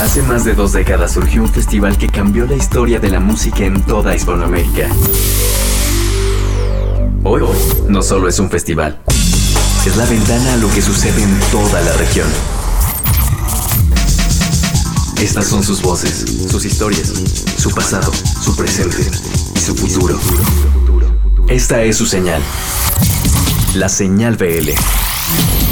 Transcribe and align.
Hace 0.00 0.22
más 0.22 0.44
de 0.44 0.54
dos 0.54 0.72
décadas 0.72 1.12
surgió 1.12 1.42
un 1.42 1.48
festival 1.48 1.98
que 1.98 2.06
cambió 2.06 2.46
la 2.46 2.54
historia 2.54 3.00
de 3.00 3.10
la 3.10 3.18
música 3.18 3.64
en 3.64 3.82
toda 3.82 4.14
Hispanoamérica. 4.14 4.88
Hoy 7.24 7.42
no 7.88 8.00
solo 8.02 8.28
es 8.28 8.38
un 8.38 8.48
festival, 8.48 9.00
es 9.84 9.96
la 9.96 10.04
ventana 10.06 10.52
a 10.52 10.56
lo 10.58 10.70
que 10.70 10.82
sucede 10.82 11.20
en 11.20 11.40
toda 11.50 11.80
la 11.80 11.92
región. 11.94 12.28
Estas 15.20 15.48
son 15.48 15.64
sus 15.64 15.82
voces, 15.82 16.46
sus 16.48 16.64
historias, 16.64 17.12
su 17.56 17.72
pasado, 17.72 18.12
su 18.40 18.54
presente 18.54 19.04
y 19.56 19.58
su 19.58 19.74
futuro. 19.74 20.20
Esta 21.48 21.82
es 21.82 21.96
su 21.96 22.06
señal. 22.06 22.40
La 23.74 23.88
señal 23.88 24.36
BL. 24.36 24.70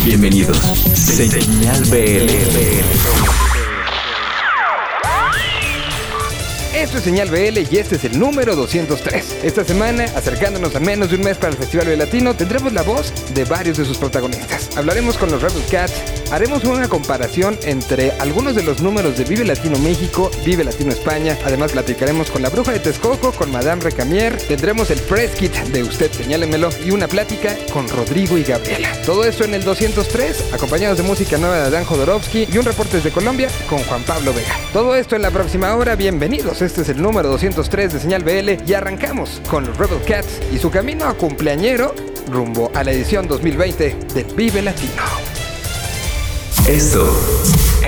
Bienvenidos. 0.04 0.58
Señal 0.96 1.80
BL. 1.84 3.45
Esto 6.86 6.98
es 6.98 7.04
Señal 7.04 7.30
BL 7.30 7.58
y 7.68 7.78
este 7.78 7.96
es 7.96 8.04
el 8.04 8.16
número 8.16 8.54
203. 8.54 9.38
Esta 9.42 9.64
semana, 9.64 10.04
acercándonos 10.14 10.76
a 10.76 10.78
menos 10.78 11.10
de 11.10 11.16
un 11.16 11.22
mes 11.22 11.36
para 11.36 11.50
el 11.50 11.58
Festival 11.58 11.88
B 11.88 11.96
Latino, 11.96 12.36
tendremos 12.36 12.72
la 12.72 12.82
voz 12.82 13.12
de 13.34 13.44
varios 13.44 13.76
de 13.78 13.84
sus 13.84 13.98
protagonistas. 13.98 14.70
Hablaremos 14.76 15.18
con 15.18 15.32
los 15.32 15.42
Rebel 15.42 15.64
Cats, 15.68 15.94
haremos 16.30 16.62
una 16.62 16.88
comparación 16.88 17.58
entre 17.64 18.12
algunos 18.20 18.54
de 18.54 18.62
los 18.62 18.82
números 18.82 19.18
de 19.18 19.24
Vive 19.24 19.44
Latino 19.44 19.80
México, 19.80 20.30
Vive 20.44 20.62
Latino 20.62 20.92
España, 20.92 21.36
además 21.44 21.72
platicaremos 21.72 22.30
con 22.30 22.42
la 22.42 22.50
Bruja 22.50 22.70
de 22.70 22.78
Texcoco, 22.78 23.32
con 23.32 23.50
Madame 23.50 23.82
Recamier, 23.82 24.36
tendremos 24.36 24.88
el 24.92 25.00
press 25.00 25.32
kit 25.32 25.52
de 25.54 25.82
Usted 25.82 26.12
Señálemelo 26.12 26.70
y 26.84 26.92
una 26.92 27.08
plática 27.08 27.56
con 27.72 27.88
Rodrigo 27.88 28.38
y 28.38 28.44
Gabriela. 28.44 28.92
Todo 29.04 29.24
esto 29.24 29.42
en 29.42 29.54
el 29.54 29.64
203, 29.64 30.52
acompañados 30.52 30.98
de 30.98 31.02
música 31.02 31.36
nueva 31.36 31.64
de 31.64 31.70
Dan 31.70 31.84
Jodorowsky 31.84 32.46
y 32.52 32.58
un 32.58 32.64
reporte 32.64 32.98
desde 32.98 33.10
Colombia 33.10 33.48
con 33.68 33.80
Juan 33.80 34.04
Pablo 34.04 34.32
Vega. 34.32 34.54
Todo 34.72 34.94
esto 34.94 35.16
en 35.16 35.22
la 35.22 35.32
próxima 35.32 35.74
hora, 35.74 35.96
bienvenidos. 35.96 36.62
Es 36.78 36.88
el 36.90 37.00
número 37.00 37.28
203 37.30 37.94
de 37.94 38.00
Señal 38.00 38.22
BL 38.22 38.68
y 38.68 38.74
arrancamos 38.74 39.40
con 39.48 39.66
los 39.66 39.76
Rebel 39.78 40.02
Cats 40.06 40.40
y 40.52 40.58
su 40.58 40.70
camino 40.70 41.06
a 41.06 41.14
cumpleañero 41.14 41.94
rumbo 42.30 42.70
a 42.74 42.84
la 42.84 42.92
edición 42.92 43.26
2020 43.28 43.96
del 44.14 44.26
Vive 44.34 44.62
Latino. 44.62 45.02
Esto 46.68 47.08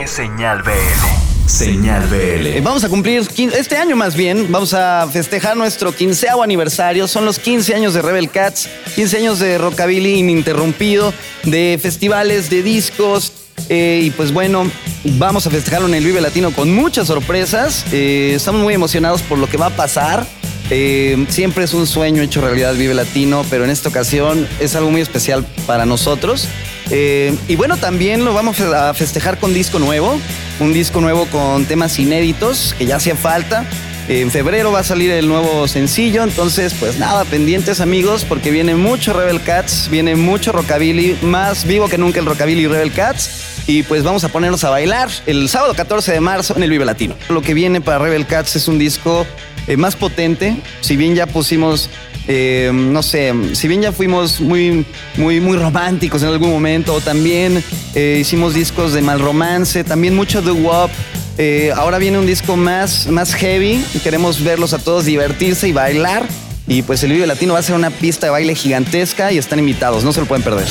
es 0.01 0.11
Señal 0.11 0.63
BL. 0.63 1.49
Señal 1.49 2.07
BL. 2.07 2.47
Eh, 2.47 2.61
Vamos 2.63 2.85
a 2.85 2.89
cumplir, 2.89 3.27
este 3.55 3.77
año 3.77 3.97
más 3.97 4.15
bien, 4.15 4.47
vamos 4.51 4.75
a 4.75 5.09
festejar 5.13 5.57
nuestro 5.57 5.95
quinceavo 5.95 6.43
aniversario. 6.43 7.09
Son 7.09 7.25
los 7.25 7.39
15 7.39 7.75
años 7.75 7.95
de 7.95 8.03
Rebel 8.03 8.31
Cats, 8.31 8.69
15 8.95 9.17
años 9.19 9.39
de 9.39 9.59
rockabilly 9.59 10.15
ininterrumpido, 10.19 11.13
de 11.45 11.79
festivales, 11.81 12.49
de 12.49 12.63
discos. 12.63 13.33
Eh, 13.69 14.01
y 14.05 14.11
pues 14.11 14.33
bueno, 14.33 14.71
vamos 15.05 15.47
a 15.47 15.51
festejarlo 15.51 15.89
en 15.89 15.95
el 15.95 16.05
Vive 16.05 16.21
Latino 16.21 16.53
con 16.53 16.73
muchas 16.73 17.07
sorpresas. 17.09 17.85
Eh, 17.93 18.33
estamos 18.35 18.63
muy 18.63 18.75
emocionados 18.75 19.23
por 19.23 19.39
lo 19.39 19.49
que 19.49 19.57
va 19.57 19.67
a 19.67 19.77
pasar. 19.77 20.27
Eh, 20.71 21.27
siempre 21.29 21.65
es 21.65 21.73
un 21.75 21.87
sueño 21.87 22.23
hecho 22.23 22.41
realidad 22.41 22.75
Vive 22.75 22.95
Latino, 22.95 23.45
pero 23.51 23.65
en 23.65 23.71
esta 23.71 23.89
ocasión 23.89 24.47
es 24.61 24.75
algo 24.75 24.91
muy 24.91 25.01
especial 25.01 25.47
para 25.67 25.87
nosotros. 25.87 26.49
Y 26.91 27.57
bueno, 27.57 27.77
también 27.77 28.25
lo 28.25 28.33
vamos 28.33 28.61
a 28.61 28.95
festejar 28.95 29.39
con 29.39 29.53
disco 29.53 29.79
nuevo, 29.79 30.19
un 30.59 30.73
disco 30.73 31.03
nuevo 31.03 31.27
con 31.27 31.67
temas 31.67 31.99
inéditos 31.99 32.75
que 32.79 32.87
ya 32.87 32.97
hacía 32.97 33.15
falta. 33.15 33.67
En 34.09 34.31
febrero 34.31 34.73
va 34.73 34.79
a 34.79 34.85
salir 34.85 35.11
el 35.11 35.29
nuevo 35.29 35.69
sencillo, 35.69 36.23
entonces 36.23 36.73
pues 36.81 36.99
nada, 36.99 37.27
pendientes 37.27 37.83
amigos, 37.83 38.25
porque 38.27 38.51
viene 38.51 38.75
mucho 38.75 39.13
Rebel 39.13 39.43
Cats, 39.43 39.89
viene 39.91 40.17
mucho 40.17 40.51
rockabilly, 40.51 41.19
más 41.21 41.67
vivo 41.67 41.89
que 41.89 41.99
nunca 41.99 42.19
el 42.19 42.25
rockabilly 42.25 42.67
Rebel 42.69 42.91
Cats, 42.91 43.63
y 43.67 43.83
pues 43.83 44.05
vamos 44.05 44.25
a 44.25 44.31
ponernos 44.31 44.65
a 44.65 44.71
bailar 44.71 45.11
el 45.27 45.47
sábado 45.51 45.75
14 45.75 46.11
de 46.11 46.21
marzo 46.21 46.57
en 46.57 46.63
el 46.63 46.71
Vive 46.71 46.87
Latino. 46.87 47.17
Lo 47.29 47.43
que 47.43 47.53
viene 47.53 47.83
para 47.83 47.99
Rebel 47.99 48.27
Cats 48.27 48.57
es 48.57 48.67
un 48.67 48.79
disco 48.79 49.27
eh, 49.67 49.77
más 49.77 49.95
potente, 49.95 50.57
si 50.81 50.97
bien 50.97 51.15
ya 51.15 51.27
pusimos 51.27 51.91
eh, 52.31 52.71
no 52.73 53.03
sé, 53.03 53.33
si 53.55 53.69
bien 53.69 53.81
ya 53.81 53.91
fuimos 53.91 54.41
muy, 54.41 54.85
muy, 55.17 55.41
muy 55.41 55.57
románticos 55.57 56.23
en 56.23 56.29
algún 56.29 56.51
momento, 56.51 57.01
también 57.01 57.63
eh, 57.95 58.19
hicimos 58.21 58.53
discos 58.53 58.93
de 58.93 59.01
mal 59.01 59.19
romance, 59.19 59.83
también 59.85 60.15
mucho 60.15 60.43
de 60.43 60.51
wop. 60.51 60.91
Eh, 61.39 61.73
ahora 61.77 61.99
viene 61.99 62.19
un 62.19 62.27
disco 62.27 62.57
más, 62.57 63.07
más 63.07 63.33
heavy 63.33 63.85
queremos 64.03 64.43
verlos 64.43 64.75
a 64.75 64.79
todos 64.79 65.05
divertirse 65.05 65.69
y 65.69 65.73
bailar. 65.73 66.27
Y 66.67 66.83
pues 66.83 67.03
el 67.05 67.13
Vive 67.13 67.27
Latino 67.27 67.55
va 67.55 67.61
a 67.61 67.63
ser 67.63 67.77
una 67.77 67.91
pista 67.91 68.27
de 68.27 68.31
baile 68.31 68.55
gigantesca 68.55 69.33
y 69.33 69.39
están 69.39 69.59
invitados, 69.59 70.05
no 70.05 70.13
se 70.13 70.21
lo 70.21 70.27
pueden 70.27 70.43
perder. 70.43 70.67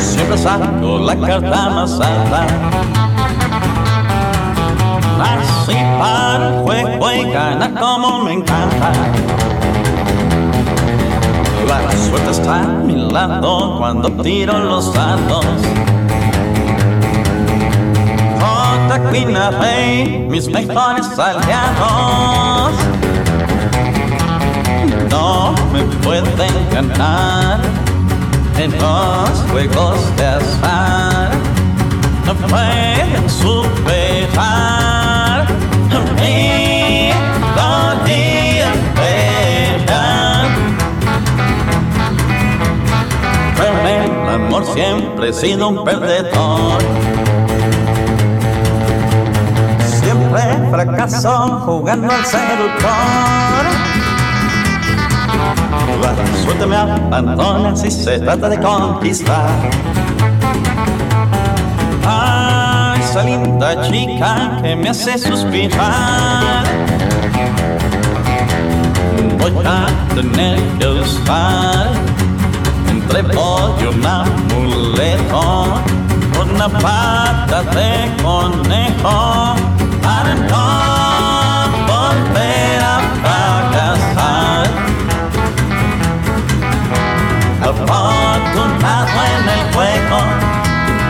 Siempre 0.00 0.36
saco 0.36 0.98
la 0.98 1.18
carta 1.18 1.70
más 1.70 1.92
alta. 1.92 2.46
Así 5.20 5.74
para 5.98 6.48
el 6.48 7.70
y 7.70 7.74
como 7.78 8.24
me 8.24 8.32
encanta. 8.34 8.92
La 11.82 11.92
suerte 11.92 12.30
está 12.30 12.60
a 12.60 12.66
mi 12.66 13.10
lado 13.10 13.78
cuando 13.78 14.10
tiro 14.22 14.58
los 14.58 14.92
dados. 14.92 15.46
J. 18.40 19.10
Queen 19.10 19.36
Rey, 19.60 20.26
mis 20.30 20.48
mejores 20.48 21.18
aliados. 21.18 22.72
No 25.10 25.54
me 25.72 25.82
pueden 26.02 26.68
ganar 26.72 27.60
en 28.58 28.70
los 28.72 29.30
juegos 29.50 30.16
de 30.16 30.26
azar 30.26 31.30
no 32.26 32.34
pueden 32.34 33.28
superar 33.28 35.23
siempre 44.74 45.28
he 45.28 45.32
sido 45.32 45.68
un 45.68 45.84
perdedor. 45.84 46.82
Siempre 50.02 50.42
fracaso 50.70 51.60
jugando 51.64 52.12
al 52.12 52.24
seductor. 52.24 53.64
La 56.02 56.42
suerte 56.42 56.66
me 56.66 56.76
abandona 56.76 57.76
si 57.76 57.90
se 57.90 58.18
trata 58.18 58.48
de 58.48 58.58
conquistar. 58.58 59.70
A 62.06 62.96
esa 62.98 63.22
linda 63.22 63.80
chica 63.82 64.58
que 64.60 64.74
me 64.76 64.90
hace 64.90 65.16
suspirar. 65.18 66.64
Voy 69.38 69.52
a 69.64 69.86
tener 70.14 70.58
que 70.78 70.86
usar 70.86 72.13
entre 73.04 73.22
pollo 73.22 73.90
un 73.90 74.06
amuleto, 74.06 75.82
una 76.40 76.68
pata 76.68 77.62
de 77.74 78.10
conejo 78.22 79.54
para 80.02 80.34
no 80.34 80.66
volver 81.90 82.80
a 82.82 82.96
fracasar. 83.22 84.66
Afortunado 87.70 89.18
en 89.34 89.44
el 89.54 89.62
juego, 89.74 90.18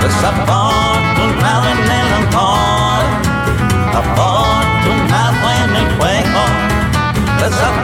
desafortunado 0.02 1.66
en 1.74 1.80
el 2.00 2.08
amor. 2.20 3.02
Afortunado 4.00 5.44
en 5.62 5.70
el 5.76 5.86
juego, 5.96 6.42
desafortunado 7.38 7.83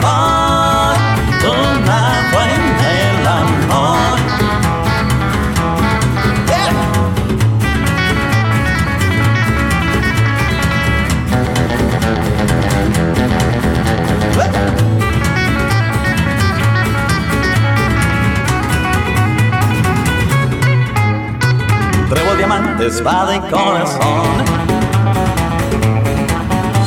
y 23.01 23.41
corazón. 23.51 24.45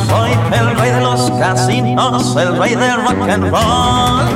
Soy 0.07 0.31
el 0.51 0.77
rey 0.77 0.92
de 0.92 1.01
los 1.01 1.31
casinos, 1.31 2.36
el 2.36 2.57
rey 2.60 2.75
del 2.75 2.95
rock 2.98 3.30
and 3.30 3.50
roll. 3.50 4.27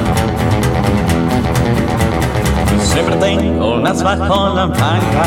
Siempre 2.81 3.15
tengo 3.17 3.75
unas 3.75 4.01
bajo 4.01 4.55
la 4.55 4.67
manga. 4.67 5.25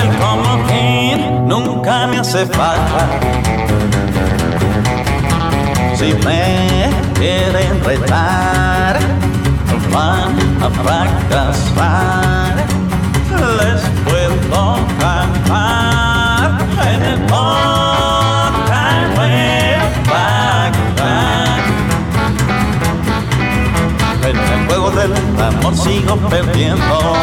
El 0.00 0.08
comodín 0.18 1.48
nunca 1.48 2.06
me 2.06 2.18
hace 2.18 2.46
falta. 2.46 3.08
Si 5.96 6.14
me 6.24 6.88
quieren 7.14 7.82
retar, 7.84 8.96
van 9.92 10.36
a 10.62 10.70
fracasar. 10.70 12.28
Les 13.58 13.80
puedo 14.04 14.78
cantar 15.00 16.58
en 16.94 17.02
el 17.02 17.18
En 24.22 24.36
el 24.36 24.66
juego 24.68 24.90
del 24.90 25.12
amor 25.42 25.74
sigo 25.76 26.16
perdiendo. 26.28 27.14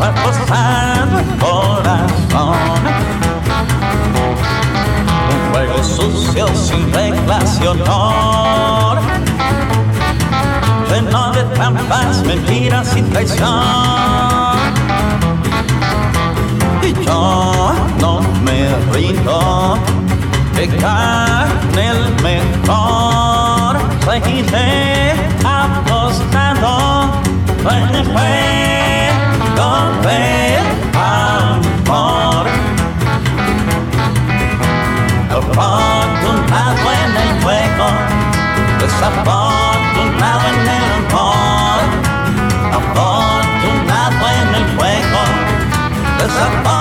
Apostando 0.00 1.18
el 1.18 1.26
corazón. 1.38 2.56
Un 5.30 5.52
juego 5.52 5.84
sucio 5.84 6.46
sin 6.54 6.92
reglas. 6.92 7.60
Lleno 11.14 11.30
de 11.30 11.44
trampas, 11.54 12.24
mentiras 12.26 12.96
y 12.96 13.02
traición. 13.02 13.48
Y 16.82 16.92
yo 17.04 17.72
no 18.00 18.20
me 18.42 18.74
rindo. 18.92 19.78
De 20.56 20.66
carne 20.76 21.88
el 21.88 22.14
mejor. 22.20 23.78
Seguiré 24.04 25.12
apostando. 25.44 27.22
El 27.70 28.04
juego 28.12 29.68
del 30.02 30.66
amor. 30.96 32.46
Afortunado 35.30 36.86
en 37.04 37.16
el 37.16 37.42
juego, 37.42 37.86
desafortunado 38.80 39.43
I'm 46.26 46.73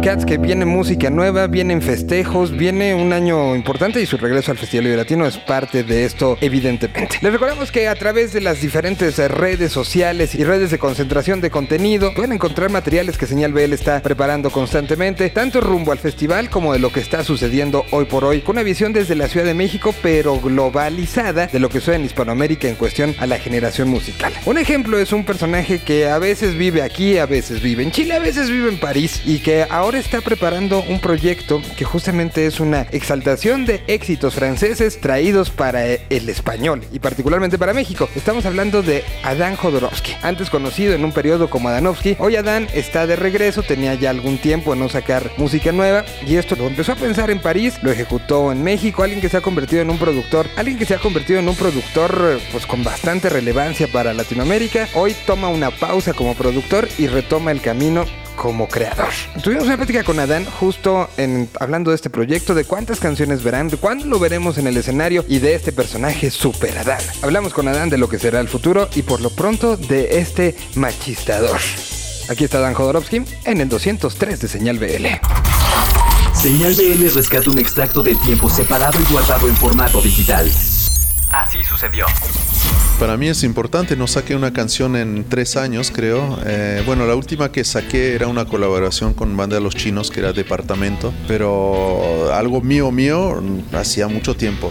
que 0.00 0.38
viene 0.38 0.64
música 0.64 1.10
nueva, 1.10 1.46
vienen 1.46 1.82
festejos, 1.82 2.56
viene 2.56 2.94
un 2.94 3.12
año 3.12 3.54
importante 3.54 4.00
y 4.00 4.06
su 4.06 4.16
regreso 4.16 4.50
al 4.50 4.56
Festival 4.56 4.86
Vive 4.86 4.96
Latino 4.96 5.26
es 5.26 5.36
parte 5.36 5.84
de 5.84 6.06
esto, 6.06 6.38
evidentemente. 6.40 7.18
Les 7.20 7.30
recordamos 7.30 7.70
que 7.70 7.86
a 7.86 7.94
través 7.94 8.32
de 8.32 8.40
las 8.40 8.62
diferentes 8.62 9.18
redes 9.30 9.72
sociales 9.72 10.34
y 10.34 10.42
redes 10.42 10.70
de 10.70 10.78
concentración 10.78 11.42
de 11.42 11.50
contenido 11.50 12.14
pueden 12.14 12.32
encontrar 12.32 12.70
materiales 12.70 13.18
que 13.18 13.26
Señal 13.26 13.52
BL 13.52 13.74
está 13.74 14.00
preparando 14.00 14.50
constantemente, 14.50 15.28
tanto 15.28 15.60
rumbo 15.60 15.92
al 15.92 15.98
festival 15.98 16.48
como 16.48 16.72
de 16.72 16.78
lo 16.78 16.90
que 16.90 17.00
está 17.00 17.22
sucediendo 17.22 17.84
hoy 17.90 18.06
por 18.06 18.24
hoy, 18.24 18.40
con 18.40 18.56
una 18.56 18.62
visión 18.62 18.94
desde 18.94 19.14
la 19.14 19.28
Ciudad 19.28 19.44
de 19.44 19.54
México, 19.54 19.94
pero 20.02 20.40
globalizada 20.40 21.46
de 21.46 21.60
lo 21.60 21.68
que 21.68 21.80
sucede 21.80 21.96
en 21.96 22.06
Hispanoamérica 22.06 22.68
en 22.68 22.76
cuestión 22.76 23.14
a 23.18 23.26
la 23.26 23.38
generación 23.38 23.90
musical. 23.90 24.32
Un 24.46 24.56
ejemplo 24.56 24.98
es 24.98 25.12
un 25.12 25.24
personaje 25.24 25.78
que 25.78 26.08
a 26.08 26.18
veces 26.18 26.56
vive 26.56 26.80
aquí, 26.80 27.18
a 27.18 27.26
veces 27.26 27.60
vive 27.60 27.82
en 27.82 27.90
Chile, 27.90 28.14
a 28.14 28.18
veces 28.18 28.48
vive 28.48 28.70
en 28.70 28.80
París 28.80 29.20
y 29.26 29.40
que 29.40 29.66
ahora 29.68 29.89
está 29.94 30.20
preparando 30.20 30.82
un 30.82 31.00
proyecto 31.00 31.60
que 31.76 31.84
justamente 31.84 32.46
es 32.46 32.60
una 32.60 32.82
exaltación 32.92 33.66
de 33.66 33.82
éxitos 33.86 34.34
franceses 34.34 35.00
traídos 35.00 35.50
para 35.50 35.84
el 35.84 36.28
español 36.28 36.82
y 36.92 36.98
particularmente 36.98 37.58
para 37.58 37.72
México. 37.72 38.08
Estamos 38.14 38.46
hablando 38.46 38.82
de 38.82 39.04
Adán 39.22 39.56
Jodorowsky, 39.56 40.12
antes 40.22 40.50
conocido 40.50 40.94
en 40.94 41.04
un 41.04 41.12
periodo 41.12 41.50
como 41.50 41.68
Adanovsky. 41.68 42.16
Hoy 42.18 42.36
Adán 42.36 42.68
está 42.74 43.06
de 43.06 43.16
regreso, 43.16 43.62
tenía 43.62 43.94
ya 43.94 44.10
algún 44.10 44.38
tiempo 44.38 44.72
en 44.72 44.80
no 44.80 44.88
sacar 44.88 45.30
música 45.36 45.72
nueva 45.72 46.04
y 46.26 46.36
esto 46.36 46.56
lo 46.56 46.66
empezó 46.66 46.92
a 46.92 46.96
pensar 46.96 47.30
en 47.30 47.40
París, 47.40 47.78
lo 47.82 47.90
ejecutó 47.90 48.52
en 48.52 48.62
México, 48.62 49.02
alguien 49.02 49.20
que 49.20 49.28
se 49.28 49.38
ha 49.38 49.42
convertido 49.42 49.82
en 49.82 49.90
un 49.90 49.98
productor, 49.98 50.46
alguien 50.56 50.78
que 50.78 50.86
se 50.86 50.94
ha 50.94 50.98
convertido 50.98 51.38
en 51.38 51.48
un 51.48 51.56
productor 51.56 52.40
pues 52.52 52.66
con 52.66 52.84
bastante 52.84 53.28
relevancia 53.28 53.88
para 53.88 54.14
Latinoamérica. 54.14 54.88
Hoy 54.94 55.16
toma 55.26 55.48
una 55.48 55.70
pausa 55.70 56.12
como 56.12 56.34
productor 56.34 56.88
y 56.98 57.06
retoma 57.06 57.50
el 57.50 57.60
camino 57.60 58.04
como 58.40 58.66
creador. 58.68 59.10
Tuvimos 59.44 59.64
una 59.66 59.76
plática 59.76 60.02
con 60.02 60.18
Adán 60.18 60.46
justo 60.46 61.10
en, 61.18 61.50
hablando 61.60 61.90
de 61.90 61.96
este 61.96 62.08
proyecto, 62.08 62.54
de 62.54 62.64
cuántas 62.64 62.98
canciones 62.98 63.42
verán, 63.42 63.68
de 63.68 63.76
cuándo 63.76 64.06
lo 64.06 64.18
veremos 64.18 64.56
en 64.56 64.66
el 64.66 64.78
escenario 64.78 65.26
y 65.28 65.40
de 65.40 65.54
este 65.54 65.72
personaje 65.72 66.30
Super 66.30 66.78
Adán. 66.78 67.02
Hablamos 67.20 67.52
con 67.52 67.68
Adán 67.68 67.90
de 67.90 67.98
lo 67.98 68.08
que 68.08 68.18
será 68.18 68.40
el 68.40 68.48
futuro 68.48 68.88
y 68.94 69.02
por 69.02 69.20
lo 69.20 69.28
pronto 69.28 69.76
de 69.76 70.20
este 70.20 70.56
machistador. 70.74 71.60
Aquí 72.30 72.44
está 72.44 72.60
Dan 72.60 72.72
Jodorowsky 72.72 73.22
en 73.44 73.60
el 73.60 73.68
203 73.68 74.40
de 74.40 74.48
Señal 74.48 74.78
BL. 74.78 75.06
Señal 76.34 76.72
BL 76.72 77.14
rescata 77.14 77.50
un 77.50 77.58
extracto 77.58 78.02
del 78.02 78.18
tiempo 78.20 78.48
separado 78.48 78.98
y 79.00 79.12
guardado 79.12 79.48
en 79.48 79.56
formato 79.56 80.00
digital. 80.00 80.50
Así 81.32 81.62
sucedió. 81.64 82.06
Para 82.98 83.16
mí 83.16 83.28
es 83.28 83.44
importante, 83.44 83.96
no 83.96 84.06
saqué 84.06 84.34
una 84.34 84.52
canción 84.52 84.94
en 84.94 85.24
tres 85.24 85.56
años, 85.56 85.90
creo. 85.90 86.38
Eh, 86.44 86.82
bueno, 86.84 87.06
la 87.06 87.14
última 87.14 87.50
que 87.50 87.64
saqué 87.64 88.14
era 88.14 88.26
una 88.26 88.44
colaboración 88.44 89.14
con 89.14 89.34
Banda 89.36 89.56
de 89.56 89.62
los 89.62 89.74
Chinos, 89.74 90.10
que 90.10 90.20
era 90.20 90.34
Departamento, 90.34 91.14
pero 91.26 92.30
algo 92.34 92.60
mío, 92.60 92.90
mío, 92.90 93.42
hacía 93.72 94.06
mucho 94.06 94.36
tiempo. 94.36 94.68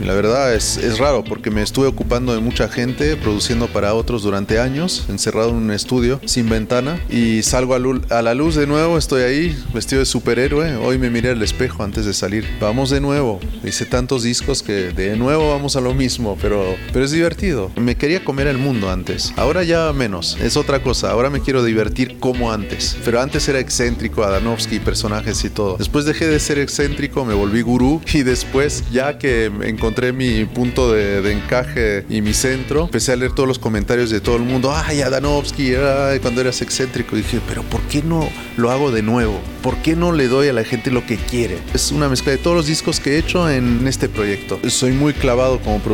Y 0.00 0.04
la 0.04 0.14
verdad 0.14 0.54
es, 0.54 0.78
es 0.78 0.98
raro 0.98 1.22
porque 1.22 1.50
me 1.50 1.62
estuve 1.62 1.86
ocupando 1.86 2.34
de 2.34 2.40
mucha 2.40 2.68
gente, 2.68 3.14
produciendo 3.16 3.68
para 3.68 3.94
otros 3.94 4.22
durante 4.22 4.58
años, 4.58 5.04
encerrado 5.08 5.50
en 5.50 5.56
un 5.56 5.70
estudio, 5.70 6.20
sin 6.24 6.48
ventana, 6.48 7.00
y 7.10 7.42
salgo 7.42 7.74
a, 7.74 8.16
a 8.16 8.22
la 8.22 8.34
luz 8.34 8.54
de 8.54 8.66
nuevo, 8.66 8.96
estoy 8.96 9.22
ahí, 9.22 9.64
vestido 9.74 10.00
de 10.00 10.06
superhéroe. 10.06 10.76
Hoy 10.76 10.98
me 10.98 11.10
miré 11.10 11.30
al 11.30 11.42
espejo 11.42 11.82
antes 11.82 12.06
de 12.06 12.14
salir. 12.14 12.48
Vamos 12.60 12.90
de 12.90 13.00
nuevo. 13.00 13.38
Hice 13.64 13.84
tantos 13.86 14.22
discos 14.22 14.62
que 14.62 14.90
de 14.92 15.16
nuevo 15.16 15.50
vamos 15.50 15.76
a 15.76 15.80
lo 15.80 15.94
mismo, 15.94 16.01
pero, 16.40 16.74
pero 16.92 17.04
es 17.04 17.12
divertido. 17.12 17.70
Me 17.76 17.94
quería 17.94 18.24
comer 18.24 18.48
el 18.48 18.58
mundo 18.58 18.90
antes. 18.90 19.32
Ahora 19.36 19.62
ya 19.62 19.92
menos. 19.92 20.36
Es 20.42 20.56
otra 20.56 20.82
cosa. 20.82 21.10
Ahora 21.10 21.30
me 21.30 21.40
quiero 21.40 21.62
divertir 21.62 22.18
como 22.18 22.52
antes. 22.52 22.96
Pero 23.04 23.20
antes 23.20 23.48
era 23.48 23.60
excéntrico, 23.60 24.24
Adanovsky, 24.24 24.80
personajes 24.80 25.44
y 25.44 25.50
todo. 25.50 25.76
Después 25.76 26.04
dejé 26.04 26.26
de 26.26 26.40
ser 26.40 26.58
excéntrico, 26.58 27.24
me 27.24 27.34
volví 27.34 27.62
gurú 27.62 28.00
y 28.12 28.22
después, 28.22 28.84
ya 28.90 29.18
que 29.18 29.46
encontré 29.62 30.12
mi 30.12 30.44
punto 30.44 30.92
de, 30.92 31.22
de 31.22 31.32
encaje 31.32 32.04
y 32.08 32.20
mi 32.20 32.34
centro, 32.34 32.84
empecé 32.84 33.12
a 33.12 33.16
leer 33.16 33.32
todos 33.32 33.48
los 33.48 33.58
comentarios 33.58 34.10
de 34.10 34.20
todo 34.20 34.36
el 34.36 34.42
mundo. 34.42 34.72
Ay, 34.74 35.02
Adanovsky, 35.02 35.74
ay, 35.76 36.18
cuando 36.18 36.40
eras 36.40 36.60
excéntrico. 36.62 37.16
Y 37.16 37.22
dije, 37.22 37.40
pero 37.48 37.62
¿por 37.62 37.80
qué 37.82 38.02
no 38.02 38.28
lo 38.56 38.70
hago 38.70 38.90
de 38.90 39.02
nuevo? 39.02 39.40
¿Por 39.62 39.76
qué 39.76 39.94
no 39.94 40.10
le 40.10 40.26
doy 40.26 40.48
a 40.48 40.52
la 40.52 40.64
gente 40.64 40.90
lo 40.90 41.06
que 41.06 41.16
quiere? 41.16 41.58
Es 41.72 41.92
una 41.92 42.08
mezcla 42.08 42.32
de 42.32 42.38
todos 42.38 42.56
los 42.56 42.66
discos 42.66 42.98
que 42.98 43.14
he 43.14 43.18
hecho 43.18 43.48
en 43.48 43.86
este 43.86 44.08
proyecto. 44.08 44.58
Soy 44.68 44.92
muy 44.92 45.12
clavado 45.12 45.60
como 45.60 45.78
productor, 45.78 45.91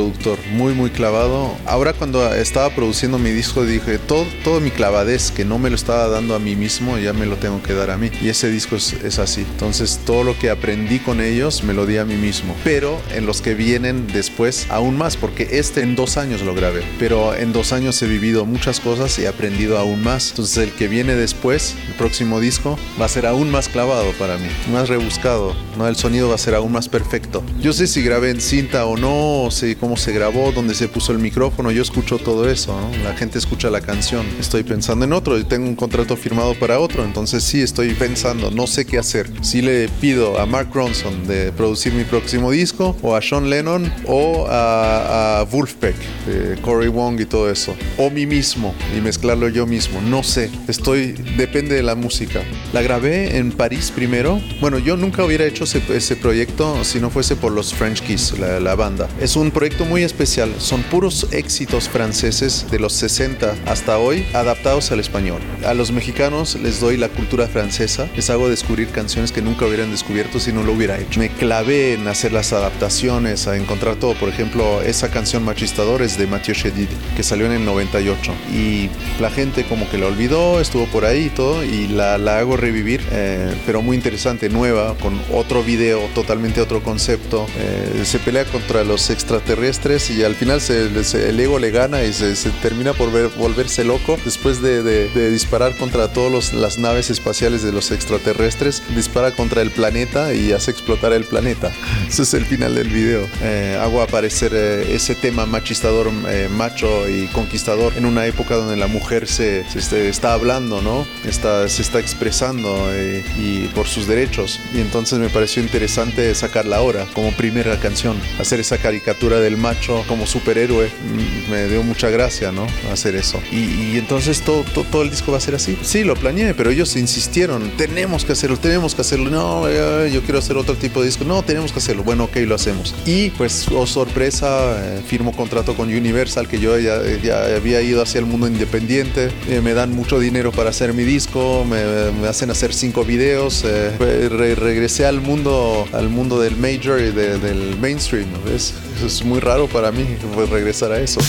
muy, 0.53 0.75
muy 0.75 0.91
clavado. 0.91 1.57
Ahora 1.67 1.93
cuando 1.93 2.33
estaba 2.35 2.71
produciendo 2.71 3.19
mi 3.19 3.31
disco 3.31 3.65
dije, 3.65 3.99
todo, 3.99 4.27
todo 4.45 4.61
mi 4.61 4.71
clavadez 4.71 5.31
que 5.31 5.45
no 5.45 5.59
me 5.59 5.71
lo 5.71 5.77
estaba 5.77 6.09
dando 6.09 6.35
a 6.35 6.39
mí 6.39 6.57
mismo, 6.57 6.99
ya 6.99 7.13
me 7.13 7.27
lo 7.27 7.37
tengo 7.37 7.63
que 7.63 7.75
dar 7.75 7.91
a 7.91 7.99
mí. 7.99 8.11
Y 8.23 8.29
ese 8.29 8.51
disco 8.51 8.77
es, 8.77 8.93
es 8.93 9.19
así. 9.19 9.41
Entonces 9.41 10.01
todo 10.05 10.25
lo 10.25 10.39
que 10.39 10.51
aprendí 10.51 10.99
con 10.99 11.21
ellos 11.21 11.63
me 11.65 11.75
lo 11.75 11.87
di 11.87 11.99
a 11.99 12.05
mí 12.05 12.15
mismo. 12.15 12.55
Pero 12.65 13.01
en 13.15 13.27
los 13.27 13.43
que 13.43 13.55
vienen 13.55 14.07
después, 14.07 14.67
aún 14.71 14.97
más, 14.97 15.17
porque 15.17 15.49
este 15.53 15.83
en 15.83 15.97
dos 15.97 16.17
años 16.17 16.43
lo 16.43 16.55
grabé. 16.55 16.83
Pero 16.99 17.35
en 17.35 17.53
dos 17.53 17.73
años 17.73 18.01
he 18.03 18.07
vivido 18.07 18.45
muchas 18.45 18.81
cosas 18.81 19.19
y 19.19 19.23
he 19.23 19.29
aprendido 19.29 19.79
aún 19.79 20.03
más. 20.03 20.31
Entonces 20.31 20.59
el 20.59 20.73
que 20.73 20.89
viene 20.89 21.15
después, 21.15 21.75
el 21.89 21.95
próximo 21.95 22.41
disco, 22.41 22.79
va 23.01 23.07
a 23.07 23.09
ser 23.09 23.27
aún 23.27 23.51
más 23.51 23.69
clavado 23.69 24.13
para 24.13 24.37
mí, 24.39 24.49
más 24.73 24.89
rebuscado. 24.89 25.55
¿no? 25.77 25.89
El 25.89 25.97
sonido 25.97 26.29
va 26.29 26.35
a 26.35 26.39
ser 26.39 26.55
aún 26.55 26.73
más 26.73 26.89
perfecto. 26.89 27.43
Yo 27.61 27.73
sé 27.73 27.87
si 27.87 28.03
grabé 28.03 28.31
en 28.31 28.41
cinta 28.41 28.87
o 28.87 28.97
no, 28.97 29.51
sé 29.51 29.77
cómo 29.89 29.97
se 29.97 30.13
grabó, 30.13 30.53
dónde 30.53 30.75
se 30.75 30.87
puso 30.87 31.13
el 31.13 31.19
micrófono, 31.19 31.71
yo 31.71 31.81
escucho 31.81 32.19
todo 32.19 32.51
eso, 32.51 32.79
¿no? 32.79 33.05
la 33.05 33.15
gente 33.15 33.39
escucha 33.39 33.71
la 33.71 33.81
canción. 33.81 34.27
Estoy 34.39 34.63
pensando 34.63 35.07
en 35.07 35.15
otro, 35.15 35.43
tengo 35.47 35.67
un 35.67 35.77
contrato 35.77 36.15
firmado 36.15 36.55
para 36.57 36.79
otro, 36.79 37.05
entonces 37.05 37.43
sí 37.43 37.63
estoy 37.63 37.95
pensando, 37.95 38.51
no 38.51 38.67
sé 38.67 38.85
qué 38.85 38.99
hacer. 38.99 39.31
Si 39.41 39.63
le 39.63 39.89
pido 39.89 40.39
a 40.39 40.45
Mark 40.45 40.69
Ronson 40.75 41.27
de 41.27 41.53
producir 41.53 41.95
mi 41.95 42.05
próximo 42.05 42.51
disco 42.51 42.99
o 43.01 43.17
a 43.17 43.23
Sean 43.23 43.49
Lennon 43.49 43.91
o 44.07 44.47
a, 44.47 45.39
a 45.41 45.45
Wolfpack, 45.45 45.97
eh, 46.27 46.59
Corey 46.61 46.89
Wong 46.89 47.19
y 47.21 47.25
todo 47.25 47.51
eso. 47.51 47.75
O 47.97 48.11
mí 48.11 48.27
mismo 48.27 48.75
y 48.95 49.01
mezclarlo 49.01 49.49
yo 49.49 49.67
mismo. 49.67 50.03
No 50.03 50.23
sé, 50.23 50.51
estoy, 50.69 51.13
depende 51.39 51.77
de 51.77 51.83
la 51.83 51.95
música. 51.95 52.43
La 52.75 52.83
grabé 52.83 53.39
en 53.39 53.53
París 53.53 53.91
primero. 53.91 54.39
Bueno, 54.61 54.79
yo 54.79 54.99
nunca 54.99 55.25
hubiera 55.25 55.47
hecho 55.47 55.65
ese, 55.65 55.81
ese 55.89 56.15
proyecto 56.15 56.85
si 56.85 57.01
no 57.01 57.09
fuese 57.09 57.37
por 57.37 57.53
los 57.53 57.73
French 57.73 58.03
Kiss, 58.03 58.39
la, 58.39 58.61
la 58.61 58.75
banda. 58.75 59.09
Es 59.19 59.35
un 59.35 59.51
proyecto 59.51 59.78
muy 59.85 60.03
especial. 60.03 60.55
Son 60.59 60.83
puros 60.83 61.29
éxitos 61.31 61.89
franceses 61.89 62.67
de 62.71 62.79
los 62.79 62.93
60 62.95 63.55
hasta 63.67 63.99
hoy 63.99 64.27
adaptados 64.35 64.91
al 64.91 65.01
español. 65.01 65.41
A 65.65 65.75
los 65.75 65.93
mexicanos 65.93 66.57
les 66.57 66.81
doy 66.81 66.97
la 66.97 67.09
cultura 67.09 67.47
francesa. 67.47 68.09
Les 68.17 68.31
hago 68.31 68.49
descubrir 68.49 68.89
canciones 68.89 69.33
que 69.33 69.43
nunca 69.43 69.67
hubieran 69.67 69.91
descubierto 69.91 70.41
si 70.41 70.53
no 70.53 70.63
lo 70.63 70.73
hubiera 70.73 70.99
hecho. 70.99 71.21
Me 71.21 71.29
clavé 71.29 71.95
en 71.95 72.09
hacer 72.09 72.33
las 72.33 72.53
adaptaciones, 72.53 73.47
a 73.47 73.57
encontrar 73.57 73.97
todo. 73.97 74.15
Por 74.15 74.29
ejemplo, 74.29 74.83
esa 74.83 75.11
canción 75.11 75.45
Machistador 75.45 76.03
es 76.03 76.19
de 76.19 76.27
Mathieu 76.27 76.55
Chédid, 76.55 76.89
que 77.17 77.23
salió 77.23 77.47
en 77.47 77.53
el 77.53 77.65
98. 77.65 78.33
Y 78.53 78.89
la 79.21 79.31
gente 79.31 79.65
como 79.65 79.89
que 79.91 79.99
la 79.99 80.07
olvidó, 80.07 80.61
estuvo 80.61 80.87
por 80.87 81.05
ahí 81.05 81.27
y 81.27 81.31
todo, 81.31 81.65
y 81.65 81.89
la, 81.89 82.19
la 82.19 82.39
hago 82.39 82.57
revivir, 82.57 83.03
eh, 83.13 83.55
pero 83.67 83.83
muy 83.83 83.97
interesante, 83.97 84.49
nueva, 84.49 84.97
con 84.99 85.21
otro 85.33 85.63
video, 85.63 86.01
totalmente 86.15 86.61
otro 86.61 86.83
concepto. 86.83 87.47
Eh, 87.59 88.03
se 88.05 88.19
pelea 88.19 88.45
contra 88.45 88.85
los 88.85 89.11
extraterrestres 89.11 89.68
y 89.69 90.23
al 90.25 90.35
final 90.35 90.63
se, 90.63 91.05
se- 91.05 91.29
el 91.29 91.39
ego 91.39 91.59
le 91.59 91.71
gana 91.71 92.03
y 92.03 92.13
se, 92.15 92.35
se 92.37 92.49
termina 92.63 92.95
por 92.95 93.13
ver- 93.13 93.29
volverse 93.37 93.85
loco 93.85 94.17
después 94.25 94.63
de, 94.63 94.83
de- 94.83 95.09
de 95.11 95.31
disparar 95.31 95.77
contra 95.77 96.09
todas 96.11 96.55
las 96.55 96.79
naves 96.79 97.11
espaciales 97.11 97.63
de 97.63 97.71
los 97.73 97.91
extraterrestres, 97.91 98.83
dispara 98.95 99.33
contra 99.33 99.61
el 99.61 99.71
planeta 99.71 100.33
y 100.33 100.53
hace 100.53 100.71
explotar 100.71 101.13
el 101.13 101.25
planeta. 101.25 101.71
Ese 102.09 102.23
es 102.23 102.33
el 102.33 102.47
final 102.47 102.75
del 102.77 102.89
video. 102.89 103.29
Eh, 103.43 103.79
hago 103.79 104.01
aparecer 104.01 104.53
eh, 104.55 104.95
ese 104.95 105.15
tema 105.15 105.45
machistador, 105.45 106.11
eh, 106.29 106.49
macho 106.51 107.07
y 107.09 107.27
conquistador 107.27 107.93
en 107.97 108.07
una 108.07 108.25
época 108.27 108.55
donde 108.55 108.77
la 108.77 108.87
mujer 108.87 109.27
se, 109.29 109.69
se 109.71 109.79
este- 109.81 110.09
está 110.09 110.33
hablando, 110.33 110.81
¿no? 110.81 111.07
Está, 111.27 111.69
se 111.69 111.83
está 111.83 112.01
expresando 112.01 112.89
eh, 112.93 113.23
y 113.39 113.67
por 113.75 113.87
sus 113.87 114.07
derechos. 114.07 114.61
Y 114.73 114.81
entonces 114.81 115.19
me 115.19 115.29
pareció 115.29 115.63
interesante 115.63 116.35
sacarla 116.35 116.77
ahora 116.79 117.07
como 117.13 117.33
primera 117.33 117.79
canción. 117.79 118.17
Hacer 118.39 118.61
esa 118.61 118.79
caricatura 118.79 119.41
del 119.41 119.58
macho 119.59 120.05
como 120.09 120.27
superhéroe 120.27 120.87
mm, 120.89 121.51
me 121.51 121.67
dio 121.69 121.83
mucha 121.83 122.09
gracia, 122.11 122.53
¿no? 122.53 122.67
Hacer 122.93 123.15
eso. 123.17 123.41
Y, 123.53 123.57
y 123.93 123.99
entonces 123.99 124.41
todo, 124.43 124.63
todo, 124.75 124.85
todo 124.85 125.03
el 125.03 125.11
disco 125.11 125.33
va 125.33 125.39
a 125.39 125.41
ser 125.41 125.55
así. 125.55 125.77
Sí, 125.83 126.05
lo 126.05 126.15
planeé, 126.15 126.55
pero 126.55 126.71
ellos 126.71 126.97
insistieron. 126.97 127.71
Tenemos 127.77 128.25
que 128.25 128.33
hacerlo, 128.33 128.57
tenemos 128.59 128.95
que 128.95 129.01
hacerlo. 129.03 129.31
No, 129.31 129.69
eh, 129.69 130.11
yo 130.13 130.23
quiero 130.23 130.39
hacer 130.39 130.57
otro 130.57 130.75
tipo 130.75 131.01
de 131.01 131.07
disco. 131.07 131.25
No, 131.25 131.43
tenemos 131.43 131.73
que 131.73 131.79
hacerlo. 131.79 132.03
Bueno, 132.05 132.25
ok, 132.25 132.37
lo 132.47 132.55
hacemos. 132.55 132.95
Y 133.07 133.31
pues, 133.31 133.67
oh 133.75 133.87
sorpresa, 133.87 134.77
eh, 134.85 135.01
firmo 135.07 135.33
contrato 135.33 135.75
con 135.75 135.89
Universal, 135.89 136.49
que 136.49 136.59
yo 136.59 136.79
ya, 136.79 137.01
ya 137.23 137.45
había 137.57 137.81
ido 137.83 138.03
hacia 138.03 138.19
el 138.21 138.27
mundo 138.27 138.47
independiente. 138.49 139.31
Eh, 139.49 139.61
me 139.63 139.75
dan 139.75 139.93
mucho 139.93 140.19
dinero 140.19 140.53
para 140.53 140.71
hacer 140.71 140.93
mi 140.95 141.05
disco, 141.05 141.65
me, 141.69 142.11
me 142.21 142.29
hacen 142.29 142.51
hacer 142.51 142.73
cinco 142.75 143.05
videos. 143.05 143.65
eh, 143.65 143.93
re- 143.99 144.55
regresé 144.55 145.07
al 145.07 145.21
mundo, 145.21 145.87
al 145.93 146.09
mundo 146.09 146.41
del 146.41 146.57
major 146.57 147.01
y 147.01 147.11
de- 147.11 147.39
del 147.39 147.77
mainstream. 147.81 148.27
¿ves? 148.45 148.75
Es 149.05 149.25
muy 149.25 149.38
raro 149.41 149.67
para 149.69 149.91
mí, 149.91 150.05
pues, 150.35 150.49
regresar 150.51 150.93
a 150.93 150.99
eso. 150.99 151.21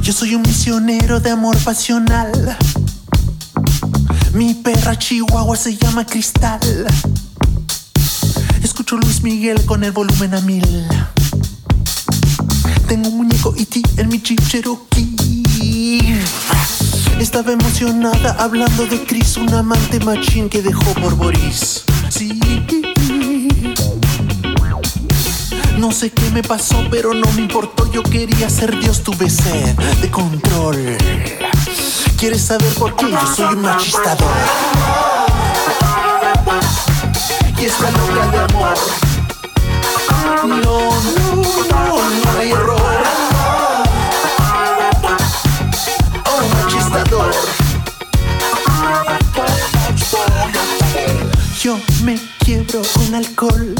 Yo 0.00 0.12
soy 0.12 0.34
un 0.34 0.42
misionero 0.42 1.20
de 1.20 1.30
amor 1.30 1.56
pasional. 1.58 2.56
Mi 4.32 4.54
perra 4.54 4.98
chihuahua 4.98 5.56
se 5.56 5.76
llama 5.76 6.04
Cristal. 6.06 6.60
Escucho 8.92 9.06
Luis 9.06 9.22
Miguel 9.22 9.64
con 9.64 9.84
el 9.84 9.92
volumen 9.92 10.34
a 10.34 10.40
mil. 10.42 10.86
Tengo 12.88 13.08
un 13.08 13.16
muñeco 13.16 13.54
E.T. 13.56 13.80
en 13.96 14.08
mi 14.10 14.20
Jeep 14.20 14.38
Cherokee. 14.46 16.20
Estaba 17.18 17.52
emocionada 17.52 18.36
hablando 18.38 18.84
de 18.84 19.02
Chris, 19.04 19.38
un 19.38 19.50
amante 19.54 19.98
machín 20.00 20.50
que 20.50 20.60
dejó 20.60 20.84
por 21.00 21.16
Boris. 21.16 21.84
Sí. 22.10 22.38
No 25.78 25.90
sé 25.90 26.10
qué 26.10 26.30
me 26.30 26.42
pasó, 26.42 26.76
pero 26.90 27.14
no 27.14 27.32
me 27.32 27.40
importó. 27.40 27.90
Yo 27.90 28.02
quería 28.02 28.50
ser 28.50 28.78
Dios, 28.78 29.02
tuve 29.02 29.30
sed 29.30 29.74
de 30.02 30.10
control. 30.10 30.98
¿Quieres 32.18 32.42
saber 32.42 32.74
por 32.74 32.94
qué? 32.96 33.10
Yo 33.10 33.34
soy 33.34 33.54
un 33.54 33.62
machistador. 33.62 34.28
Y 37.62 37.66
esta 37.66 37.88
loca 37.92 38.26
de 38.32 38.38
amor. 38.38 38.74
No, 40.42 40.56
no, 40.56 40.90
no, 41.70 42.24
no 42.24 42.38
hay 42.40 42.50
error. 42.50 43.02
Oh, 46.26 46.42
machistador. 46.56 47.32
Yo 51.62 51.78
me 52.02 52.18
quiebro 52.40 52.82
con 52.94 53.14
alcohol 53.14 53.76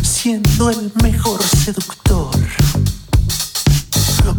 siendo 0.00 0.70
el 0.70 0.92
mejor 1.02 1.42
seductor. 1.42 2.36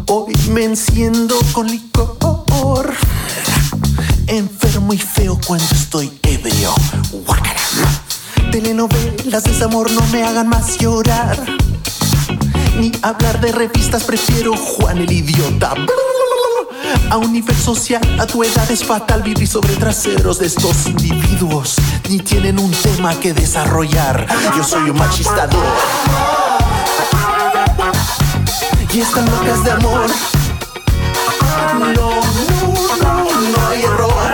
Hoy 0.08 0.34
me 0.52 0.64
enciendo 0.64 1.36
con 1.52 1.68
licor. 1.68 1.92
Enfermo 4.82 4.94
y 4.94 4.98
feo 4.98 5.40
cuando 5.46 5.66
estoy 5.76 6.12
ebrio. 6.24 6.74
Guácala. 7.12 7.62
Telenovelas, 8.52 9.44
desamor 9.44 9.92
no 9.92 10.02
me 10.08 10.24
hagan 10.24 10.50
más 10.50 10.80
llorar. 10.80 11.38
Ni 12.80 12.92
hablar 13.04 13.40
de 13.42 13.52
revistas, 13.52 14.06
prefiero 14.06 14.58
Juan 14.58 14.98
el 14.98 15.12
idiota. 15.12 15.76
A 17.12 17.18
un 17.18 17.32
nivel 17.32 17.56
social, 17.56 18.02
a 18.20 18.26
tu 18.26 18.44
edad 18.44 18.72
es 18.72 18.84
fatal 18.84 19.22
vivir 19.22 19.48
sobre 19.48 19.76
traseros 19.76 20.40
de 20.40 20.48
estos 20.48 20.88
individuos. 20.88 21.76
Ni 22.10 22.18
tienen 22.18 22.58
un 22.58 22.72
tema 22.72 23.14
que 23.20 23.34
desarrollar. 23.36 24.26
Yo 24.58 24.64
soy 24.64 24.90
un 24.90 24.98
machistador. 24.98 25.64
Y 28.92 29.00
están 29.00 29.30
locas 29.30 29.64
de 29.64 29.72
amor. 29.74 30.10
No, 31.74 31.94
no, 31.94 32.10
no, 33.04 33.42
no 33.42 33.68
hay 33.70 33.84
error. 33.84 34.31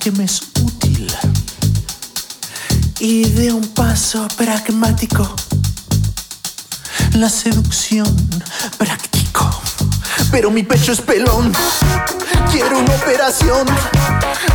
Que 0.00 0.10
me 0.12 0.24
es 0.24 0.40
útil. 0.62 1.14
Y 3.00 3.24
de 3.24 3.52
un 3.52 3.68
paso 3.68 4.26
pragmático. 4.36 5.36
La 7.14 7.28
seducción 7.28 8.06
practico. 8.78 9.50
Pero 10.30 10.50
mi 10.50 10.62
pecho 10.62 10.92
es 10.92 11.02
pelón. 11.02 11.52
Quiero 12.50 12.78
una 12.78 12.94
operación 12.94 13.66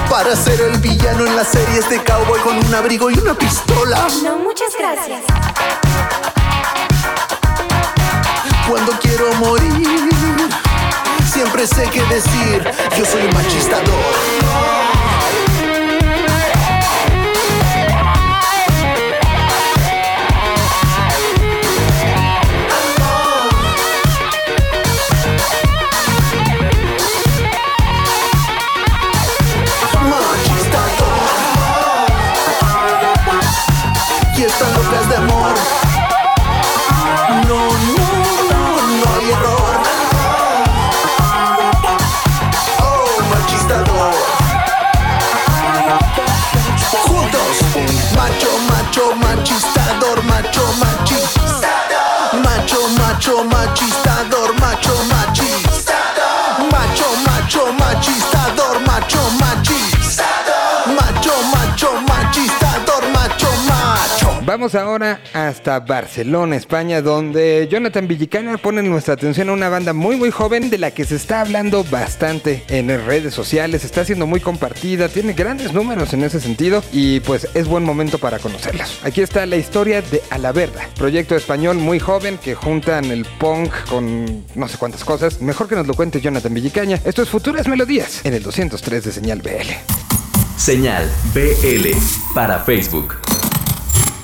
para 0.09 0.35
ser 0.35 0.59
el 0.61 0.79
villano 0.79 1.27
en 1.27 1.35
las 1.35 1.49
series 1.49 1.87
de 1.89 2.03
cowboy 2.03 2.39
con 2.41 2.57
un 2.57 2.73
abrigo 2.73 3.11
y 3.11 3.17
una 3.19 3.35
pistola. 3.35 4.07
No, 4.23 4.39
muchas 4.39 4.73
gracias. 4.79 5.21
cuando 8.67 8.93
quiero 8.99 9.31
morir. 9.35 10.09
Siempre 11.31 11.67
sé 11.67 11.87
qué 11.91 12.01
decir, 12.05 12.63
yo 12.97 13.05
soy 13.05 13.27
un 13.27 13.33
machistador. 13.33 13.83
Machistador. 13.89 14.94
conquistador, 49.85 50.23
macho 50.23 50.63
machista. 50.79 51.69
Macho, 52.43 52.87
macho, 52.97 53.43
machistador, 53.45 54.53
macho 54.59 54.95
machistador. 55.05 56.71
Macho, 56.71 57.09
macho, 57.25 57.73
machistador, 57.73 58.79
macho 58.81 59.21
machistador. 59.39 60.95
Macho, 60.95 61.33
macho, 61.53 61.91
machistador, 62.07 63.03
macho 63.13 63.49
macho. 63.67 64.24
Vamos 64.45 64.75
ahora 64.75 65.21
hasta 65.33 65.79
Barcelona, 65.79 66.55
España, 66.55 67.01
donde 67.01 67.67
Jonathan 67.67 68.07
Villicaña 68.07 68.57
pone 68.59 68.83
nuestra 68.83 69.15
atención 69.15 69.49
a 69.49 69.53
una 69.53 69.69
banda 69.69 69.91
muy 69.91 70.17
muy 70.17 70.29
joven 70.29 70.69
de 70.69 70.77
la 70.77 70.91
que 70.91 71.03
se 71.03 71.15
está 71.15 71.41
hablando 71.41 71.83
bastante 71.83 72.63
en 72.67 72.89
redes 73.07 73.33
sociales, 73.33 73.83
está 73.83 74.05
siendo 74.05 74.27
muy 74.27 74.39
compartida, 74.39 75.09
tiene 75.09 75.33
grandes 75.33 75.73
números 75.73 76.13
en 76.13 76.23
ese 76.23 76.39
sentido 76.39 76.83
y 76.91 77.21
pues 77.21 77.47
es 77.55 77.67
buen 77.67 77.83
momento 77.83 78.19
para 78.19 78.37
conocerlos. 78.37 78.99
Aquí 79.03 79.21
está 79.21 79.47
la 79.47 79.55
historia 79.55 80.03
de 80.03 80.21
Alaverda, 80.29 80.89
proyecto 80.95 81.35
español 81.35 81.77
muy 81.77 81.99
joven 81.99 82.37
que 82.37 82.53
juntan 82.53 83.05
el 83.05 83.25
punk 83.39 83.73
con 83.89 84.45
no 84.53 84.67
sé 84.67 84.77
cuántas 84.77 85.03
cosas. 85.03 85.41
Mejor 85.41 85.67
que 85.67 85.75
nos 85.75 85.87
lo 85.87 85.95
cuente 85.95 86.21
Jonathan 86.21 86.53
Villicaña. 86.53 86.99
Esto 87.03 87.23
es 87.23 87.29
Futuras 87.29 87.67
Melodías 87.67 88.21
en 88.23 88.35
el 88.35 88.43
203 88.43 89.05
de 89.05 89.11
Señal 89.11 89.41
BL. 89.41 89.71
Señal 90.55 91.09
BL 91.33 91.89
para 92.35 92.59
Facebook. 92.59 93.34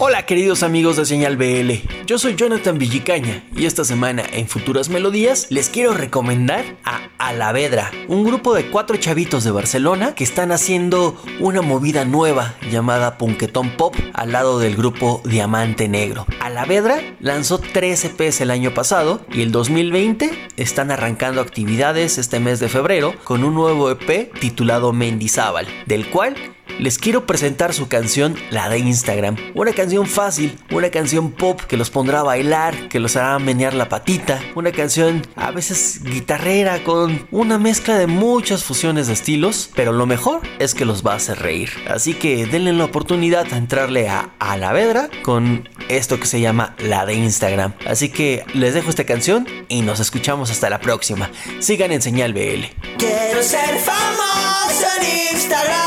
Hola 0.04 0.26
queridos 0.26 0.64
amigos 0.64 0.98
de 0.98 1.06
Señal 1.06 1.38
BL, 1.38 1.74
yo 2.08 2.18
soy 2.18 2.36
Jonathan 2.36 2.80
Villicaña 2.80 3.44
y 3.56 3.68
esta 3.68 3.86
semana 3.86 4.24
en 4.34 4.48
Futuras 4.48 4.90
Melodías 4.90 5.46
les 5.52 5.70
quiero 5.70 5.94
recomendar 5.94 6.66
a 6.84 7.12
Alavedra, 7.20 7.92
un 8.08 8.24
grupo 8.24 8.56
de 8.56 8.66
cuatro 8.72 8.98
chavitos 8.98 9.44
de 9.44 9.52
Barcelona 9.52 10.16
que 10.16 10.24
están 10.24 10.52
haciendo 10.52 11.22
una 11.40 11.62
movida 11.62 12.04
nueva 12.04 12.56
llamada 12.72 13.20
Punketón 13.20 13.78
Pop 13.78 13.96
al 14.14 14.32
lado 14.32 14.58
del 14.58 14.76
grupo 14.76 15.22
Diamante 15.24 15.88
Negro. 15.88 16.26
Alavedra 16.40 17.00
lanzó 17.20 17.60
3 17.60 18.06
EPs 18.06 18.42
el 18.42 18.50
año 18.50 18.74
pasado 18.74 19.22
y 19.32 19.44
el 19.44 19.52
2020 19.52 20.32
están 20.58 20.90
arrancando 20.90 21.42
actividades 21.42 22.18
este 22.18 22.40
mes 22.40 22.60
de 22.60 22.70
febrero 22.70 23.14
con 23.24 23.44
un 23.44 23.54
nuevo 23.54 23.92
EP 23.92 24.34
titulado 24.40 24.94
Mendizábal, 24.94 25.68
del 25.86 26.10
cual 26.10 26.36
les 26.80 26.98
quiero 26.98 27.26
presentar 27.26 27.74
su 27.74 27.88
canción 27.88 28.36
La 28.50 28.70
de 28.70 28.80
Instagram. 28.80 29.38
Una 29.54 29.74
canción 29.74 30.08
fácil, 30.08 30.58
una 30.72 30.90
canción 30.90 31.32
pop 31.32 31.62
que 31.62 31.78
los 31.78 31.90
pondrá 31.90 32.22
a 32.22 32.24
bailar, 32.24 32.90
que 32.90 33.00
los 33.00 33.16
hará 33.16 33.38
menear 33.40 33.74
la 33.74 33.90
patita. 33.90 34.40
Una 34.56 34.72
canción 34.72 35.26
a 35.36 35.52
veces 35.52 36.02
guitarrera 36.04 36.84
con 36.84 37.28
una 37.32 37.58
mezcla 37.58 37.98
de 37.98 38.08
muchas 38.08 38.64
fusiones 38.64 39.08
de 39.08 39.14
estilos, 39.14 39.70
pero 39.76 39.92
lo 39.92 40.06
mejor 40.06 40.42
es 40.60 40.74
que 40.74 40.86
los 40.86 41.06
va 41.06 41.14
a 41.14 41.18
hacer 41.18 41.40
reír. 41.40 41.72
Así 41.90 42.14
que 42.14 42.46
denle 42.46 42.74
la 42.74 42.86
oportunidad 42.86 43.52
a 43.54 43.58
entrarle 43.58 44.10
a 44.10 44.32
A 44.40 44.58
la 44.58 44.74
Vedra 44.74 45.10
con 45.24 45.70
esto 45.90 46.20
que 46.20 46.26
se 46.26 46.40
llama 46.42 46.76
La 46.80 47.06
de 47.06 47.14
Instagram. 47.14 47.74
Así 47.86 48.10
que 48.10 48.46
les 48.54 48.74
dejo 48.74 48.90
esta 48.90 49.06
canción 49.06 49.48
y 49.68 49.82
nos 49.82 50.00
escuchamos 50.00 50.52
hasta 50.52 50.70
la 50.70 50.80
próxima. 50.80 51.30
Sigan 51.60 51.92
en 51.92 52.02
Señal 52.02 52.34
BL. 52.34 52.66
Quiero 52.98 53.44
ser 53.44 53.78
famoso 53.80 54.86
en 55.00 55.36
Instagram, 55.36 55.81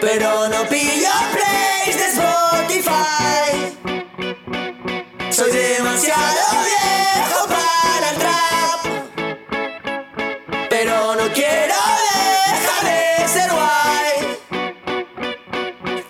pero 0.00 0.48
no 0.48 0.64
pillo 0.68 1.10
plays 1.32 1.96
de 1.96 2.06
Spotify. 2.08 3.72
Soy 5.30 5.50
demasiado 5.50 6.64
viejo 6.64 7.46
para 7.48 8.10
el 8.10 8.18
trap, 8.18 8.80
pero 10.68 11.14
no 11.16 11.32
quiero 11.32 11.74
dejar 12.50 12.84
de 12.84 13.28
ser 13.28 13.50
guay. 13.50 14.14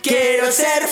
Quiero 0.02 0.52
ser 0.52 0.87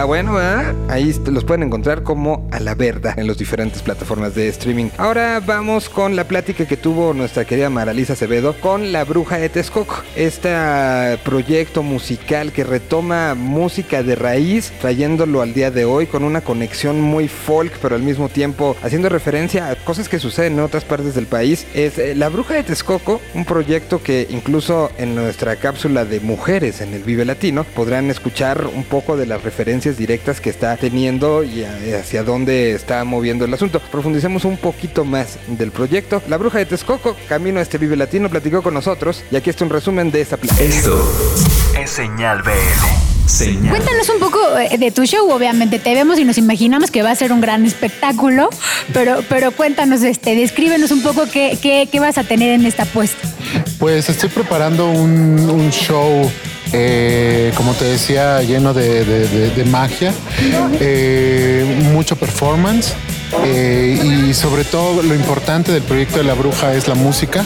Está 0.00 0.06
bueno, 0.06 0.32
¿verdad? 0.32 0.74
Ahí 0.88 1.14
los 1.26 1.44
pueden 1.44 1.64
encontrar 1.64 2.02
como 2.02 2.48
a 2.52 2.58
la 2.58 2.74
verda 2.74 3.12
en 3.18 3.26
las 3.26 3.36
diferentes 3.36 3.82
plataformas 3.82 4.34
de 4.34 4.48
streaming. 4.48 4.88
Ahora 4.96 5.40
vamos 5.44 5.90
con 5.90 6.16
la 6.16 6.24
plática 6.24 6.64
que 6.64 6.78
tuvo 6.78 7.12
nuestra 7.12 7.44
querida 7.44 7.68
Maralisa 7.68 8.14
Acevedo 8.14 8.54
con 8.54 8.92
La 8.92 9.04
Bruja 9.04 9.36
de 9.36 9.50
Texcoco. 9.50 10.02
Este 10.16 10.48
proyecto 11.22 11.82
musical 11.82 12.50
que 12.50 12.64
retoma 12.64 13.34
música 13.34 14.02
de 14.02 14.14
raíz, 14.14 14.72
trayéndolo 14.80 15.42
al 15.42 15.52
día 15.52 15.70
de 15.70 15.84
hoy 15.84 16.06
con 16.06 16.24
una 16.24 16.40
conexión 16.40 16.98
muy 16.98 17.28
folk, 17.28 17.74
pero 17.82 17.94
al 17.94 18.02
mismo 18.02 18.30
tiempo 18.30 18.76
haciendo 18.82 19.10
referencia 19.10 19.68
a 19.68 19.76
cosas 19.76 20.08
que 20.08 20.18
suceden 20.18 20.54
en 20.54 20.60
otras 20.60 20.84
partes 20.84 21.14
del 21.14 21.26
país. 21.26 21.66
Es 21.74 21.98
eh, 21.98 22.14
La 22.14 22.30
Bruja 22.30 22.54
de 22.54 22.62
Texcoco, 22.62 23.20
un 23.34 23.44
proyecto 23.44 24.02
que 24.02 24.26
incluso 24.30 24.90
en 24.96 25.14
nuestra 25.14 25.56
cápsula 25.56 26.06
de 26.06 26.20
mujeres 26.20 26.80
en 26.80 26.94
el 26.94 27.02
Vive 27.02 27.26
Latino 27.26 27.64
podrán 27.64 28.10
escuchar 28.10 28.66
un 28.66 28.84
poco 28.84 29.18
de 29.18 29.26
las 29.26 29.42
referencias 29.42 29.89
directas 29.96 30.40
que 30.40 30.50
está 30.50 30.76
teniendo 30.76 31.42
y 31.42 31.64
hacia 31.64 32.22
dónde 32.22 32.72
está 32.72 33.04
moviendo 33.04 33.44
el 33.44 33.54
asunto. 33.54 33.80
Profundicemos 33.90 34.44
un 34.44 34.56
poquito 34.56 35.04
más 35.04 35.38
del 35.46 35.70
proyecto. 35.70 36.22
La 36.28 36.36
Bruja 36.36 36.58
de 36.58 36.66
Texcoco, 36.66 37.16
camino 37.28 37.58
a 37.58 37.62
este 37.62 37.78
Vive 37.78 37.96
Latino, 37.96 38.28
platicó 38.28 38.62
con 38.62 38.74
nosotros 38.74 39.24
y 39.30 39.36
aquí 39.36 39.50
está 39.50 39.64
un 39.64 39.70
resumen 39.70 40.10
de 40.10 40.20
esta 40.20 40.36
plática. 40.36 40.62
Esto 40.64 41.12
es 41.78 41.90
Señal 41.90 42.42
BL. 42.42 42.50
Señal. 43.26 43.70
Cuéntanos 43.70 44.08
un 44.08 44.18
poco 44.18 44.38
eh, 44.58 44.76
de 44.76 44.90
tu 44.90 45.04
show, 45.04 45.30
obviamente 45.30 45.78
te 45.78 45.94
vemos 45.94 46.18
y 46.18 46.24
nos 46.24 46.36
imaginamos 46.36 46.90
que 46.90 47.02
va 47.02 47.12
a 47.12 47.14
ser 47.14 47.32
un 47.32 47.40
gran 47.40 47.64
espectáculo, 47.64 48.50
pero, 48.92 49.22
pero 49.28 49.52
cuéntanos, 49.52 50.02
este, 50.02 50.34
descríbenos 50.34 50.90
un 50.90 51.02
poco 51.02 51.26
qué, 51.32 51.56
qué, 51.62 51.88
qué 51.90 52.00
vas 52.00 52.18
a 52.18 52.24
tener 52.24 52.50
en 52.50 52.66
esta 52.66 52.86
puesta. 52.86 53.28
Pues 53.78 54.08
estoy 54.08 54.30
preparando 54.30 54.90
un, 54.90 55.48
un 55.48 55.70
show, 55.70 56.28
eh, 56.72 57.52
como 57.56 57.74
te 57.74 57.84
decía, 57.84 58.42
lleno 58.42 58.72
de, 58.72 59.64
magia, 59.66 60.12
eh, 60.78 61.64
mucho 61.92 62.16
performance 62.16 62.94
eh, 63.44 64.28
y 64.28 64.34
sobre 64.34 64.64
todo 64.64 65.02
lo 65.02 65.14
importante 65.14 65.72
del 65.72 65.82
proyecto 65.82 66.18
de 66.18 66.24
la 66.24 66.34
bruja 66.34 66.74
es 66.74 66.86
la 66.88 66.94
música. 66.94 67.44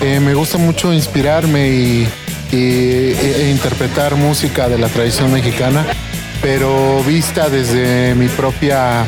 Me 0.00 0.32
gusta 0.34 0.56
mucho 0.56 0.94
inspirarme 0.94 1.68
y, 1.68 2.08
e- 2.52 3.48
interpretar 3.50 4.16
música 4.16 4.68
de 4.68 4.78
la 4.78 4.88
tradición 4.88 5.30
mexicana, 5.30 5.84
pero 6.40 7.02
vista 7.04 7.50
desde 7.50 8.14
mi 8.14 8.28
propia 8.28 9.06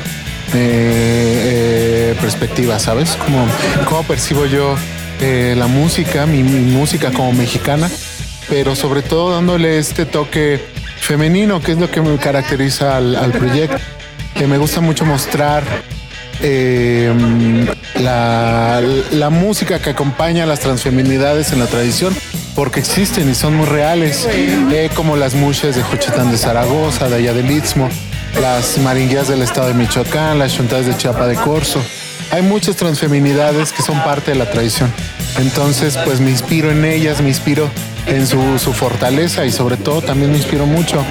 perspectiva, 2.20 2.78
¿sabes? 2.78 3.16
Como, 3.24 3.46
cómo 3.86 4.02
percibo 4.02 4.44
yo 4.44 4.76
la 5.20 5.66
música, 5.66 6.26
mi 6.26 6.42
música 6.42 7.10
como 7.10 7.32
mexicana, 7.32 7.90
pero 8.52 8.76
sobre 8.76 9.00
todo 9.00 9.30
dándole 9.30 9.78
este 9.78 10.04
toque 10.04 10.60
femenino, 11.00 11.62
que 11.62 11.72
es 11.72 11.78
lo 11.78 11.90
que 11.90 12.02
me 12.02 12.18
caracteriza 12.18 12.98
al, 12.98 13.32
proyecto. 13.32 13.78
Que 14.34 14.46
me 14.46 14.58
gusta 14.58 14.82
mucho 14.82 15.06
mostrar 15.06 15.64
eh, 16.42 17.10
la, 17.94 19.30
música 19.30 19.78
que 19.78 19.88
acompaña 19.88 20.42
a 20.44 20.46
las 20.46 20.60
transfeminidades 20.60 21.50
en 21.54 21.60
la 21.60 21.66
tradición, 21.66 22.14
porque 22.54 22.80
existen 22.80 23.30
y 23.30 23.34
son 23.34 23.56
muy 23.56 23.64
reales, 23.64 24.28
eh, 24.30 24.90
como 24.94 25.16
las 25.16 25.32
muches 25.32 25.74
de 25.74 25.82
Juchitán 25.82 26.30
de 26.30 26.36
Zaragoza, 26.36 27.08
de 27.08 27.16
allá 27.16 27.32
del 27.32 27.50
Istmo, 27.50 27.88
las 28.38 28.76
maringuías 28.76 29.28
del 29.28 29.40
estado 29.40 29.68
de 29.68 29.74
Michoacán, 29.74 30.38
las 30.38 30.54
chuntadas 30.54 30.84
de 30.84 30.94
Chiapa 30.94 31.26
de 31.26 31.36
Corzo. 31.36 31.82
Hay 32.30 32.42
muchas 32.42 32.76
transfeminidades 32.76 33.72
que 33.72 33.80
son 33.80 34.04
parte 34.04 34.32
de 34.32 34.36
la 34.36 34.50
tradición. 34.50 34.92
Entonces, 35.38 35.98
pues 36.04 36.20
me 36.20 36.30
inspiro 36.30 36.70
en 36.70 36.84
ellas, 36.84 37.22
me 37.22 37.28
inspiro 37.28 37.70
en 38.06 38.26
su, 38.26 38.58
su 38.58 38.72
fortaleza 38.72 39.46
y 39.46 39.52
sobre 39.52 39.76
todo 39.76 40.02
también 40.02 40.30
me 40.30 40.38
inspiro 40.38 40.66
mucho 40.66 41.04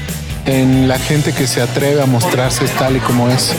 en 0.45 0.87
la 0.87 0.97
gente 0.97 1.33
que 1.33 1.47
se 1.47 1.61
atreve 1.61 2.01
a 2.01 2.05
mostrarse 2.05 2.65
tal 2.79 2.97
y 2.97 2.99
como 2.99 3.29
es. 3.29 3.53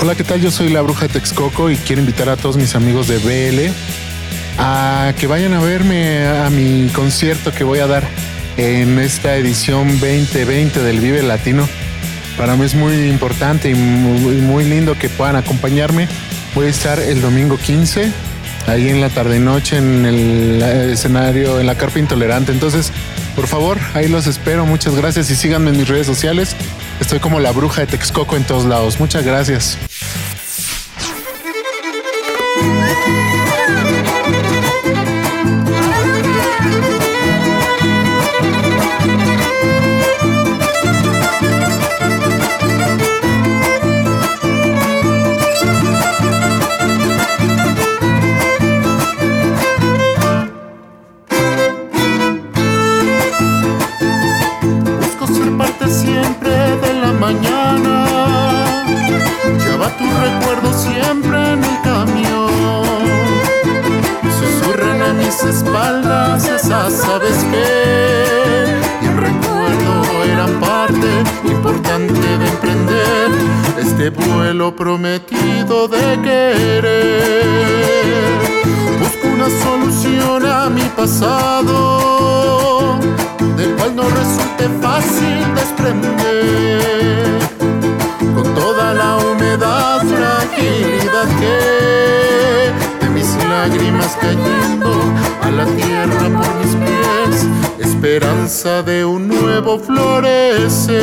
Hola, 0.00 0.14
¿qué 0.14 0.24
tal? 0.24 0.40
Yo 0.40 0.50
soy 0.50 0.68
la 0.68 0.82
bruja 0.82 1.06
de 1.06 1.14
Texcoco 1.14 1.70
y 1.70 1.76
quiero 1.76 2.00
invitar 2.00 2.28
a 2.28 2.36
todos 2.36 2.56
mis 2.56 2.74
amigos 2.74 3.08
de 3.08 3.18
BL 3.18 3.72
a 4.58 5.12
que 5.18 5.26
vayan 5.26 5.54
a 5.54 5.60
verme 5.60 6.26
a 6.26 6.50
mi 6.50 6.88
concierto 6.94 7.52
que 7.52 7.64
voy 7.64 7.80
a 7.80 7.86
dar 7.86 8.04
en 8.56 8.98
esta 8.98 9.36
edición 9.36 9.88
2020 9.98 10.80
del 10.80 11.00
Vive 11.00 11.22
Latino. 11.22 11.68
Para 12.36 12.56
mí 12.56 12.64
es 12.64 12.74
muy 12.74 13.08
importante 13.08 13.70
y 13.70 13.74
muy, 13.74 14.36
muy 14.36 14.64
lindo 14.64 14.96
que 14.98 15.08
puedan 15.08 15.36
acompañarme. 15.36 16.08
Voy 16.54 16.66
a 16.66 16.70
estar 16.70 16.98
el 16.98 17.20
domingo 17.20 17.56
15, 17.56 18.12
ahí 18.66 18.88
en 18.88 19.00
la 19.00 19.10
tarde 19.10 19.36
y 19.36 19.40
noche 19.40 19.76
en 19.76 20.06
el 20.06 20.62
escenario, 20.90 21.60
en 21.60 21.66
la 21.66 21.74
Carpa 21.76 21.98
Intolerante. 21.98 22.52
Entonces, 22.52 22.92
por 23.36 23.46
favor, 23.46 23.78
ahí 23.94 24.08
los 24.08 24.26
espero. 24.26 24.66
Muchas 24.66 24.94
gracias 24.94 25.30
y 25.30 25.36
síganme 25.36 25.70
en 25.70 25.78
mis 25.78 25.88
redes 25.88 26.06
sociales. 26.06 26.54
Estoy 27.00 27.18
como 27.18 27.40
la 27.40 27.52
bruja 27.52 27.82
de 27.82 27.86
Texcoco 27.88 28.36
en 28.36 28.44
todos 28.44 28.64
lados. 28.64 29.00
Muchas 29.00 29.24
gracias. 29.24 29.78
De 98.64 99.04
un 99.04 99.28
nuevo 99.28 99.78
florecer. 99.78 100.96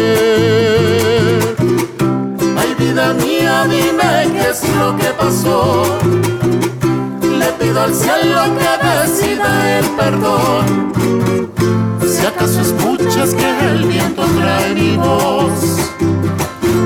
Ay 2.58 2.74
vida 2.80 3.14
mía, 3.14 3.68
dime 3.70 4.32
qué 4.34 4.50
es 4.50 4.64
lo 4.80 4.98
que 4.98 5.10
pasó. 5.10 6.00
Le 7.22 7.46
pido 7.60 7.82
al 7.82 7.94
cielo 7.94 8.42
que 8.58 8.88
decida 8.88 9.78
el 9.78 9.86
perdón. 9.92 10.92
Si 12.04 12.26
acaso 12.26 12.62
escuchas 12.62 13.36
que 13.36 13.68
el 13.68 13.86
viento 13.86 14.24
trae 14.40 14.74
mi 14.74 14.98
voz, 14.98 15.92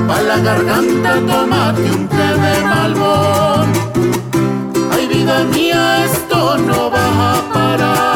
pa' 0.06 0.20
la 0.20 0.36
garganta 0.40 1.14
tómate 1.26 1.90
un 1.90 2.06
té 2.06 2.28
de 2.44 2.62
malbón. 2.64 3.72
Ay 4.92 5.06
vida 5.06 5.42
mía, 5.44 6.04
esto 6.04 6.58
no 6.58 6.90
va 6.90 7.38
a 7.38 7.52
parar. 7.54 8.15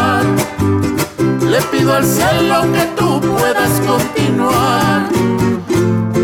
Le 1.50 1.60
pido 1.62 1.92
al 1.92 2.04
cielo 2.04 2.62
que 2.72 2.84
tú 2.96 3.20
puedas 3.20 3.80
continuar. 3.80 5.08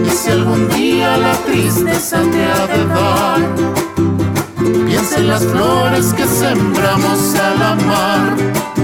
Y 0.06 0.08
si 0.08 0.30
algún 0.30 0.68
día 0.68 1.16
la 1.16 1.32
tristeza 1.38 2.20
te 2.30 2.44
ha 2.44 2.66
de 2.68 2.86
dar, 2.86 3.40
piensa 4.86 5.16
en 5.18 5.26
las 5.26 5.44
flores 5.44 6.14
que 6.14 6.26
sembramos 6.28 7.34
al 7.34 7.60
amar. 7.60 8.75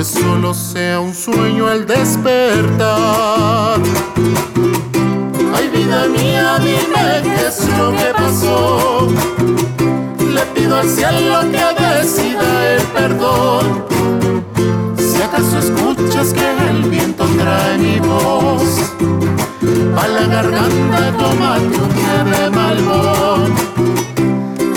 Que 0.00 0.04
solo 0.04 0.54
sea 0.54 0.98
un 0.98 1.12
sueño 1.12 1.66
al 1.66 1.86
despertar. 1.86 3.78
Ay 5.54 5.68
vida 5.68 6.06
mía, 6.08 6.58
dime 6.58 7.20
qué 7.22 7.48
es 7.48 7.68
lo 7.76 7.90
que 7.94 8.10
pasó. 8.16 9.08
Le 10.34 10.40
pido 10.54 10.78
al 10.78 10.88
cielo 10.88 11.40
que 11.52 11.82
decida 11.82 12.76
el 12.76 12.82
perdón. 12.96 13.84
Si 14.96 15.20
acaso 15.20 15.58
escuchas 15.58 16.32
que 16.32 16.48
el 16.70 16.82
viento 16.88 17.26
trae 17.36 17.76
mi 17.76 18.00
voz, 18.00 18.94
a 19.98 20.08
la 20.08 20.26
garganta 20.34 21.12
tómate 21.18 21.76
un 21.76 21.90
té 21.98 22.24
de 22.30 22.50
malbón. 22.50 23.54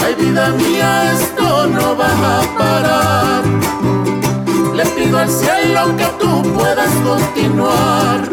Ay 0.03 0.15
vida 0.15 0.49
mía, 0.49 1.13
esto 1.13 1.67
no 1.67 1.95
va 1.95 2.39
a 2.39 2.57
parar. 2.57 3.82
Al 5.17 5.29
cielo 5.29 5.95
que 5.95 6.05
tú 6.19 6.41
puedas 6.53 6.91
continuar. 6.95 8.29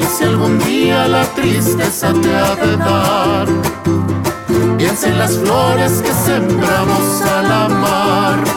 Y 0.00 0.04
si 0.04 0.24
algún 0.24 0.58
día 0.60 1.06
la 1.06 1.24
tristeza 1.34 2.12
te 2.12 2.34
ha 2.34 2.56
de 2.56 2.76
dar, 2.76 3.46
piensa 4.78 5.08
en 5.08 5.18
las 5.18 5.36
flores 5.36 6.02
que 6.02 6.12
sembramos 6.12 7.22
al 7.22 7.52
amar. 7.52 8.49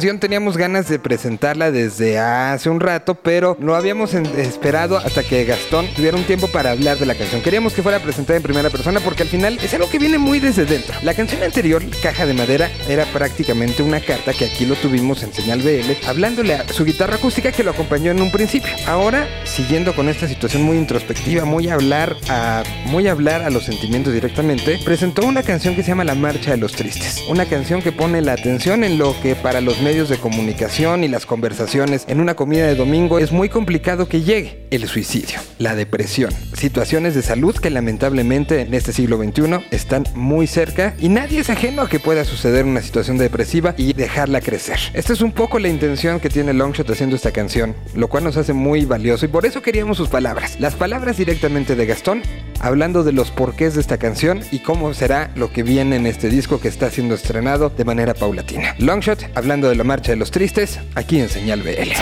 Teníamos 0.00 0.56
ganas 0.56 0.88
de 0.88 0.98
presentarla 0.98 1.70
desde 1.70 2.18
hace 2.18 2.70
un 2.70 2.80
rato, 2.80 3.16
pero 3.16 3.56
no 3.60 3.74
habíamos 3.74 4.14
esperado 4.14 4.96
hasta 4.96 5.22
que 5.22 5.44
Gastón 5.44 5.86
tuviera 5.94 6.16
un 6.16 6.24
tiempo 6.24 6.48
para 6.48 6.70
hablar 6.70 6.96
de 6.96 7.04
la 7.04 7.14
canción. 7.14 7.42
Queríamos 7.42 7.74
que 7.74 7.82
fuera 7.82 7.98
presentada 7.98 8.38
en 8.38 8.42
primera 8.42 8.70
persona 8.70 9.00
porque 9.00 9.24
al 9.24 9.28
final 9.28 9.58
es 9.62 9.74
algo 9.74 9.90
que 9.90 9.98
viene 9.98 10.16
muy 10.16 10.40
desde 10.40 10.64
dentro. 10.64 10.94
La 11.02 11.12
canción 11.12 11.42
anterior, 11.42 11.82
Caja 12.02 12.24
de 12.24 12.32
Madera, 12.32 12.70
era 12.88 13.04
prácticamente 13.12 13.82
una 13.82 14.00
carta 14.00 14.32
que 14.32 14.46
aquí 14.46 14.64
lo 14.64 14.74
tuvimos 14.76 15.22
en 15.22 15.34
señal 15.34 15.60
BL, 15.60 16.06
hablándole 16.08 16.54
a 16.54 16.66
su 16.68 16.86
guitarra 16.86 17.16
acústica 17.16 17.52
que 17.52 17.62
lo 17.62 17.72
acompañó 17.72 18.10
en 18.10 18.22
un 18.22 18.32
principio. 18.32 18.72
Ahora, 18.86 19.28
siguiendo 19.44 19.94
con 19.94 20.08
esta 20.08 20.26
situación 20.26 20.62
muy 20.62 20.78
introspectiva, 20.78 21.44
muy 21.44 21.68
hablar 21.68 22.16
a, 22.30 22.62
muy 22.86 23.06
hablar 23.06 23.42
a 23.42 23.50
los 23.50 23.64
sentimientos 23.64 24.14
directamente, 24.14 24.78
presentó 24.82 25.26
una 25.26 25.42
canción 25.42 25.76
que 25.76 25.82
se 25.82 25.88
llama 25.88 26.04
La 26.04 26.14
Marcha 26.14 26.52
de 26.52 26.56
los 26.56 26.72
Tristes. 26.72 27.22
Una 27.28 27.44
canción 27.44 27.82
que 27.82 27.92
pone 27.92 28.22
la 28.22 28.32
atención 28.32 28.82
en 28.82 28.96
lo 28.96 29.14
que 29.20 29.34
para 29.34 29.60
los 29.60 29.80
medios 29.82 29.89
de 29.90 30.18
comunicación 30.18 31.02
y 31.02 31.08
las 31.08 31.26
conversaciones 31.26 32.04
en 32.06 32.20
una 32.20 32.36
comida 32.36 32.64
de 32.64 32.76
domingo 32.76 33.18
es 33.18 33.32
muy 33.32 33.48
complicado 33.48 34.08
que 34.08 34.22
llegue. 34.22 34.68
El 34.70 34.86
suicidio, 34.86 35.40
la 35.58 35.74
depresión, 35.74 36.30
situaciones 36.52 37.16
de 37.16 37.22
salud 37.22 37.56
que 37.56 37.70
lamentablemente 37.70 38.60
en 38.60 38.72
este 38.72 38.92
siglo 38.92 39.18
XXI 39.18 39.66
están 39.72 40.04
muy 40.14 40.46
cerca 40.46 40.94
y 41.00 41.08
nadie 41.08 41.40
es 41.40 41.50
ajeno 41.50 41.82
a 41.82 41.88
que 41.88 41.98
pueda 41.98 42.24
suceder 42.24 42.66
una 42.66 42.82
situación 42.82 43.18
depresiva 43.18 43.74
y 43.76 43.92
dejarla 43.92 44.40
crecer. 44.40 44.78
Esta 44.94 45.12
es 45.12 45.22
un 45.22 45.32
poco 45.32 45.58
la 45.58 45.66
intención 45.66 46.20
que 46.20 46.30
tiene 46.30 46.52
Longshot 46.52 46.88
haciendo 46.88 47.16
esta 47.16 47.32
canción, 47.32 47.74
lo 47.96 48.06
cual 48.06 48.22
nos 48.22 48.36
hace 48.36 48.52
muy 48.52 48.84
valioso 48.84 49.24
y 49.24 49.28
por 49.28 49.44
eso 49.44 49.60
queríamos 49.60 49.96
sus 49.96 50.08
palabras. 50.08 50.56
Las 50.60 50.76
palabras 50.76 51.16
directamente 51.16 51.74
de 51.74 51.86
Gastón, 51.86 52.22
hablando 52.60 53.02
de 53.02 53.10
los 53.10 53.32
porqués 53.32 53.74
de 53.74 53.80
esta 53.80 53.98
canción 53.98 54.40
y 54.52 54.60
cómo 54.60 54.94
será 54.94 55.32
lo 55.34 55.52
que 55.52 55.64
viene 55.64 55.96
en 55.96 56.06
este 56.06 56.28
disco 56.28 56.60
que 56.60 56.68
está 56.68 56.90
siendo 56.90 57.16
estrenado 57.16 57.70
de 57.70 57.84
manera 57.84 58.14
paulatina. 58.14 58.76
Longshot, 58.78 59.30
hablando 59.34 59.68
de 59.68 59.79
la 59.80 59.84
marcha 59.84 60.12
de 60.12 60.16
los 60.16 60.30
tristes, 60.30 60.78
aquí 60.94 61.20
en 61.20 61.30
Señal 61.30 61.62
BL. 61.62 61.92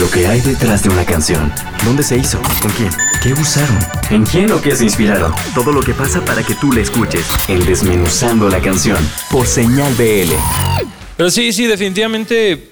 Lo 0.00 0.10
que 0.10 0.26
hay 0.26 0.40
detrás 0.40 0.82
de 0.82 0.88
una 0.88 1.04
canción. 1.04 1.52
¿Dónde 1.84 2.02
se 2.02 2.16
hizo? 2.16 2.40
¿Con 2.62 2.70
quién? 2.70 2.90
¿Qué 3.22 3.34
usaron? 3.34 3.78
¿En 4.08 4.24
quién 4.24 4.50
o 4.52 4.62
qué 4.62 4.74
se 4.74 4.84
inspiraron? 4.84 5.34
Todo 5.54 5.70
lo 5.70 5.82
que 5.82 5.92
pasa 5.92 6.24
para 6.24 6.42
que 6.42 6.54
tú 6.54 6.72
la 6.72 6.80
escuches. 6.80 7.26
En 7.46 7.62
Desmenuzando 7.66 8.48
la 8.48 8.58
canción. 8.62 8.96
Por 9.30 9.46
Señal 9.46 9.92
BL. 9.96 10.32
Pero 11.18 11.30
sí, 11.30 11.52
sí, 11.52 11.66
definitivamente. 11.66 12.70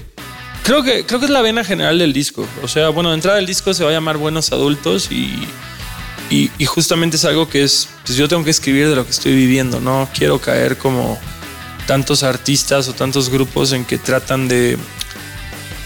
Creo 0.62 0.82
que, 0.82 1.04
creo 1.04 1.20
que 1.20 1.26
es 1.26 1.30
la 1.30 1.42
vena 1.42 1.62
general 1.62 1.98
del 1.98 2.14
disco. 2.14 2.46
O 2.62 2.68
sea, 2.68 2.88
bueno, 2.88 3.10
de 3.10 3.16
entrada 3.16 3.38
el 3.38 3.44
disco 3.44 3.74
se 3.74 3.84
va 3.84 3.90
a 3.90 3.92
llamar 3.92 4.16
Buenos 4.16 4.50
Adultos 4.50 5.12
y, 5.12 5.46
y, 6.30 6.50
y 6.56 6.64
justamente 6.64 7.18
es 7.18 7.26
algo 7.26 7.50
que 7.50 7.64
es. 7.64 7.86
Pues 8.06 8.16
yo 8.16 8.28
tengo 8.28 8.44
que 8.44 8.50
escribir 8.50 8.88
de 8.88 8.96
lo 8.96 9.04
que 9.04 9.10
estoy 9.10 9.34
viviendo. 9.34 9.78
No 9.78 10.08
quiero 10.14 10.38
caer 10.38 10.78
como 10.78 11.18
tantos 11.90 12.22
artistas 12.22 12.86
o 12.86 12.92
tantos 12.92 13.30
grupos 13.30 13.72
en 13.72 13.84
que 13.84 13.98
tratan 13.98 14.46
de 14.46 14.78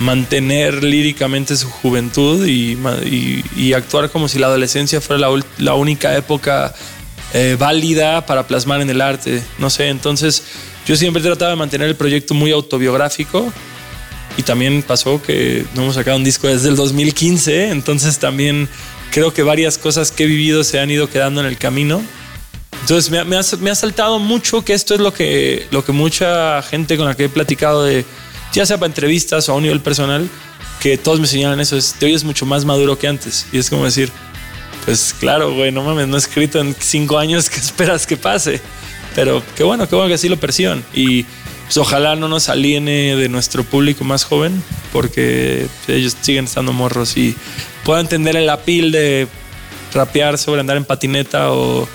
mantener 0.00 0.84
líricamente 0.84 1.56
su 1.56 1.70
juventud 1.70 2.46
y, 2.46 3.72
actuar 3.72 4.10
como 4.10 4.28
si 4.28 4.38
la 4.38 4.48
adolescencia 4.48 5.00
fuera 5.00 5.30
la, 5.56 5.74
única 5.74 6.14
época 6.14 6.74
eh, 7.32 7.56
válida 7.58 8.26
para 8.26 8.46
plasmar 8.46 8.82
en 8.82 8.90
el 8.90 9.00
arte. 9.00 9.42
No 9.58 9.70
sé, 9.70 9.88
entonces 9.88 10.42
yo 10.86 10.94
siempre 10.94 11.22
he 11.22 11.24
tratado 11.24 11.52
de 11.52 11.56
mantener 11.56 11.88
el 11.88 11.96
proyecto 11.96 12.34
muy 12.34 12.50
autobiográfico. 12.50 13.50
Y 14.36 14.42
también 14.42 14.82
pasó 14.82 15.22
que 15.22 15.64
no 15.74 15.84
hemos 15.84 15.94
sacado 15.94 16.18
un 16.18 16.24
disco 16.24 16.48
desde 16.48 16.68
el 16.68 16.76
2015, 16.76 17.70
entonces 17.70 18.18
también 18.18 18.68
creo 19.10 19.32
que 19.32 19.42
varias 19.42 19.78
cosas 19.78 20.10
que 20.10 20.24
he 20.24 20.26
vivido 20.26 20.64
se 20.64 20.80
han 20.80 20.90
ido 20.90 21.08
quedando 21.08 21.40
en 21.40 21.46
el 21.46 21.56
camino. 21.56 22.02
Entonces 22.84 23.10
me, 23.10 23.36
ha- 23.70 23.74
saltado 23.74 24.18
mucho 24.18 24.62
que 24.62 24.74
esto 24.74 24.92
es 24.92 25.00
lo 25.00 25.10
que, 25.14 25.66
lo 25.70 25.82
que 25.82 25.92
mucha 25.92 26.60
gente 26.60 26.98
con 26.98 27.06
la 27.06 27.14
que 27.14 27.24
he 27.24 27.28
platicado 27.30 27.82
de, 27.82 28.04
ya 28.52 28.66
sea 28.66 28.76
para 28.76 28.88
entrevistas 28.88 29.48
o 29.48 29.52
a 29.52 29.54
un 29.54 29.62
nivel 29.62 29.80
personal, 29.80 30.28
que 30.80 30.98
todos 30.98 31.18
me 31.18 31.26
señalan 31.26 31.60
eso, 31.60 31.78
es, 31.78 31.94
te 31.98 32.04
oyes 32.04 32.24
mucho 32.24 32.44
más 32.44 32.66
maduro 32.66 32.98
que 32.98 33.08
antes. 33.08 33.46
Y 33.52 33.58
es 33.58 33.70
como 33.70 33.86
decir, 33.86 34.12
pues 34.84 35.14
claro, 35.18 35.54
güey, 35.54 35.72
no 35.72 35.82
mames, 35.82 36.08
no 36.08 36.16
he 36.16 36.18
escrito 36.18 36.60
en 36.60 36.76
cinco 36.78 37.16
años, 37.18 37.48
¿qué 37.50 37.56
esperas 37.58 38.06
que 38.06 38.18
pase? 38.18 38.60
Pero 39.14 39.42
qué 39.56 39.64
bueno, 39.64 39.88
qué 39.88 39.94
bueno 39.94 40.08
que 40.08 40.16
así 40.16 40.28
lo 40.28 40.38
perciban. 40.38 40.84
Y 40.92 41.22
pues, 41.64 41.78
ojalá 41.78 42.16
no 42.16 42.28
nos 42.28 42.50
aliene 42.50 43.16
de 43.16 43.30
nuestro 43.30 43.64
público 43.64 44.04
más 44.04 44.24
joven, 44.24 44.62
porque 44.92 45.68
ellos 45.88 46.18
siguen 46.20 46.44
estando 46.44 46.74
morros 46.74 47.16
y 47.16 47.34
puedan 47.82 48.04
entender 48.04 48.36
el 48.36 48.50
apil 48.50 48.92
de 48.92 49.26
rapear 49.94 50.36
sobre 50.36 50.60
andar 50.60 50.76
en 50.76 50.84
patineta 50.84 51.50
o 51.50 51.88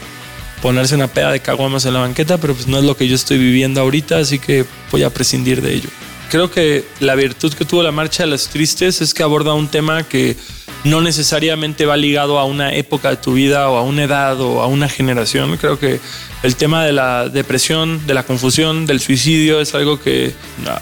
ponerse 0.61 0.95
una 0.95 1.07
peda 1.07 1.31
de 1.31 1.39
caguamas 1.39 1.85
en 1.85 1.93
la 1.93 1.99
banqueta, 1.99 2.37
pero 2.37 2.53
pues 2.53 2.67
no 2.67 2.77
es 2.77 2.83
lo 2.83 2.97
que 2.97 3.07
yo 3.07 3.15
estoy 3.15 3.37
viviendo 3.37 3.81
ahorita, 3.81 4.17
así 4.17 4.39
que 4.39 4.65
voy 4.91 5.03
a 5.03 5.09
prescindir 5.09 5.61
de 5.61 5.73
ello. 5.73 5.89
Creo 6.29 6.51
que 6.51 6.85
la 6.99 7.15
virtud 7.15 7.53
que 7.53 7.65
tuvo 7.65 7.81
la 7.81 7.91
Marcha 7.91 8.23
de 8.23 8.29
los 8.29 8.49
Tristes 8.49 9.01
es 9.01 9.13
que 9.13 9.23
aborda 9.23 9.53
un 9.53 9.67
tema 9.67 10.03
que 10.03 10.35
no 10.83 11.01
necesariamente 11.01 11.85
va 11.85 11.97
ligado 11.97 12.39
a 12.39 12.45
una 12.45 12.73
época 12.73 13.09
de 13.09 13.17
tu 13.17 13.33
vida 13.33 13.69
o 13.69 13.77
a 13.77 13.81
una 13.81 14.03
edad 14.03 14.39
o 14.39 14.61
a 14.61 14.67
una 14.67 14.87
generación. 14.87 15.57
Creo 15.57 15.79
que 15.79 15.99
el 16.43 16.55
tema 16.55 16.85
de 16.85 16.93
la 16.93 17.27
depresión, 17.27 18.05
de 18.07 18.13
la 18.13 18.23
confusión, 18.23 18.85
del 18.85 18.99
suicidio 18.99 19.59
es 19.59 19.73
algo 19.73 19.99
que 19.99 20.33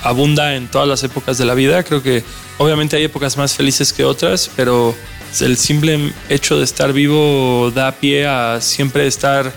abunda 0.04 0.56
en 0.56 0.68
todas 0.68 0.88
las 0.88 1.04
épocas 1.04 1.38
de 1.38 1.46
la 1.46 1.56
vida. 1.56 1.84
Creo 1.84 2.04
que 2.04 2.24
obviamente 2.58 2.98
hay 2.98 3.06
épocas 3.06 3.38
más 3.38 3.56
felices 3.56 3.94
que 3.94 4.04
otras, 4.04 4.52
pero 4.56 4.94
el 5.42 5.58
simple 5.58 6.12
hecho 6.30 6.58
de 6.58 6.63
estar 6.63 6.94
vivo 6.94 7.72
da 7.74 7.92
pie 7.94 8.28
a 8.28 8.60
siempre 8.62 9.08
estar 9.08 9.52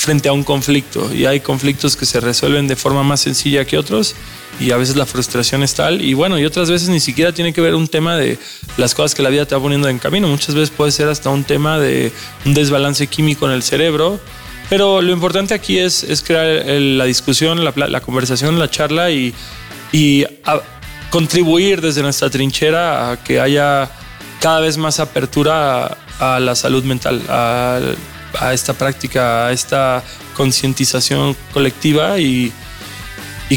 frente 0.00 0.28
a 0.28 0.32
un 0.32 0.44
conflicto. 0.44 1.14
Y 1.14 1.26
hay 1.26 1.40
conflictos 1.40 1.96
que 1.96 2.06
se 2.06 2.20
resuelven 2.20 2.66
de 2.66 2.76
forma 2.76 3.02
más 3.02 3.20
sencilla 3.20 3.64
que 3.64 3.76
otros 3.76 4.14
y 4.58 4.72
a 4.72 4.76
veces 4.76 4.96
la 4.96 5.06
frustración 5.06 5.62
es 5.62 5.74
tal. 5.74 6.02
Y 6.02 6.14
bueno 6.14 6.38
y 6.38 6.44
otras 6.44 6.70
veces 6.70 6.88
ni 6.88 7.00
siquiera 7.00 7.32
tiene 7.32 7.52
que 7.52 7.60
ver 7.60 7.74
un 7.74 7.86
tema 7.86 8.16
de 8.16 8.38
las 8.76 8.94
cosas 8.94 9.14
que 9.14 9.22
la 9.22 9.30
vida 9.30 9.46
te 9.46 9.54
va 9.54 9.60
poniendo 9.60 9.88
en 9.88 9.98
camino. 9.98 10.26
Muchas 10.26 10.54
veces 10.54 10.70
puede 10.70 10.90
ser 10.90 11.08
hasta 11.08 11.30
un 11.30 11.44
tema 11.44 11.78
de 11.78 12.12
un 12.44 12.54
desbalance 12.54 13.06
químico 13.06 13.46
en 13.46 13.52
el 13.52 13.62
cerebro. 13.62 14.18
Pero 14.68 15.02
lo 15.02 15.12
importante 15.12 15.52
aquí 15.52 15.78
es, 15.78 16.04
es 16.04 16.22
crear 16.22 16.64
la 16.64 17.04
discusión 17.04 17.64
la, 17.64 18.00
conversación 18.00 18.58
la 18.58 18.70
charla 18.70 19.10
y, 19.10 19.34
contribuir 21.10 21.80
desde 21.80 22.02
nuestra 22.02 22.30
trinchera 22.30 23.10
a 23.10 23.24
que 23.24 23.40
haya 23.40 23.90
cada 24.40 24.60
vez 24.60 24.76
más 24.76 25.00
apertura 25.00 25.98
a, 26.20 26.36
a 26.36 26.38
la 26.38 26.54
salud 26.54 26.84
mental, 26.84 27.20
a, 27.28 27.80
a 28.38 28.52
esta 28.52 28.72
práctica, 28.72 29.46
a 29.46 29.52
esta 29.52 30.02
concientización 30.34 31.36
colectiva 31.52 32.18
y, 32.18 32.52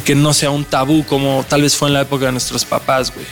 que 0.05 0.15
no 0.15 0.33
sea 0.33 0.49
un 0.49 0.65
tabú 0.65 1.05
como 1.05 1.45
tal 1.47 1.61
vez 1.61 1.75
fue 1.75 1.87
en 1.87 1.93
la 1.93 2.01
época 2.01 2.25
de 2.25 2.31
nuestros 2.31 2.65
papás, 2.65 3.13
güey. 3.13 3.27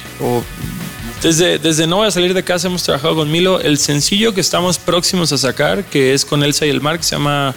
Desde, 1.24 1.60
desde 1.60 1.86
No 1.86 1.98
voy 1.98 2.08
a 2.08 2.12
salir 2.12 2.34
de 2.34 2.44
casa 2.44 2.68
hemos 2.68 2.84
trabajado 2.84 3.16
con 3.16 3.32
Milo. 3.32 3.60
El 3.60 3.78
sencillo 3.78 4.34
que 4.34 4.42
estamos 4.42 4.78
próximos 4.78 5.32
a 5.32 5.38
sacar, 5.38 5.84
que 5.84 6.14
es 6.14 6.26
con 6.26 6.44
Elsa 6.44 6.66
y 6.66 6.70
el 6.70 6.82
Mar, 6.82 6.98
que 6.98 7.04
se 7.04 7.16
llama 7.16 7.54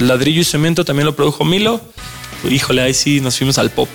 Ladrillo 0.00 0.40
y 0.40 0.44
Cemento, 0.44 0.84
también 0.84 1.06
lo 1.06 1.14
produjo 1.14 1.44
Milo. 1.44 1.80
Híjole, 2.48 2.82
ahí 2.82 2.94
sí 2.94 3.20
nos 3.20 3.36
fuimos 3.36 3.58
al 3.58 3.70
pop. 3.70 3.88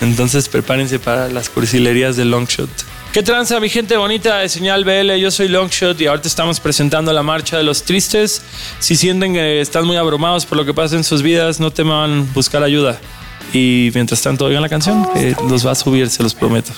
Entonces 0.00 0.48
prepárense 0.48 0.98
para 0.98 1.28
las 1.28 1.48
cursilerías 1.48 2.16
de 2.16 2.24
Longshot. 2.24 2.70
¿Qué 3.12 3.24
tranza, 3.24 3.58
mi 3.58 3.68
gente 3.68 3.96
bonita 3.96 4.38
de 4.38 4.48
Señal 4.48 4.84
BL? 4.84 5.16
Yo 5.16 5.32
soy 5.32 5.48
Longshot 5.48 6.00
y 6.00 6.06
ahorita 6.06 6.28
estamos 6.28 6.60
presentando 6.60 7.12
la 7.12 7.24
marcha 7.24 7.56
de 7.56 7.64
los 7.64 7.82
tristes. 7.82 8.40
Si 8.78 8.94
sienten 8.94 9.34
que 9.34 9.60
están 9.60 9.84
muy 9.84 9.96
abrumados 9.96 10.46
por 10.46 10.56
lo 10.56 10.64
que 10.64 10.72
pasa 10.72 10.94
en 10.94 11.02
sus 11.02 11.20
vidas, 11.20 11.58
no 11.58 11.72
teman 11.72 12.32
buscar 12.32 12.62
ayuda. 12.62 13.00
Y 13.52 13.90
mientras 13.94 14.22
tanto, 14.22 14.44
oigan 14.44 14.62
la 14.62 14.68
canción, 14.68 15.08
los 15.48 15.66
va 15.66 15.72
a 15.72 15.74
subir, 15.74 16.08
se 16.08 16.22
los 16.22 16.34
prometo. 16.36 16.70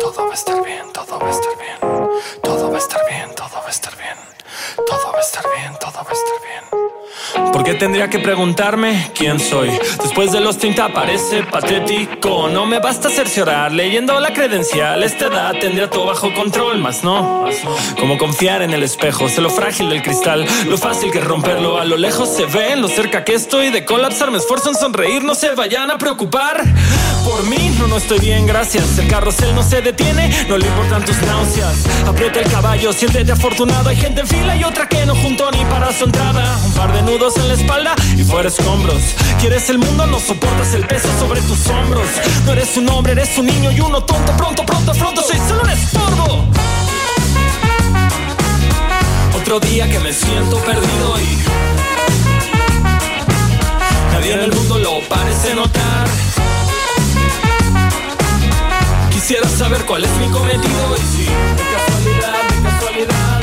Todo 0.00 0.26
va 0.26 0.32
a 0.32 0.34
estar 0.34 0.64
bien, 0.64 0.92
todo 0.92 1.16
va 1.16 1.28
a 1.28 1.30
estar 1.30 1.52
bien. 1.56 2.08
Todo 2.42 2.70
va 2.72 2.76
a 2.76 2.80
estar 2.80 3.00
bien, 3.08 3.34
todo 3.36 3.48
va 3.48 3.66
a 3.66 3.70
estar 3.70 3.96
bien. 3.96 4.16
Todo 4.84 5.12
va 5.12 5.18
a 5.18 5.22
estar 5.22 5.44
bien, 5.56 5.72
todo 5.78 5.92
va 5.92 6.00
a 6.00 6.12
estar 6.12 6.72
bien. 6.72 6.77
¿Por 7.52 7.64
qué 7.64 7.74
tendría 7.74 8.08
que 8.08 8.18
preguntarme 8.18 9.10
quién 9.14 9.40
soy? 9.40 9.70
Después 10.02 10.32
de 10.32 10.40
los 10.40 10.58
30 10.58 10.92
parece 10.92 11.42
patético. 11.42 12.48
No 12.48 12.66
me 12.66 12.78
basta 12.78 13.10
cerciorar 13.10 13.72
leyendo 13.72 14.18
la 14.20 14.32
credencial. 14.32 15.02
Esta 15.02 15.26
edad 15.26 15.54
tendría 15.60 15.90
todo 15.90 16.06
bajo 16.06 16.32
control, 16.34 16.78
más 16.78 17.04
no. 17.04 17.46
Como 17.98 18.18
confiar 18.18 18.62
en 18.62 18.72
el 18.72 18.82
espejo, 18.82 19.28
sé 19.28 19.40
lo 19.40 19.50
frágil 19.50 19.90
del 19.90 20.02
cristal, 20.02 20.46
lo 20.68 20.78
fácil 20.78 21.10
que 21.10 21.20
romperlo. 21.20 21.78
A 21.78 21.84
lo 21.84 21.96
lejos 21.96 22.28
se 22.28 22.46
ve, 22.46 22.76
lo 22.76 22.88
cerca 22.88 23.24
que 23.24 23.34
estoy 23.34 23.70
de 23.70 23.84
colapsar. 23.84 24.30
Me 24.30 24.38
esfuerzo 24.38 24.70
en 24.70 24.76
sonreír, 24.76 25.24
no 25.24 25.34
se 25.34 25.54
vayan 25.54 25.90
a 25.90 25.98
preocupar. 25.98 26.62
Por 27.24 27.44
mí, 27.44 27.74
no, 27.78 27.86
no 27.88 27.96
estoy 27.96 28.20
bien, 28.20 28.46
gracias. 28.46 28.98
El 28.98 29.08
carrusel 29.08 29.54
no 29.54 29.62
se 29.62 29.82
detiene, 29.82 30.30
no 30.48 30.56
le 30.56 30.66
importan 30.66 31.04
tus 31.04 31.20
náuseas. 31.22 31.84
Aprieta 32.06 32.40
el 32.40 32.50
caballo, 32.50 32.92
siéntete 32.92 33.32
afortunado. 33.32 33.90
Hay 33.90 33.96
gente 33.96 34.22
en 34.22 34.26
fila 34.26 34.56
y 34.56 34.64
otra 34.64 34.88
que 34.88 34.97
no 35.08 35.16
juntó 35.16 35.50
ni 35.50 35.64
para 35.64 35.90
su 35.90 36.04
entrada. 36.04 36.60
Un 36.66 36.72
par 36.72 36.92
de 36.92 37.00
nudos 37.02 37.34
en 37.38 37.48
la 37.48 37.54
espalda 37.54 37.94
y 38.14 38.22
fuera 38.24 38.48
escombros. 38.48 39.00
Quieres 39.40 39.70
el 39.70 39.78
mundo, 39.78 40.06
no 40.06 40.20
soportas 40.20 40.74
el 40.74 40.86
peso 40.86 41.08
sobre 41.18 41.40
tus 41.40 41.66
hombros. 41.68 42.06
No 42.44 42.52
eres 42.52 42.76
un 42.76 42.90
hombre, 42.90 43.12
eres 43.12 43.36
un 43.38 43.46
niño 43.46 43.72
y 43.72 43.80
uno 43.80 44.02
tonto. 44.02 44.36
Pronto, 44.36 44.66
pronto, 44.66 44.92
pronto, 44.92 45.22
soy 45.22 45.38
solo 45.48 45.62
un 45.62 45.70
estorbo. 45.70 46.44
Otro 49.40 49.60
día 49.60 49.88
que 49.88 49.98
me 49.98 50.12
siento 50.12 50.58
perdido 50.58 51.18
y 51.20 51.38
nadie 54.12 54.34
en 54.34 54.40
el 54.40 54.52
mundo 54.52 54.78
lo 54.78 55.00
parece 55.08 55.54
notar. 55.54 56.06
Quisiera 59.10 59.48
saber 59.48 59.86
cuál 59.86 60.04
es 60.04 60.10
mi 60.18 60.28
cometido 60.28 60.96
y 60.96 61.16
si 61.16 61.24
de 61.24 61.64
casualidad, 61.72 62.42
de 62.50 62.62
casualidad 62.62 63.37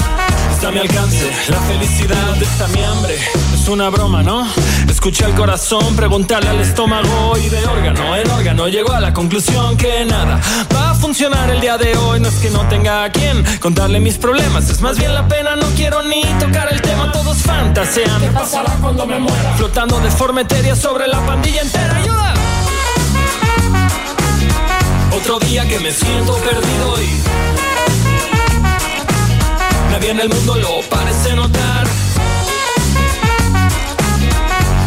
está 0.65 0.67
a 0.67 0.71
mi 0.71 0.79
alcance 0.79 1.31
la 1.49 1.59
felicidad 1.61 2.41
está 2.41 2.67
mi 2.69 2.83
hambre. 2.83 3.15
Es 3.53 3.67
una 3.67 3.89
broma, 3.89 4.23
¿no? 4.23 4.47
Escucha 4.89 5.27
el 5.27 5.35
corazón, 5.35 5.95
preguntarle 5.95 6.49
al 6.49 6.59
estómago 6.59 7.37
y 7.37 7.49
de 7.49 7.65
órgano 7.65 8.15
en 8.15 8.29
órgano 8.31 8.67
llegó 8.67 8.93
a 8.93 8.99
la 8.99 9.13
conclusión 9.13 9.77
que 9.77 10.05
nada 10.05 10.39
va 10.73 10.91
a 10.91 10.95
funcionar 10.95 11.49
el 11.51 11.61
día 11.61 11.77
de 11.77 11.95
hoy. 11.95 12.19
No 12.19 12.29
es 12.29 12.35
que 12.35 12.49
no 12.49 12.67
tenga 12.67 13.03
a 13.03 13.11
quien 13.11 13.43
contarle 13.59 13.99
mis 13.99 14.17
problemas, 14.17 14.69
es 14.69 14.81
más 14.81 14.97
bien 14.97 15.13
la 15.13 15.27
pena. 15.27 15.55
No 15.55 15.67
quiero 15.75 16.01
ni 16.01 16.23
tocar 16.39 16.67
el 16.71 16.81
tema, 16.81 17.11
todos 17.11 17.37
fantasean. 17.37 18.21
¿Qué 18.21 18.27
pasará 18.29 18.73
cuando 18.81 19.05
me 19.05 19.19
muera? 19.19 19.53
Flotando 19.57 19.99
de 19.99 20.09
forma 20.09 20.41
etérea 20.41 20.75
sobre 20.75 21.07
la 21.07 21.23
pandilla 21.25 21.61
entera. 21.61 21.95
¡Ayuda! 21.97 22.33
Otro 25.15 25.39
día 25.39 25.67
que 25.67 25.79
me 25.79 25.91
siento 25.91 26.35
perdido 26.37 27.01
y 27.01 27.54
nadie 29.95 30.11
en 30.11 30.19
el 30.19 30.29
mundo 30.29 30.55
lo 30.55 30.81
parece 30.89 31.35
notar. 31.35 31.87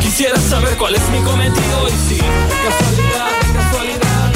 Quisiera 0.02 0.38
saber 0.38 0.76
cuál 0.76 0.94
es 0.96 1.08
mi 1.10 1.18
cometido 1.20 1.88
y 1.88 2.08
si 2.08 2.16
de 2.16 2.56
casualidad, 2.66 3.30
de 3.40 3.54
casualidad 3.58 4.32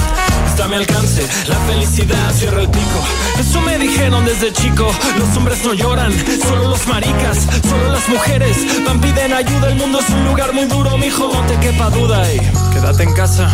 está 0.47 0.65
a 0.65 0.69
mi 0.69 0.77
alcance 0.77 1.29
la 1.47 1.57
felicidad 1.71 2.33
cierra 2.35 2.63
el 2.63 2.69
pico. 2.69 3.01
Eso 3.39 3.61
me 3.61 3.79
dijeron 3.79 4.25
desde 4.25 4.51
chico. 4.53 4.91
Los 5.19 5.37
hombres 5.37 5.63
no 5.63 5.75
lloran, 5.75 6.13
solo 6.49 6.69
los 6.69 6.87
maricas, 6.87 7.47
solo 7.69 7.93
las 7.93 8.09
mujeres 8.09 8.57
van 8.87 8.99
piden 9.01 9.35
ayuda. 9.35 9.69
El 9.69 9.77
mundo 9.77 10.01
es 10.01 10.09
un 10.09 10.25
lugar 10.25 10.55
muy 10.55 10.65
duro, 10.65 10.97
mijo, 10.97 11.31
no 11.35 11.43
te 11.47 11.59
quepa 11.61 11.91
duda 11.91 12.33
y 12.33 12.39
quédate 12.73 13.03
en 13.03 13.13
casa. 13.13 13.51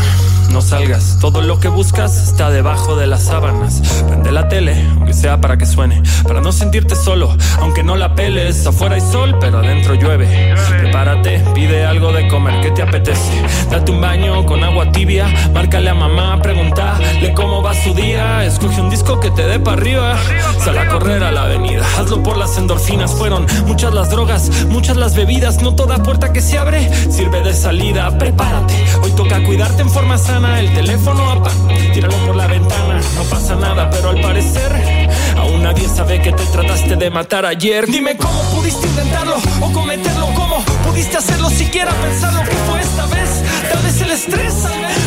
No 0.51 0.63
salgas, 0.63 1.19
todo 1.21 1.43
lo 1.43 1.61
que 1.61 1.69
buscas 1.69 2.17
está 2.17 2.51
debajo 2.51 2.97
de 2.97 3.07
las 3.07 3.25
sábanas. 3.25 3.83
Prende 4.09 4.33
la 4.33 4.49
tele, 4.49 4.83
aunque 4.97 5.13
sea 5.13 5.41
para 5.41 5.59
que 5.59 5.67
suene, 5.67 6.03
para 6.25 6.41
no 6.41 6.53
sentirte 6.53 6.97
solo, 6.97 7.37
aunque 7.61 7.83
no 7.83 7.97
la 7.97 8.15
peles. 8.15 8.67
Afuera 8.67 8.95
hay 8.95 9.03
sol, 9.03 9.37
pero 9.41 9.59
adentro 9.59 9.95
llueve. 9.95 10.55
Prepárate, 10.79 11.45
pide 11.55 11.85
algo 11.85 12.13
de 12.13 12.29
comer, 12.29 12.61
¿qué 12.63 12.71
te 12.71 12.83
apetece? 12.83 13.43
Date 13.71 13.93
un 13.93 14.01
baño 14.01 14.47
con 14.47 14.65
agua 14.65 14.91
tibia, 14.91 15.29
márcale 15.53 15.91
a 15.91 15.95
mamá, 15.95 16.41
pregúntale 16.43 17.35
cómo 17.35 17.63
va 17.63 17.75
su 17.75 17.93
día. 17.93 18.45
Escoge 18.45 18.81
un 18.81 18.89
disco 18.89 19.21
que 19.21 19.31
te 19.31 19.47
dé 19.47 19.61
para 19.61 19.77
arriba, 19.77 20.17
sal 20.65 20.79
a 20.79 20.89
correr 20.89 21.23
a 21.23 21.31
la 21.31 21.43
avenida, 21.45 21.87
hazlo 21.99 22.23
por 22.23 22.39
las 22.39 22.57
endorfinas. 22.57 23.13
Fueron 23.13 23.47
muchas 23.67 23.93
las 23.93 24.11
drogas, 24.11 24.51
muchas 24.69 24.97
las 24.97 25.15
bebidas, 25.15 25.63
no 25.63 25.75
toda 25.75 26.03
puerta 26.03 26.33
que 26.33 26.41
se 26.41 26.59
abre 26.59 26.89
sirve 27.11 27.43
de 27.43 27.53
salida. 27.53 28.17
Prepárate, 28.19 28.75
hoy 29.03 29.11
toca 29.13 29.45
cuidarte 29.45 29.83
en 29.83 29.91
forma 29.91 30.17
sana. 30.17 30.38
El 30.39 30.73
teléfono 30.73 31.31
apaga, 31.33 31.75
tíralo 31.93 32.17
por 32.25 32.37
la 32.37 32.47
ventana, 32.47 33.01
no 33.17 33.25
pasa 33.25 33.57
nada, 33.57 33.91
pero 33.91 34.11
al 34.11 34.21
parecer 34.21 35.09
aún 35.37 35.65
nadie 35.65 35.89
sabe 35.89 36.23
que 36.23 36.31
te 36.31 36.45
trataste 36.47 36.95
de 36.95 37.11
matar 37.11 37.45
ayer. 37.45 37.89
Dime 37.89 38.17
cómo 38.17 38.41
pudiste 38.55 38.87
intentarlo 38.87 39.35
o 39.61 39.73
cometerlo, 39.73 40.27
cómo 40.37 40.63
pudiste 40.85 41.17
hacerlo, 41.17 41.51
siquiera 41.51 41.91
pensar 41.91 42.33
lo 42.35 42.43
que 42.43 42.55
fue 42.71 42.81
esta 42.81 43.07
vez. 43.07 43.43
Tal 43.69 43.83
vez 43.83 44.01
el 44.01 44.11
estrés, 44.13 44.55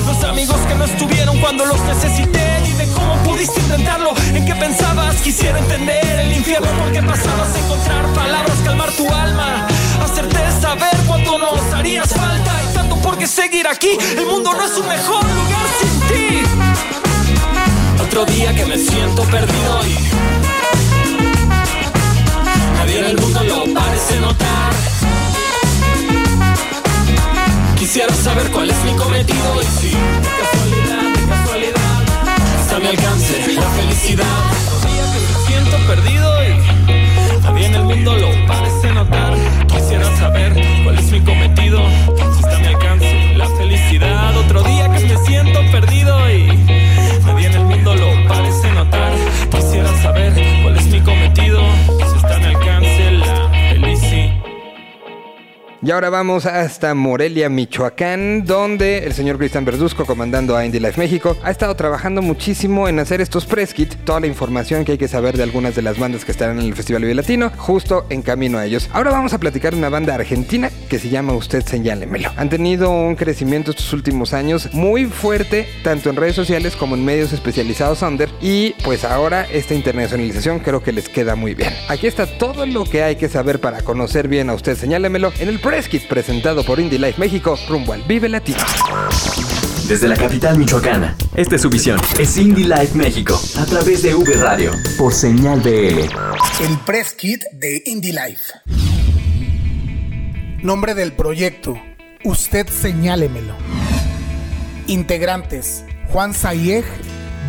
los 0.05 0.21
amigos 0.25 0.57
que 0.67 0.75
no 0.75 0.83
estuvieron 0.83 1.39
cuando 1.39 1.65
los 1.65 1.79
necesité. 1.79 2.59
Dime 2.65 2.87
cómo 2.93 3.15
pudiste 3.23 3.61
intentarlo, 3.61 4.13
en 4.33 4.45
qué 4.45 4.55
pensabas, 4.55 5.15
quisiera 5.21 5.57
entender 5.59 6.19
el 6.19 6.33
infierno 6.33 6.67
por 6.77 6.91
qué 6.91 7.01
pasabas 7.01 7.55
a 7.55 7.59
encontrar 7.59 8.05
palabras, 8.13 8.57
calmar 8.65 8.91
tu 8.91 9.07
alma, 9.09 9.65
hacerte 10.03 10.61
saber 10.61 10.97
cuánto 11.07 11.37
nos 11.37 11.73
harías 11.73 12.09
falta 12.09 12.70
por 13.11 13.19
qué 13.19 13.27
seguir 13.27 13.67
aquí. 13.67 13.97
El 14.17 14.25
mundo 14.25 14.53
no 14.53 14.63
es 14.65 14.77
un 14.77 14.87
mejor 14.87 15.23
lugar 15.23 15.67
sin 15.79 15.99
ti. 16.07 16.43
Otro 18.01 18.25
día 18.25 18.55
que 18.55 18.65
me 18.65 18.77
siento 18.77 19.23
perdido 19.23 19.81
y 19.85 19.97
nadie 22.77 22.99
en 22.99 23.05
el 23.05 23.17
mundo 23.19 23.43
lo 23.43 23.73
parece 23.73 24.19
notar. 24.21 24.71
Quisiera 27.77 28.13
saber 28.15 28.49
cuál 28.51 28.69
es 28.69 28.83
mi 28.85 28.93
cometido 28.93 29.61
y 29.61 29.65
si 29.65 29.89
de 29.89 30.31
casualidad, 30.39 31.03
de 31.13 31.27
casualidad 31.27 32.01
está 32.61 32.79
mi 32.79 32.87
alcance 32.87 33.53
la 33.53 33.69
felicidad. 33.71 34.25
Otro 34.67 34.89
día 34.89 35.03
que 35.13 35.19
me 35.27 35.33
siento 35.47 35.77
perdido 35.87 36.43
y 36.45 37.41
nadie 37.41 37.65
en 37.65 37.75
el 37.75 37.83
mundo 37.83 38.15
lo 38.15 38.47
parece 38.47 38.93
notar. 38.93 39.35
Quisiera 39.67 40.17
saber 40.17 40.70
Y 55.83 55.89
ahora 55.89 56.11
vamos 56.11 56.45
hasta 56.45 56.93
Morelia, 56.93 57.49
Michoacán, 57.49 58.45
donde 58.45 58.99
el 58.99 59.13
señor 59.13 59.39
Cristian 59.39 59.65
Verduzco, 59.65 60.05
comandando 60.05 60.55
a 60.55 60.63
Indie 60.63 60.79
Life 60.79 60.99
México, 60.99 61.35
ha 61.43 61.49
estado 61.49 61.75
trabajando 61.75 62.21
muchísimo 62.21 62.87
en 62.87 62.99
hacer 62.99 63.19
estos 63.19 63.47
press 63.47 63.73
toda 64.05 64.19
la 64.19 64.27
información 64.27 64.85
que 64.85 64.91
hay 64.91 64.97
que 64.99 65.07
saber 65.07 65.37
de 65.37 65.41
algunas 65.41 65.75
de 65.75 65.81
las 65.81 65.97
bandas 65.97 66.23
que 66.23 66.33
estarán 66.33 66.59
en 66.59 66.67
el 66.67 66.75
Festival 66.75 67.15
Latino, 67.15 67.51
justo 67.57 68.05
en 68.11 68.21
camino 68.21 68.59
a 68.59 68.65
ellos. 68.67 68.91
Ahora 68.93 69.09
vamos 69.09 69.33
a 69.33 69.39
platicar 69.39 69.73
de 69.73 69.79
una 69.79 69.89
banda 69.89 70.13
argentina 70.13 70.69
que 70.91 70.99
se 70.99 71.07
llama 71.07 71.31
Usted 71.31 71.65
Señálemelo. 71.65 72.33
Han 72.35 72.49
tenido 72.49 72.89
un 72.89 73.15
crecimiento 73.15 73.71
estos 73.71 73.93
últimos 73.93 74.33
años 74.33 74.67
muy 74.73 75.05
fuerte, 75.05 75.65
tanto 75.85 76.09
en 76.09 76.17
redes 76.17 76.35
sociales 76.35 76.75
como 76.75 76.95
en 76.95 77.05
medios 77.05 77.31
especializados 77.31 78.01
under, 78.01 78.29
y 78.41 78.71
pues 78.83 79.05
ahora 79.05 79.45
esta 79.49 79.73
internacionalización 79.73 80.59
creo 80.59 80.83
que 80.83 80.91
les 80.91 81.07
queda 81.07 81.35
muy 81.37 81.55
bien. 81.55 81.73
Aquí 81.87 82.07
está 82.07 82.25
todo 82.25 82.65
lo 82.65 82.83
que 82.83 83.03
hay 83.03 83.15
que 83.15 83.29
saber 83.29 83.61
para 83.61 83.83
conocer 83.83 84.27
bien 84.27 84.49
a 84.49 84.53
Usted 84.53 84.77
Señálemelo 84.77 85.31
en 85.39 85.47
el 85.47 85.61
press 85.61 85.87
kit 85.87 86.05
presentado 86.09 86.65
por 86.65 86.77
Indie 86.77 86.99
Life 86.99 87.17
México 87.17 87.57
rumbo 87.69 87.93
al 87.93 88.01
Vive 88.01 88.27
Latino. 88.27 88.59
Desde 89.87 90.09
la 90.09 90.17
capital 90.17 90.57
michoacana, 90.57 91.15
esta 91.35 91.55
es 91.55 91.61
su 91.61 91.69
visión. 91.69 92.01
Es 92.19 92.35
Indie 92.35 92.65
Life 92.65 92.97
México, 92.97 93.39
a 93.57 93.65
través 93.65 94.01
de 94.01 94.13
V 94.13 94.33
Radio, 94.33 94.73
por 94.97 95.13
señal 95.13 95.61
BL. 95.61 96.09
El 96.65 96.77
press 96.85 97.13
kit 97.13 97.43
de 97.53 97.81
Indie 97.85 98.11
Life. 98.11 99.10
Nombre 100.63 100.93
del 100.93 101.11
proyecto. 101.11 101.75
Usted 102.23 102.67
señálemelo. 102.67 103.55
Integrantes. 104.85 105.83
Juan 106.09 106.35
Sayeg, 106.35 106.85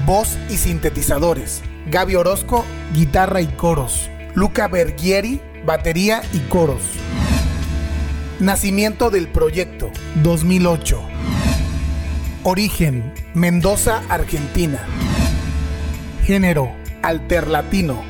voz 0.06 0.38
y 0.48 0.56
sintetizadores. 0.56 1.60
Gaby 1.90 2.14
Orozco, 2.14 2.64
guitarra 2.94 3.42
y 3.42 3.48
coros. 3.48 4.08
Luca 4.34 4.66
Bergieri, 4.66 5.42
batería 5.66 6.22
y 6.32 6.38
coros. 6.48 6.80
Nacimiento 8.40 9.10
del 9.10 9.28
proyecto, 9.28 9.90
2008. 10.22 11.02
Origen, 12.44 13.12
Mendoza, 13.34 14.02
Argentina. 14.08 14.78
Género, 16.24 16.72
alterlatino. 17.02 18.02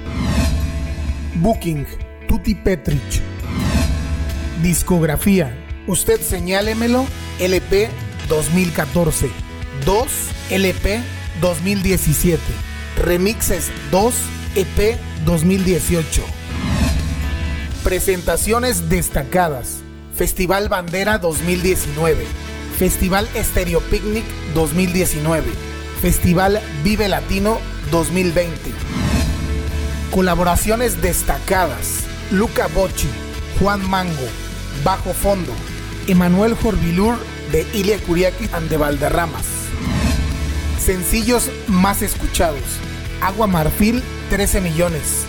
Booking, 1.34 1.86
Tutti 2.28 2.55
Petrich. 2.55 3.32
Discografía, 4.62 5.52
Usted 5.88 6.20
señálemelo, 6.20 7.04
LP 7.40 7.90
2014. 8.28 9.28
2 9.84 10.06
LP 10.50 11.00
2017. 11.40 12.40
Remixes 12.96 13.72
2 13.90 14.14
EP 14.54 14.96
2018. 15.24 16.22
Presentaciones 17.82 18.88
destacadas. 18.88 19.80
Festival 20.14 20.68
Bandera 20.68 21.18
2019. 21.18 22.24
Festival 22.78 23.28
Stereo 23.34 23.80
Picnic 23.80 24.24
2019. 24.54 25.44
Festival 26.00 26.60
Vive 26.84 27.08
Latino 27.08 27.58
2020. 27.90 28.52
Colaboraciones 30.12 31.02
destacadas. 31.02 32.04
Luca 32.30 32.68
Bocci, 32.68 33.08
Juan 33.58 33.88
Mango, 33.90 34.28
Bajo 34.85 35.14
Fondo, 35.14 35.53
Emanuel 36.09 36.55
Jorbilur 36.55 37.16
de 37.53 37.66
Ilia 37.74 37.99
Kuriakis 37.99 38.53
and 38.53 38.68
de 38.68 38.76
Valderramas. 38.76 39.45
Sencillos 40.78 41.51
más 41.68 42.03
escuchados. 42.03 42.62
Agua 43.20 43.47
Marfil 43.47 44.03
13 44.30 44.61
millones. 44.61 45.24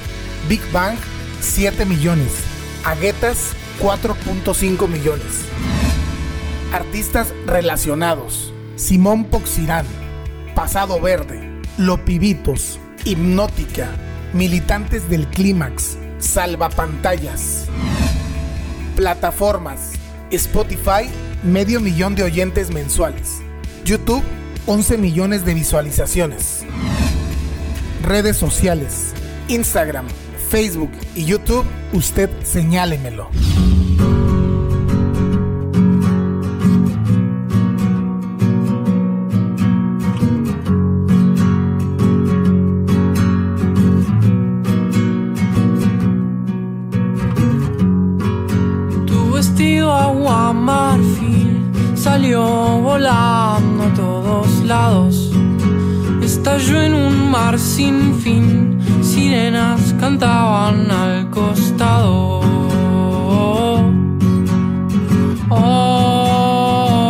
Big 0.50 0.62
Bang 0.72 0.98
7 1.42 1.86
millones. 1.86 2.32
Aguetas 2.84 3.54
4.5 3.80 4.88
millones. 4.88 5.46
Artistas 6.72 7.34
relacionados. 7.46 8.52
Simón 8.76 9.26
Poxirán, 9.26 9.86
Pasado 10.56 11.00
Verde, 11.00 11.62
Lopibitos, 11.78 12.80
Hipnótica, 13.06 13.90
Militantes 14.34 15.08
del 15.10 15.28
Clímax, 15.28 15.98
Salvapantallas. 16.18 17.68
Plataformas. 18.96 19.94
Spotify, 20.32 21.10
medio 21.44 21.80
millón 21.80 22.16
de 22.16 22.24
oyentes 22.24 22.72
mensuales. 22.72 23.42
YouTube, 23.86 24.24
11 24.66 24.98
millones 24.98 25.46
de 25.46 25.54
visualizaciones. 25.54 26.64
Redes 28.04 28.38
sociales. 28.38 29.14
Instagram, 29.48 30.08
Facebook 30.50 30.92
y 31.16 31.26
YouTube, 31.26 31.66
usted 31.94 32.30
señálemelo. 32.44 33.30
Marfil 50.64 51.72
salió 51.96 52.42
volando 52.80 53.84
a 53.84 53.94
todos 53.94 54.48
lados. 54.64 55.32
Estalló 56.22 56.82
en 56.82 56.94
un 56.94 57.32
mar 57.32 57.60
sin 57.60 58.16
fin, 58.16 58.80
sirenas 59.02 59.94
cantaban 60.00 60.90
al 60.90 61.30
costado. 61.30 62.42
Oh, 63.50 63.82
oh, 65.50 67.04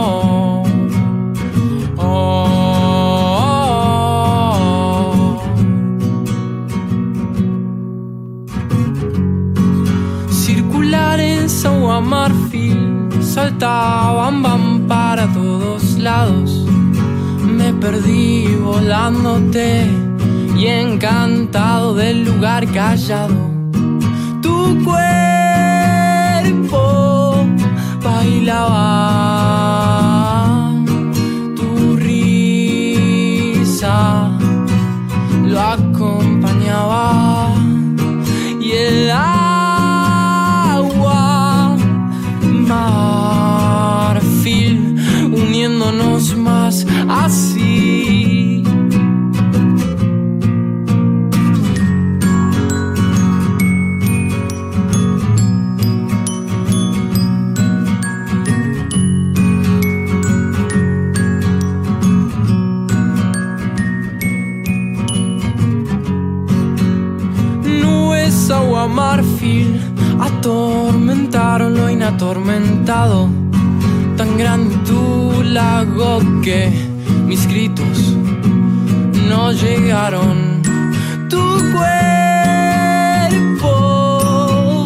agua 11.84 12.02
marfil 12.02 12.93
saltaban 13.34 14.44
van 14.44 14.88
para 14.88 15.26
todos 15.34 15.98
lados. 15.98 16.66
Me 17.58 17.74
perdí 17.74 18.46
volándote 18.64 19.90
y 20.56 20.68
encantado 20.68 21.96
del 21.96 22.26
lugar 22.26 22.68
callado. 22.72 23.34
Tu 24.44 24.84
cuerpo 24.84 25.04
bailaba, 28.04 29.23
atormentaron 70.44 71.74
lo 71.74 71.90
inatormentado. 71.90 73.30
Tan 74.18 74.38
grande 74.38 74.76
tu 74.86 75.42
lago 75.42 76.20
que 76.44 76.70
mis 77.26 77.48
gritos 77.48 78.18
no 79.30 79.54
llegaron. 79.54 80.62
Tu 81.30 81.42
cuerpo 81.72 82.10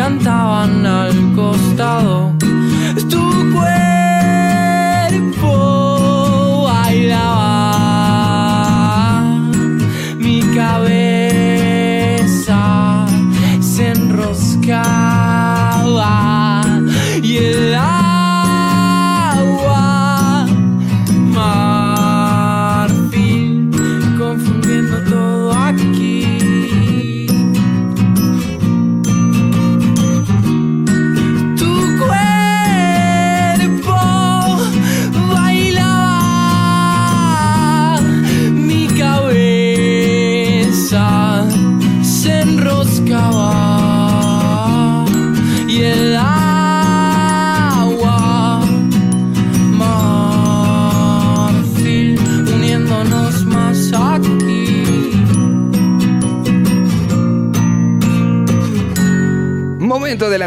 sirenas 0.00 0.08
cantaban 0.08 0.79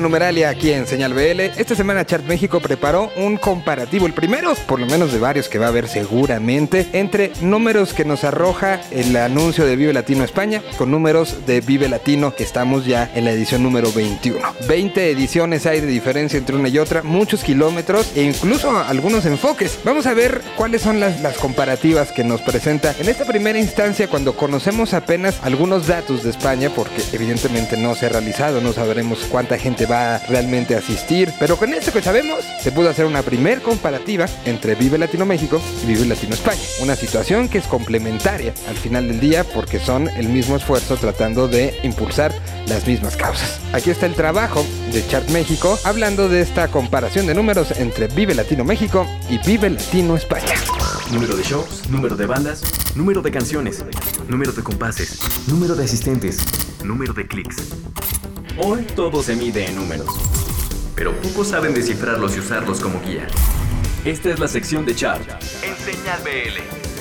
numeralia 0.04 0.50
aquí 0.50 0.72
en 0.72 0.86
Señal 0.86 1.14
BL. 1.14 1.40
Esta 1.58 1.76
semana 1.76 2.06
Chart 2.06 2.24
México 2.26 2.60
preparó 2.60 3.12
un 3.16 3.38
comparativo, 3.38 4.06
el 4.06 4.14
primero, 4.14 4.54
por 4.68 4.80
lo 4.80 4.86
menos 4.86 5.12
de 5.12 5.20
varios 5.20 5.50
que 5.50 5.58
va 5.58 5.66
a 5.66 5.70
haber 5.70 5.88
seguramente, 5.88 6.88
entre 6.94 7.32
números 7.42 7.94
que 7.94 8.06
nos 8.06 8.24
arroja 8.24 8.82
el 8.92 9.16
anuncio 9.16 9.66
de 9.66 9.76
Vive 9.76 9.94
Latino 9.94 10.24
España 10.24 10.62
con 10.78 10.92
números 10.92 11.46
de 11.48 11.62
Vive 11.62 11.90
Latino 11.90 12.36
que 12.36 12.44
estamos 12.44 12.86
ya 12.86 13.10
en 13.16 13.26
la 13.26 13.32
edición 13.32 13.64
número 13.64 13.92
21. 13.92 14.40
20 14.68 15.10
ediciones 15.10 15.66
hay 15.66 15.82
de 15.82 15.88
diferencia 15.88 16.38
entre 16.38 16.56
una 16.56 16.70
y 16.70 16.78
otra, 16.78 17.02
muchos 17.04 17.44
kilómetros 17.44 18.12
e 18.16 18.24
incluso 18.24 18.78
algunos 18.78 19.26
enfoques. 19.26 19.80
Vamos 19.84 20.06
a 20.06 20.14
ver 20.14 20.42
cuáles 20.56 20.82
son 20.82 21.00
las, 21.00 21.22
las 21.22 21.38
comparativas 21.38 22.12
que 22.12 22.24
nos 22.24 22.42
presenta 22.42 22.94
en 23.00 23.10
esta 23.10 23.26
primera 23.26 23.58
instancia 23.58 24.08
cuando 24.08 24.36
conocemos 24.36 24.94
apenas 24.94 25.40
algunos 25.44 25.88
datos 25.88 26.24
de 26.24 26.30
España 26.30 26.70
porque 26.76 27.02
evidentemente 27.14 27.78
no 27.78 27.96
se 27.96 28.08
ha 28.08 28.10
realizado, 28.10 28.62
no 28.62 28.74
sabremos 28.74 29.20
cuánta 29.30 29.58
gente 29.58 29.86
va 29.86 29.93
realmente 30.28 30.76
a 30.76 30.80
asistir, 30.80 31.32
pero 31.40 31.58
con 31.58 31.74
esto 31.74 31.92
que 31.92 32.02
sabemos 32.02 32.44
se 32.62 32.72
pudo 32.72 32.90
hacer 32.90 33.06
una 33.06 33.22
primer 33.22 33.62
comparativa 33.62 34.26
entre 34.46 34.76
Vive 34.76 34.98
Latino 34.98 35.26
México 35.26 35.62
y 35.84 35.88
Vive 35.88 36.06
Latino 36.06 36.34
España. 36.34 36.62
Una 36.82 36.96
situación 36.96 37.48
que 37.48 37.60
es 37.60 37.66
complementaria 37.66 38.54
al 38.68 38.76
final 38.76 39.08
del 39.08 39.20
día 39.20 39.44
porque 39.44 39.80
son 39.80 40.08
el 40.10 40.30
mismo 40.30 40.56
esfuerzo 40.56 40.98
tratando 40.98 41.48
de 41.48 41.80
impulsar 41.84 42.34
las 42.68 42.88
mismas 42.88 43.16
causas. 43.16 43.60
Aquí 43.74 43.92
está 43.92 44.06
el 44.06 44.16
trabajo 44.16 44.66
de 44.92 45.06
Chart 45.08 45.30
México 45.30 45.78
hablando 45.84 46.28
de 46.28 46.42
esta 46.42 46.68
comparación 46.70 47.28
de 47.28 47.36
números 47.36 47.72
entre 47.78 48.08
Vive 48.08 48.34
Latino 48.34 48.64
México 48.64 49.06
y 49.30 49.38
Vive 49.38 49.70
Latino 49.70 50.16
España. 50.16 50.54
Número 51.12 51.36
de 51.36 51.44
shows, 51.44 51.88
número 51.90 52.16
de 52.16 52.26
bandas, 52.26 52.64
número 52.96 53.22
de 53.22 53.30
canciones, 53.30 53.86
número 54.28 54.52
de 54.52 54.64
compases, 54.64 55.20
número 55.48 55.76
de 55.76 55.84
asistentes, 55.84 56.38
número 56.84 57.14
de 57.14 57.28
clics. 57.28 57.58
Hoy 58.56 58.84
todo 58.96 59.24
se 59.24 59.36
mide 59.36 59.66
en 59.66 59.76
números, 59.76 60.08
pero 60.96 61.12
pocos 61.22 61.48
saben 61.48 61.74
descifrarlos 61.74 62.36
y 62.36 62.40
usarlos 62.40 62.80
como 62.80 63.02
guía. 63.02 63.26
Esta 64.06 64.30
es 64.30 64.40
la 64.40 64.48
sección 64.48 64.86
de 64.86 64.96
Chart 64.96 65.28
en 65.64 65.76
Señal 65.76 66.22
BL. 66.22 66.93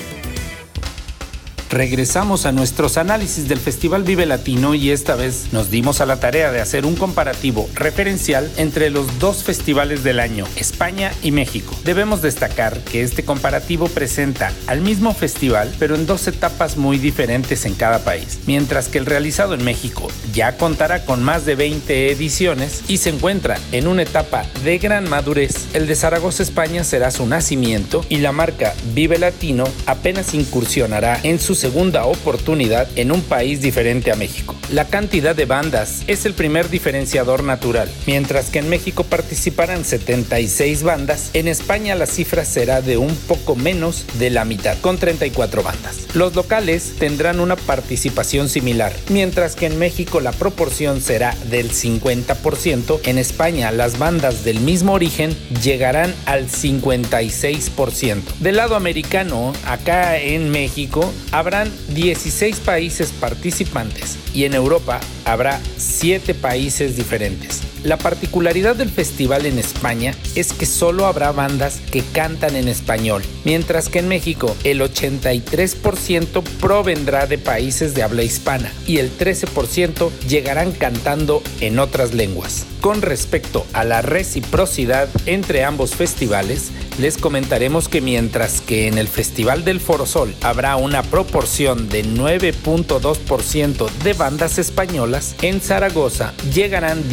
Regresamos 1.73 2.45
a 2.45 2.51
nuestros 2.51 2.99
análisis 2.99 3.47
del 3.47 3.57
Festival 3.57 4.03
Vive 4.03 4.27
Latino 4.27 4.75
y 4.75 4.91
esta 4.91 5.15
vez 5.15 5.47
nos 5.51 5.71
dimos 5.71 6.01
a 6.01 6.05
la 6.05 6.19
tarea 6.19 6.51
de 6.51 6.61
hacer 6.61 6.85
un 6.85 6.95
comparativo 6.95 7.67
referencial 7.73 8.51
entre 8.57 8.91
los 8.91 9.17
dos 9.17 9.43
festivales 9.43 10.03
del 10.03 10.19
año, 10.19 10.45
España 10.55 11.11
y 11.23 11.31
México. 11.31 11.75
Debemos 11.83 12.21
destacar 12.21 12.77
que 12.81 13.01
este 13.01 13.25
comparativo 13.25 13.87
presenta 13.87 14.53
al 14.67 14.81
mismo 14.81 15.15
festival 15.15 15.73
pero 15.79 15.95
en 15.95 16.05
dos 16.05 16.27
etapas 16.27 16.77
muy 16.77 16.99
diferentes 16.99 17.65
en 17.65 17.73
cada 17.73 18.03
país, 18.03 18.41
mientras 18.45 18.87
que 18.87 18.99
el 18.99 19.07
realizado 19.07 19.55
en 19.55 19.63
México 19.63 20.09
ya 20.31 20.57
contará 20.57 21.05
con 21.05 21.23
más 21.23 21.43
de 21.43 21.55
20 21.55 22.11
ediciones 22.11 22.83
y 22.87 22.97
se 22.97 23.09
encuentra 23.09 23.57
en 23.71 23.87
una 23.87 24.03
etapa 24.03 24.45
de 24.63 24.77
gran 24.77 25.09
madurez. 25.09 25.65
El 25.73 25.87
de 25.87 25.95
Zaragoza, 25.95 26.43
España 26.43 26.83
será 26.83 27.09
su 27.09 27.25
nacimiento 27.25 28.05
y 28.09 28.17
la 28.17 28.31
marca 28.31 28.75
Vive 28.93 29.17
Latino 29.17 29.63
apenas 29.87 30.35
incursionará 30.35 31.19
en 31.23 31.39
su 31.39 31.62
segunda 31.63 32.03
oportunidad 32.03 32.89
en 32.97 33.09
un 33.13 33.21
país 33.21 33.61
diferente 33.61 34.11
a 34.11 34.17
México. 34.17 34.53
La 34.69 34.83
cantidad 34.83 35.33
de 35.33 35.45
bandas 35.45 36.03
es 36.07 36.25
el 36.25 36.33
primer 36.33 36.69
diferenciador 36.69 37.41
natural. 37.41 37.89
Mientras 38.05 38.49
que 38.49 38.59
en 38.59 38.67
México 38.67 39.05
participarán 39.05 39.85
76 39.85 40.83
bandas, 40.83 41.29
en 41.31 41.47
España 41.47 41.95
la 41.95 42.05
cifra 42.05 42.43
será 42.43 42.81
de 42.81 42.97
un 42.97 43.15
poco 43.15 43.55
menos 43.55 44.05
de 44.19 44.29
la 44.29 44.43
mitad, 44.43 44.77
con 44.81 44.97
34 44.97 45.63
bandas. 45.63 46.07
Los 46.13 46.35
locales 46.35 46.95
tendrán 46.99 47.39
una 47.39 47.55
participación 47.55 48.49
similar, 48.49 48.91
mientras 49.07 49.55
que 49.55 49.67
en 49.67 49.79
México 49.79 50.19
la 50.19 50.33
proporción 50.33 50.99
será 50.99 51.33
del 51.49 51.71
50%, 51.71 52.99
en 53.05 53.17
España 53.17 53.71
las 53.71 53.97
bandas 53.99 54.43
del 54.43 54.59
mismo 54.59 54.91
origen 54.91 55.33
llegarán 55.63 56.13
al 56.25 56.49
56%. 56.49 58.21
Del 58.39 58.57
lado 58.57 58.75
americano, 58.75 59.53
acá 59.65 60.17
en 60.17 60.49
México, 60.49 61.13
habrán 61.43 61.69
16 61.89 62.61
países 62.61 63.11
participantes 63.11 64.17
y 64.33 64.45
en 64.45 64.53
Europa 64.53 65.01
habrá 65.25 65.59
7 65.75 66.33
países 66.35 66.95
diferentes. 66.95 67.72
La 67.83 67.97
particularidad 67.97 68.77
del 68.77 68.89
festival 68.89 69.45
en 69.45 69.59
España 69.59 70.15
es 70.35 70.53
que 70.53 70.65
solo 70.65 71.05
habrá 71.05 71.33
bandas 71.33 71.81
que 71.91 72.01
cantan 72.01 72.55
en 72.55 72.69
español, 72.69 73.23
mientras 73.43 73.89
que 73.89 73.99
en 73.99 74.07
México 74.07 74.55
el 74.63 74.79
83% 74.79 76.43
provendrá 76.61 77.27
de 77.27 77.37
países 77.37 77.93
de 77.93 78.03
habla 78.03 78.23
hispana 78.23 78.71
y 78.87 78.99
el 78.99 79.11
13% 79.17 80.11
llegarán 80.29 80.71
cantando 80.71 81.43
en 81.59 81.77
otras 81.77 82.13
lenguas. 82.13 82.65
Con 82.79 83.01
respecto 83.01 83.65
a 83.73 83.83
la 83.83 84.01
reciprocidad 84.01 85.07
entre 85.25 85.63
ambos 85.63 85.95
festivales, 85.95 86.71
les 86.99 87.17
comentaremos 87.17 87.87
que 87.87 88.01
mientras 88.01 88.61
que 88.61 88.87
en 88.87 88.97
el 88.97 89.07
Festival 89.07 89.63
del 89.63 89.79
Forosol 89.79 90.33
habrá 90.41 90.75
una 90.75 91.01
proporción 91.01 91.87
de 91.89 92.03
9.2% 92.05 93.89
de 93.89 94.13
bandas 94.13 94.57
españolas, 94.57 95.35
en 95.41 95.61
Zaragoza 95.61 96.33
llegarán 96.53 97.07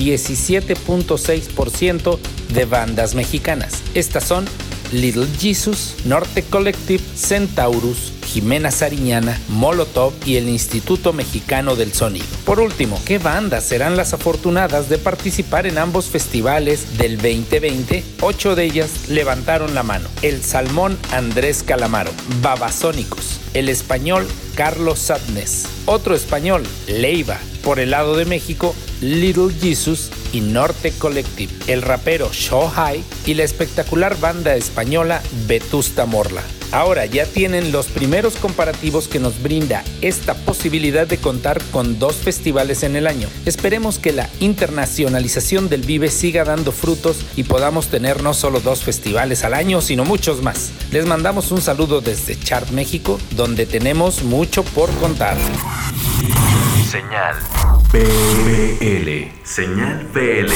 17.6% 0.60 2.18
de 2.52 2.64
bandas 2.64 3.14
mexicanas. 3.14 3.82
Estas 3.94 4.24
son 4.24 4.46
Little 4.92 5.26
Jesus, 5.38 5.94
Norte 6.04 6.42
Collective, 6.42 7.02
Centaurus, 7.14 8.12
Jimena 8.26 8.70
Sariñana, 8.70 9.40
Molotov 9.48 10.12
y 10.24 10.36
el 10.36 10.48
Instituto 10.48 11.12
Mexicano 11.12 11.76
del 11.76 11.92
Sonido. 11.92 12.26
Por 12.44 12.60
último, 12.60 13.00
¿qué 13.04 13.18
bandas 13.18 13.64
serán 13.64 13.96
las 13.96 14.14
afortunadas 14.14 14.88
de 14.88 14.98
participar 14.98 15.66
en 15.66 15.78
ambos 15.78 16.06
festivales 16.06 16.98
del 16.98 17.16
2020? 17.16 18.02
Ocho 18.20 18.56
de 18.56 18.64
ellas 18.64 19.08
levantaron 19.08 19.74
la 19.74 19.84
mano. 19.84 20.08
El 20.22 20.42
Salmón 20.42 20.98
Andrés 21.12 21.62
Calamaro, 21.62 22.10
Babasónicos, 22.42 23.40
el 23.54 23.68
español 23.68 24.26
Carlos 24.56 24.98
Sadness, 24.98 25.66
otro 25.86 26.14
español, 26.14 26.64
Leiva, 26.88 27.38
por 27.62 27.78
el 27.78 27.90
lado 27.90 28.16
de 28.16 28.24
México, 28.24 28.74
Little 29.00 29.54
Jesus 29.60 30.10
y 30.32 30.40
Norte 30.40 30.92
Collective, 30.92 31.52
el 31.66 31.82
rapero 31.82 32.30
Show 32.32 32.68
High 32.68 33.02
y 33.26 33.34
la 33.34 33.44
espectacular 33.44 34.18
banda 34.18 34.54
española 34.54 35.22
Vetusta 35.46 36.06
Morla. 36.06 36.42
Ahora 36.72 37.04
ya 37.04 37.26
tienen 37.26 37.72
los 37.72 37.86
primeros 37.86 38.36
comparativos 38.36 39.08
que 39.08 39.18
nos 39.18 39.42
brinda 39.42 39.82
esta 40.02 40.34
posibilidad 40.34 41.06
de 41.06 41.18
contar 41.18 41.60
con 41.72 41.98
dos 41.98 42.14
festivales 42.16 42.84
en 42.84 42.94
el 42.94 43.08
año. 43.08 43.28
Esperemos 43.44 43.98
que 43.98 44.12
la 44.12 44.28
internacionalización 44.38 45.68
del 45.68 45.82
Vive 45.82 46.10
siga 46.10 46.44
dando 46.44 46.70
frutos 46.70 47.18
y 47.34 47.42
podamos 47.42 47.88
tener 47.88 48.22
no 48.22 48.34
solo 48.34 48.60
dos 48.60 48.84
festivales 48.84 49.42
al 49.42 49.54
año, 49.54 49.80
sino 49.80 50.04
muchos 50.04 50.42
más. 50.42 50.70
Les 50.92 51.06
mandamos 51.06 51.50
un 51.50 51.60
saludo 51.60 52.00
desde 52.00 52.38
Chart 52.38 52.70
México, 52.70 53.18
donde 53.32 53.66
tenemos 53.66 54.22
mucho 54.22 54.62
por 54.62 54.90
contar. 54.98 55.36
Señal 56.88 57.34
BL. 57.92 59.10
Señal 59.42 60.06
BL. 60.14 60.52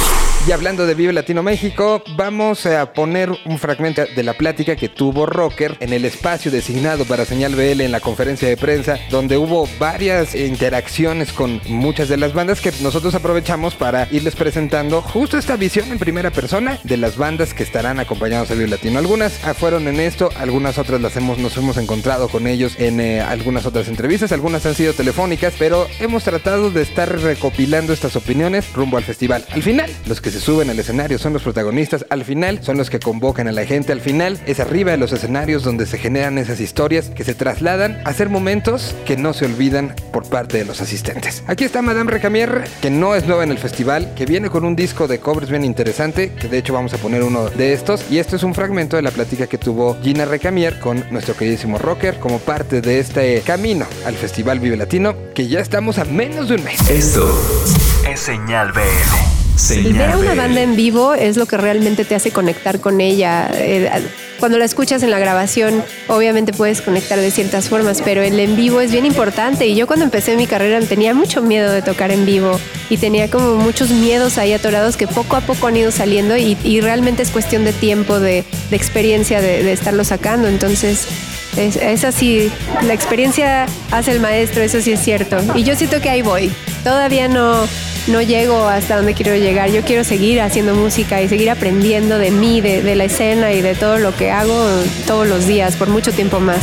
Y 0.46 0.52
hablando 0.52 0.86
de 0.86 0.94
Vive 0.94 1.12
Latino 1.12 1.42
México, 1.42 2.04
vamos 2.16 2.66
a 2.66 2.92
poner 2.92 3.30
un 3.46 3.58
fragmento 3.58 4.04
de 4.14 4.22
la 4.22 4.34
plática 4.34 4.76
que 4.76 4.88
tuvo 4.88 5.26
Rocker 5.26 5.76
en 5.80 5.92
el 5.92 6.04
espacio 6.04 6.52
designado 6.52 7.06
para 7.06 7.24
Señal 7.24 7.56
BL 7.56 7.80
en 7.80 7.90
la 7.90 8.00
conferencia 8.00 8.46
de 8.46 8.56
prensa, 8.56 8.98
donde 9.10 9.36
hubo 9.38 9.66
varias 9.80 10.34
interacciones 10.34 11.32
con 11.32 11.60
muchas 11.66 12.08
de 12.08 12.18
las 12.18 12.34
bandas 12.34 12.60
que 12.60 12.72
nosotros 12.82 13.14
aprovechamos 13.14 13.74
para 13.74 14.06
irles 14.12 14.36
presentando 14.36 15.00
justo 15.02 15.38
esta 15.38 15.56
visión 15.56 15.90
en 15.90 15.98
primera 15.98 16.30
persona 16.30 16.78
de 16.84 16.98
las 16.98 17.16
bandas 17.16 17.54
que 17.54 17.62
estarán 17.62 17.98
acompañados 17.98 18.50
a 18.50 18.54
Vive 18.54 18.68
Latino. 18.68 18.98
Algunas 18.98 19.42
ah, 19.44 19.54
fueron 19.54 19.88
en 19.88 19.98
esto, 19.98 20.28
algunas 20.36 20.78
otras 20.78 21.00
las 21.00 21.16
hemos, 21.16 21.38
nos 21.38 21.56
hemos 21.56 21.78
encontrado 21.78 22.28
con 22.28 22.46
ellos 22.46 22.78
en 22.78 23.00
eh, 23.00 23.22
algunas 23.22 23.64
otras 23.66 23.88
entrevistas, 23.88 24.30
algunas 24.30 24.66
han 24.66 24.74
sido 24.74 24.92
telefónicas, 24.92 25.54
pero 25.58 25.88
hemos 25.98 26.22
tratado 26.22 26.70
de 26.70 26.82
estar 26.82 27.23
recopilando 27.24 27.92
estas 27.92 28.14
opiniones 28.16 28.72
rumbo 28.72 28.96
al 28.96 29.02
festival. 29.02 29.44
Al 29.50 29.62
final, 29.62 29.90
los 30.06 30.20
que 30.20 30.30
se 30.30 30.40
suben 30.40 30.70
al 30.70 30.78
escenario 30.78 31.18
son 31.18 31.32
los 31.32 31.42
protagonistas, 31.42 32.06
al 32.10 32.24
final 32.24 32.62
son 32.62 32.76
los 32.76 32.90
que 32.90 33.00
convocan 33.00 33.48
a 33.48 33.52
la 33.52 33.64
gente, 33.66 33.92
al 33.92 34.00
final 34.00 34.38
es 34.46 34.60
arriba 34.60 34.92
de 34.92 34.98
los 34.98 35.12
escenarios 35.12 35.64
donde 35.64 35.86
se 35.86 35.98
generan 35.98 36.38
esas 36.38 36.60
historias 36.60 37.10
que 37.10 37.24
se 37.24 37.34
trasladan 37.34 38.00
a 38.04 38.12
ser 38.12 38.28
momentos 38.28 38.94
que 39.04 39.16
no 39.16 39.32
se 39.32 39.46
olvidan 39.46 39.94
por 40.12 40.28
parte 40.28 40.58
de 40.58 40.64
los 40.64 40.80
asistentes. 40.80 41.42
Aquí 41.46 41.64
está 41.64 41.82
Madame 41.82 42.10
Recamier, 42.10 42.64
que 42.80 42.90
no 42.90 43.14
es 43.14 43.26
nueva 43.26 43.44
en 43.44 43.50
el 43.50 43.58
festival, 43.58 44.12
que 44.14 44.26
viene 44.26 44.50
con 44.50 44.64
un 44.64 44.76
disco 44.76 45.08
de 45.08 45.18
covers 45.18 45.50
bien 45.50 45.64
interesante, 45.64 46.32
que 46.32 46.48
de 46.48 46.58
hecho 46.58 46.72
vamos 46.74 46.94
a 46.94 46.98
poner 46.98 47.22
uno 47.22 47.48
de 47.50 47.72
estos, 47.72 48.04
y 48.10 48.18
esto 48.18 48.36
es 48.36 48.42
un 48.42 48.54
fragmento 48.54 48.96
de 48.96 49.02
la 49.02 49.10
plática 49.10 49.46
que 49.46 49.58
tuvo 49.58 49.96
Gina 50.02 50.24
Recamier 50.24 50.78
con 50.78 51.04
nuestro 51.10 51.34
queridísimo 51.36 51.78
rocker 51.78 52.18
como 52.18 52.38
parte 52.38 52.80
de 52.80 52.98
este 52.98 53.40
camino 53.40 53.86
al 54.04 54.14
Festival 54.14 54.60
Vive 54.60 54.76
Latino, 54.76 55.14
que 55.34 55.48
ya 55.48 55.60
estamos 55.60 55.98
a 55.98 56.04
menos 56.04 56.48
de 56.48 56.56
un 56.56 56.64
mes. 56.64 56.78
Esto 57.14 57.70
es 58.10 58.18
Señal 58.18 58.72
BL. 58.72 58.80
El 58.80 59.92
ver 59.92 60.02
a 60.02 60.16
Señal 60.16 60.16
una 60.16 60.34
banda 60.34 60.62
en 60.62 60.74
vivo 60.74 61.14
es 61.14 61.36
lo 61.36 61.46
que 61.46 61.56
realmente 61.56 62.04
te 62.04 62.16
hace 62.16 62.32
conectar 62.32 62.80
con 62.80 63.00
ella. 63.00 63.48
Eh, 63.54 63.88
Cuando 64.40 64.58
la 64.58 64.64
escuchas 64.64 65.00
en 65.04 65.12
la 65.12 65.20
grabación, 65.20 65.84
obviamente 66.08 66.52
puedes 66.52 66.82
conectar 66.82 67.20
de 67.20 67.30
ciertas 67.30 67.68
formas, 67.68 68.02
pero 68.04 68.20
el 68.20 68.40
en 68.40 68.56
vivo 68.56 68.80
es 68.80 68.90
bien 68.90 69.06
importante. 69.06 69.68
Y 69.68 69.76
yo 69.76 69.86
cuando 69.86 70.04
empecé 70.04 70.34
mi 70.34 70.48
carrera 70.48 70.80
tenía 70.80 71.14
mucho 71.14 71.40
miedo 71.40 71.70
de 71.70 71.82
tocar 71.82 72.10
en 72.10 72.26
vivo 72.26 72.58
y 72.90 72.96
tenía 72.96 73.30
como 73.30 73.54
muchos 73.58 73.90
miedos 73.90 74.36
ahí 74.36 74.52
atorados 74.52 74.96
que 74.96 75.06
poco 75.06 75.36
a 75.36 75.40
poco 75.40 75.68
han 75.68 75.76
ido 75.76 75.92
saliendo 75.92 76.36
y, 76.36 76.58
y 76.64 76.80
realmente 76.80 77.22
es 77.22 77.30
cuestión 77.30 77.64
de 77.64 77.72
tiempo, 77.72 78.18
de, 78.18 78.42
de 78.70 78.76
experiencia, 78.76 79.40
de, 79.40 79.62
de 79.62 79.72
estarlo 79.72 80.02
sacando. 80.02 80.48
Entonces, 80.48 81.06
es, 81.56 81.76
es 81.76 82.04
así, 82.04 82.50
la 82.82 82.94
experiencia 82.94 83.66
hace 83.90 84.12
el 84.12 84.20
maestro, 84.20 84.62
eso 84.62 84.80
sí 84.80 84.92
es 84.92 85.00
cierto. 85.00 85.36
Y 85.54 85.62
yo 85.62 85.76
siento 85.76 86.00
que 86.00 86.10
ahí 86.10 86.22
voy. 86.22 86.52
Todavía 86.82 87.28
no, 87.28 87.66
no 88.06 88.20
llego 88.20 88.68
hasta 88.68 88.96
donde 88.96 89.14
quiero 89.14 89.36
llegar. 89.36 89.70
Yo 89.70 89.82
quiero 89.82 90.04
seguir 90.04 90.40
haciendo 90.40 90.74
música 90.74 91.22
y 91.22 91.28
seguir 91.28 91.50
aprendiendo 91.50 92.18
de 92.18 92.30
mí, 92.30 92.60
de, 92.60 92.94
la 92.94 93.04
escena 93.04 93.52
y 93.52 93.62
de 93.62 93.74
todo 93.74 93.98
lo 93.98 94.14
que 94.14 94.30
hago 94.30 94.66
todos 95.06 95.26
los 95.26 95.46
días, 95.46 95.76
por 95.76 95.88
mucho 95.88 96.12
tiempo 96.12 96.40
más. 96.40 96.60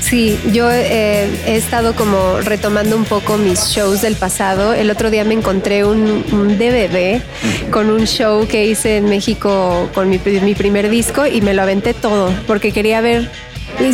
Sí, 0.00 0.40
yo 0.52 0.68
eh, 0.72 1.28
he 1.46 1.54
estado 1.54 1.94
como 1.94 2.40
retomando 2.40 2.96
un 2.96 3.04
poco 3.04 3.36
mis 3.36 3.66
shows 3.68 4.02
del 4.02 4.16
pasado. 4.16 4.74
El 4.74 4.90
otro 4.90 5.08
día 5.10 5.24
me 5.24 5.34
encontré 5.34 5.84
un, 5.84 6.24
un 6.32 6.58
DVD 6.58 7.20
con 7.70 7.90
un 7.90 8.06
show 8.06 8.48
que 8.48 8.66
hice 8.66 8.96
en 8.96 9.04
México 9.04 9.88
con 9.94 10.08
mi, 10.08 10.18
mi 10.42 10.54
primer 10.56 10.90
disco 10.90 11.26
y 11.26 11.42
me 11.42 11.54
lo 11.54 11.62
aventé 11.62 11.94
todo 11.94 12.32
porque 12.48 12.72
quería 12.72 13.00
ver. 13.00 13.30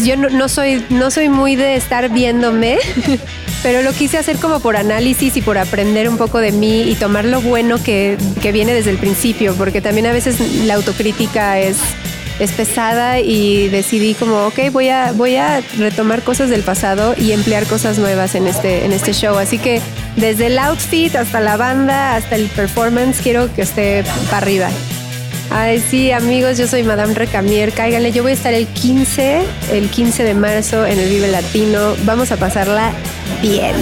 Yo 0.04 0.16
no, 0.16 0.28
no 0.30 0.48
soy, 0.48 0.84
no 0.90 1.10
soy 1.10 1.28
muy 1.28 1.56
de 1.56 1.76
estar 1.76 2.08
viéndome, 2.10 2.78
pero 3.62 3.82
lo 3.82 3.92
quise 3.92 4.18
hacer 4.18 4.36
como 4.36 4.60
por 4.60 4.76
análisis 4.76 5.36
y 5.36 5.42
por 5.42 5.58
aprender 5.58 6.08
un 6.08 6.16
poco 6.16 6.38
de 6.38 6.52
mí 6.52 6.82
y 6.82 6.94
tomar 6.94 7.24
lo 7.24 7.40
bueno 7.40 7.82
que, 7.82 8.18
que 8.42 8.52
viene 8.52 8.74
desde 8.74 8.90
el 8.90 8.98
principio, 8.98 9.54
porque 9.54 9.80
también 9.80 10.06
a 10.06 10.12
veces 10.12 10.40
la 10.64 10.74
autocrítica 10.74 11.60
es 11.60 11.78
es 12.38 12.52
pesada 12.52 13.20
y 13.20 13.68
decidí 13.68 14.14
como, 14.14 14.46
ok, 14.46 14.70
voy 14.70 14.88
a, 14.88 15.12
voy 15.12 15.36
a 15.36 15.62
retomar 15.78 16.22
cosas 16.22 16.50
del 16.50 16.62
pasado 16.62 17.14
y 17.16 17.32
emplear 17.32 17.66
cosas 17.66 17.98
nuevas 17.98 18.34
en 18.34 18.46
este, 18.46 18.84
en 18.84 18.92
este 18.92 19.12
show. 19.12 19.38
Así 19.38 19.58
que 19.58 19.80
desde 20.16 20.46
el 20.46 20.58
outfit 20.58 21.14
hasta 21.16 21.40
la 21.40 21.56
banda, 21.56 22.14
hasta 22.14 22.36
el 22.36 22.48
performance, 22.48 23.20
quiero 23.22 23.52
que 23.54 23.62
esté 23.62 24.04
para 24.30 24.38
arriba. 24.38 24.68
Ay, 25.50 25.80
sí, 25.80 26.10
amigos, 26.10 26.58
yo 26.58 26.66
soy 26.66 26.82
Madame 26.82 27.14
Recamier. 27.14 27.72
Cáiganle, 27.72 28.12
yo 28.12 28.22
voy 28.22 28.32
a 28.32 28.34
estar 28.34 28.52
el 28.52 28.66
15, 28.66 29.42
el 29.72 29.88
15 29.88 30.24
de 30.24 30.34
marzo 30.34 30.84
en 30.84 30.98
el 30.98 31.08
Vive 31.08 31.28
Latino. 31.28 31.94
Vamos 32.04 32.32
a 32.32 32.36
pasarla 32.36 32.92
bien. 33.40 33.74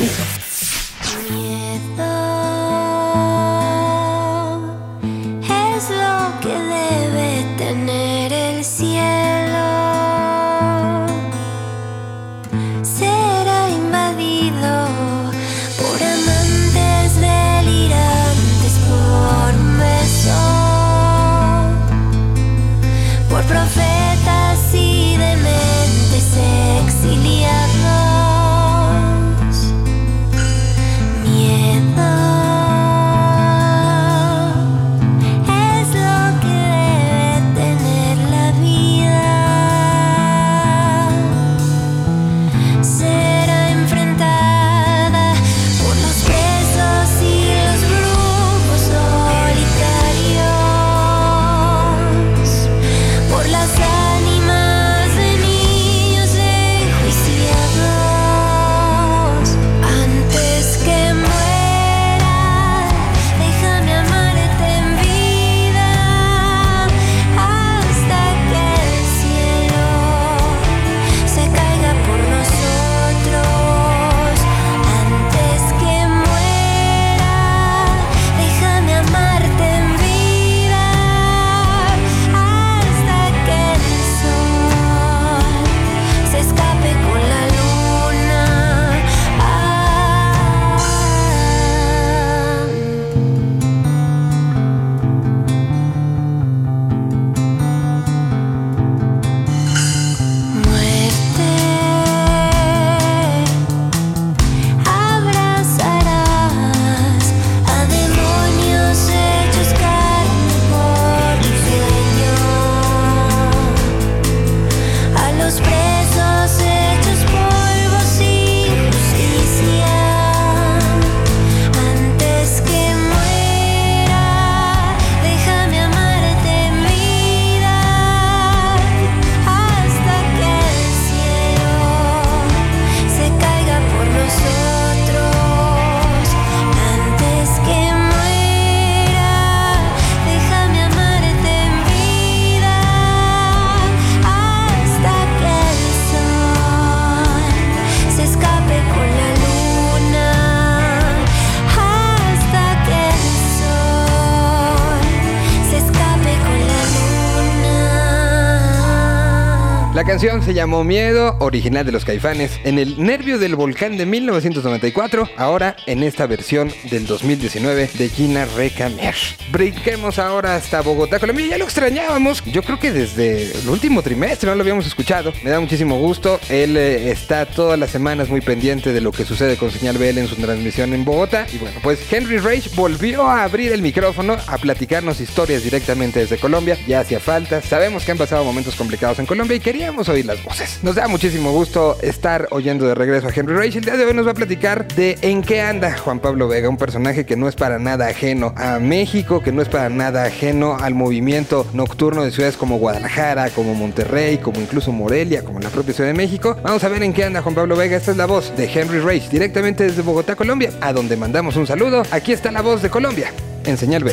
Se 160.25 160.55
llamó 160.55 160.85
Miedo, 160.85 161.37
original 161.41 161.85
de 161.85 161.93
los 161.93 162.07
Caifanes, 162.07 162.59
en 162.64 162.79
el 162.79 162.99
Nervio 163.03 163.39
del 163.39 163.57
Volcán 163.57 163.99
de 163.99 164.07
1994, 164.07 165.29
ahora 165.37 165.77
en 165.85 166.03
esta 166.03 166.27
versión 166.27 166.72
del 166.91 167.07
2019 167.07 167.91
de 167.93 168.09
Gina 168.09 168.47
Recamer. 168.57 169.14
Brinquemos 169.53 170.18
ahora 170.18 170.57
hasta 170.57 170.81
Bogotá, 170.81 171.20
Colombia. 171.20 171.47
Ya 171.49 171.59
lo 171.59 171.64
extrañábamos, 171.64 172.43
yo 172.47 172.62
creo 172.62 172.79
que 172.79 172.91
desde 172.91 173.53
el 173.53 173.68
último 173.68 174.01
trimestre 174.01 174.49
no 174.49 174.57
lo 174.57 174.62
habíamos 174.62 174.87
escuchado. 174.87 175.35
Me 175.43 175.51
da 175.51 175.61
muchísimo 175.61 175.99
gusto. 175.99 176.41
Él 176.49 176.79
eh, 176.79 177.11
está 177.11 177.45
todas 177.45 177.79
las 177.79 177.91
semanas 177.91 178.31
muy 178.31 178.41
pendiente 178.41 178.95
de 178.95 179.03
lo 179.03 179.12
que 179.12 179.27
sucede 179.27 179.59
con 179.59 179.70
Señal 179.70 179.99
BL 179.99 180.16
en 180.16 180.27
su 180.27 180.37
transmisión 180.37 180.95
en 180.95 181.05
Bogotá. 181.05 181.47
Y 181.53 181.59
bueno, 181.59 181.79
pues 181.83 182.01
Henry 182.11 182.39
Rage 182.39 182.70
volvió 182.75 183.29
a 183.29 183.45
abrir 183.45 183.72
el 183.72 183.83
micrófono 183.83 184.39
a 184.47 184.57
platicarnos 184.57 185.20
historias 185.20 185.64
directamente 185.64 186.20
desde 186.20 186.39
Colombia. 186.39 186.79
Ya 186.89 187.01
hacía 187.01 187.20
falta. 187.20 187.61
Sabemos 187.61 188.05
que 188.05 188.12
han 188.12 188.18
pasado 188.18 188.43
momentos 188.43 188.75
complicados 188.75 189.18
en 189.18 189.27
Colombia 189.27 189.57
y 189.57 189.61
queríamos 189.61 190.09
oír 190.15 190.27
las 190.27 190.43
voces. 190.43 190.79
Nos 190.83 190.95
da 190.95 191.09
muchísimo 191.09 191.53
gusto 191.53 191.97
estar 192.03 192.49
oyendo 192.51 192.87
de 192.87 192.95
regreso 192.95 193.29
a 193.29 193.33
Henry 193.35 193.55
Rage. 193.55 193.79
El 193.79 193.85
día 193.85 193.97
de 193.97 194.05
hoy 194.05 194.15
nos 194.15 194.27
va 194.27 194.31
a 194.31 194.35
platicar 194.35 194.87
de 194.95 195.19
en 195.23 195.43
qué 195.43 195.61
anda 195.61 195.97
Juan 195.99 196.21
Pablo 196.21 196.49
Vega, 196.49 196.69
un 196.69 196.77
personaje 196.77 197.27
que 197.27 197.37
no 197.37 197.49
es 197.49 197.57
para 197.57 197.79
nada 197.79 198.09
ajeno 198.09 198.55
a 198.57 198.79
México, 198.79 199.43
que 199.43 199.53
no 199.53 199.61
es 199.62 199.69
para 199.69 199.89
nada 199.89 200.25
ajeno 200.25 200.77
al 200.81 200.95
movimiento 200.95 201.67
nocturno 201.73 202.25
de 202.25 202.31
ciudades 202.31 202.57
como 202.57 202.79
Guadalajara, 202.79 203.51
como 203.51 203.75
Monterrey, 203.75 204.39
como 204.39 204.61
incluso 204.61 204.93
Morelia, 204.93 205.43
como 205.43 205.61
la 205.61 205.71
propia 205.71 205.95
Ciudad 205.95 206.11
de 206.11 206.15
México. 206.15 206.57
Vamos 206.62 206.83
a 206.85 206.89
ver 206.89 207.03
en 207.03 207.12
qué 207.12 207.25
anda 207.25 207.43
Juan 207.43 207.55
Pablo 207.55 207.77
Vega. 207.77 207.97
Esta 207.97 208.12
es 208.12 208.17
la 208.17 208.27
voz 208.27 208.57
de 208.57 208.71
Henry 208.73 209.01
Rage, 209.01 209.29
directamente 209.31 209.85
desde 209.85 210.03
Bogotá, 210.03 210.37
Colombia, 210.37 210.71
a 210.81 210.93
donde 210.93 211.17
mandamos 211.17 211.57
un 211.57 211.67
saludo. 211.67 212.03
Aquí 212.11 212.33
está 212.33 212.51
la 212.51 212.62
voz 212.62 212.83
de 212.83 212.91
Colombia, 212.91 213.33
en 213.65 213.77
Señal. 213.77 214.05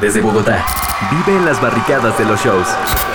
Desde 0.00 0.20
Bogotá, 0.20 0.64
vive 1.10 1.38
en 1.38 1.44
las 1.44 1.60
barricadas 1.60 2.18
de 2.18 2.24
los 2.24 2.42
shows. 2.42 2.66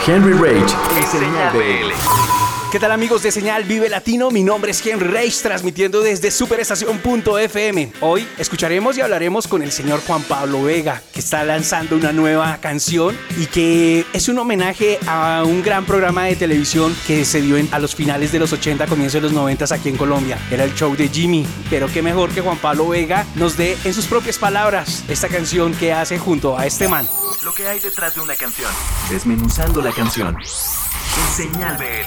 Henry 0.08 0.34
Rage 0.34 0.76
en 0.98 1.08
Señal 1.08 1.52
BL. 1.54 2.39
¿Qué 2.72 2.80
tal 2.80 2.92
amigos 2.92 3.24
de 3.24 3.32
Señal 3.32 3.64
Vive 3.64 3.90
Latino? 3.90 4.30
Mi 4.30 4.44
nombre 4.44 4.70
es 4.72 4.86
Henry 4.86 5.08
Rage, 5.08 5.34
transmitiendo 5.42 6.02
desde 6.02 6.30
superestación.fm. 6.30 7.92
Hoy 8.02 8.28
escucharemos 8.38 8.96
y 8.96 9.02
hablaremos 9.02 9.48
con 9.48 9.64
el 9.64 9.72
señor 9.72 10.02
Juan 10.06 10.22
Pablo 10.22 10.62
Vega, 10.62 11.02
que 11.12 11.20
está 11.20 11.44
lanzando 11.44 11.96
una 11.96 12.12
nueva 12.12 12.58
canción 12.62 13.18
y 13.40 13.48
que 13.48 14.06
es 14.14 14.28
un 14.30 14.38
homenaje 14.38 15.00
a 15.08 15.42
un 15.48 15.64
gran 15.64 15.84
programa 15.86 16.26
de 16.26 16.36
televisión 16.36 16.96
que 17.08 17.26
se 17.26 17.42
dio 17.42 17.58
en- 17.58 17.70
a 17.74 17.80
los 17.80 17.96
finales 17.96 18.32
de 18.32 18.38
los 18.38 18.54
80, 18.54 18.86
comienzos 18.86 19.14
de 19.16 19.22
los 19.22 19.32
90 19.34 19.66
aquí 19.74 19.90
en 19.90 19.98
Colombia. 19.98 20.38
Era 20.52 20.64
el 20.64 20.76
show 20.76 20.96
de 20.96 21.08
Jimmy, 21.10 21.48
pero 21.72 21.88
qué 21.92 22.04
mejor 22.04 22.30
que 22.30 22.42
Juan 22.42 22.58
Pablo 22.60 22.88
Vega 22.90 23.26
nos 23.34 23.58
dé 23.58 23.78
en 23.84 23.96
sus 23.96 24.06
propias 24.06 24.38
palabras 24.38 25.04
esta 25.08 25.28
canción 25.28 25.74
que 25.74 25.92
hace 25.92 26.20
junto 26.20 26.56
a 26.56 26.68
este 26.68 26.88
man. 26.88 27.08
Lo 27.44 27.52
que 27.52 27.68
hay 27.68 27.80
detrás 27.80 28.14
de 28.14 28.22
una 28.22 28.36
canción. 28.36 28.70
Desmenuzando 29.10 29.82
la 29.82 29.92
canción. 29.92 30.36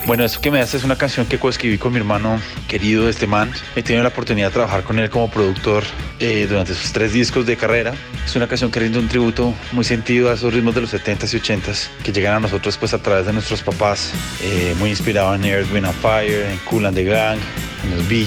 Bueno, 0.07 0.25
esto 0.25 0.41
que 0.41 0.51
me 0.51 0.61
hace 0.61 0.77
es 0.77 0.85
una 0.85 0.97
canción 0.97 1.27
que 1.27 1.39
coescribí 1.39 1.79
con 1.79 1.93
mi 1.93 1.99
hermano 1.99 2.41
querido, 2.69 3.09
este 3.09 3.27
man. 3.27 3.51
He 3.77 3.83
tenido 3.83 4.03
la 4.03 4.11
oportunidad 4.11 4.49
de 4.49 4.55
trabajar 4.55 4.83
con 4.83 4.99
él 4.99 5.11
como 5.11 5.31
productor 5.31 5.85
eh, 6.19 6.47
durante 6.49 6.75
sus 6.75 6.93
tres 6.93 7.13
discos 7.13 7.47
de 7.47 7.57
carrera. 7.57 7.95
Es 8.25 8.35
una 8.37 8.49
canción 8.49 8.71
que 8.71 8.81
rinde 8.81 8.99
un 8.99 9.09
tributo 9.09 9.55
muy 9.73 9.85
sentido 9.85 10.31
a 10.31 10.35
esos 10.35 10.53
ritmos 10.53 10.75
de 10.75 10.83
los 10.83 10.93
70s 10.93 11.35
y 11.35 11.41
80s 11.41 11.89
que 12.03 12.13
llegan 12.13 12.35
a 12.35 12.41
nosotros 12.41 12.77
pues 12.77 12.95
a 12.95 12.99
través 12.99 13.27
de 13.27 13.33
nuestros 13.33 13.63
papás. 13.63 14.13
eh, 14.43 14.75
muy 14.79 14.91
inspirado 14.91 15.35
en 15.35 15.45
Earth, 15.45 15.73
Wind 15.73 15.87
and 15.87 16.01
Fire, 16.01 16.47
en 16.51 16.59
Cool 16.59 16.87
and 16.87 16.97
the 16.97 17.05
Gang, 17.05 17.39
en 17.85 17.97
los 17.97 18.09
Bee. 18.09 18.23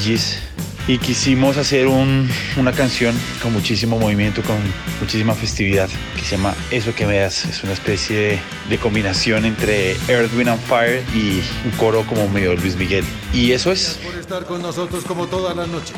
Y 0.87 0.99
quisimos 0.99 1.57
hacer 1.57 1.87
un- 1.87 2.29
una 2.57 2.71
canción 2.71 3.19
con 3.41 3.51
muchísimo 3.53 3.97
movimiento, 3.97 4.43
con 4.43 4.55
muchísima 5.01 5.33
festividad, 5.33 5.89
que 6.15 6.21
se 6.21 6.37
llama 6.37 6.53
Eso 6.69 6.93
que 6.93 7.07
me 7.07 7.17
das. 7.17 7.43
Es 7.45 7.63
una 7.63 7.73
especie 7.73 8.39
de, 8.69 8.77
combinación 8.77 9.45
entre 9.45 9.93
Earth, 10.07 10.31
Wind 10.35 10.49
and 10.49 10.61
Fire 10.67 11.03
y 11.15 11.41
un 11.65 11.71
coro 11.77 12.05
como 12.05 12.27
medio 12.29 12.53
Luis 12.55 12.75
Miguel. 12.75 13.03
Y 13.33 13.51
eso 13.51 13.71
es. 13.71 13.97
por 14.03 14.13
estar 14.15 14.45
con 14.45 14.61
nosotros 14.61 15.03
como 15.05 15.25
todas 15.25 15.55
las 15.55 15.67
noches. 15.67 15.95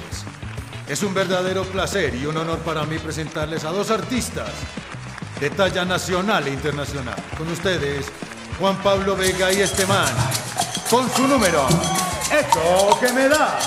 Es 0.87 1.03
un 1.03 1.13
verdadero 1.13 1.65
placer 1.65 2.15
y 2.15 2.25
un 2.25 2.37
honor 2.37 2.59
para 2.59 2.85
mí 2.85 2.97
presentarles 2.97 3.65
a 3.65 3.71
dos 3.71 3.91
artistas 3.91 4.47
de 5.41 5.49
talla 5.49 5.83
nacional 5.83 6.47
e 6.47 6.51
internacional. 6.51 7.15
Con 7.37 7.49
ustedes, 7.49 8.05
Juan 8.57 8.77
Pablo 8.77 9.17
Vega 9.17 9.51
y 9.51 9.59
este 9.59 9.85
man, 9.85 10.07
con 10.89 11.13
su 11.13 11.27
número, 11.27 11.67
Esto 12.31 12.97
que 13.01 13.11
me 13.13 13.27
da. 13.27 13.59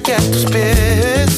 Que 0.00 0.16
me 0.50 1.31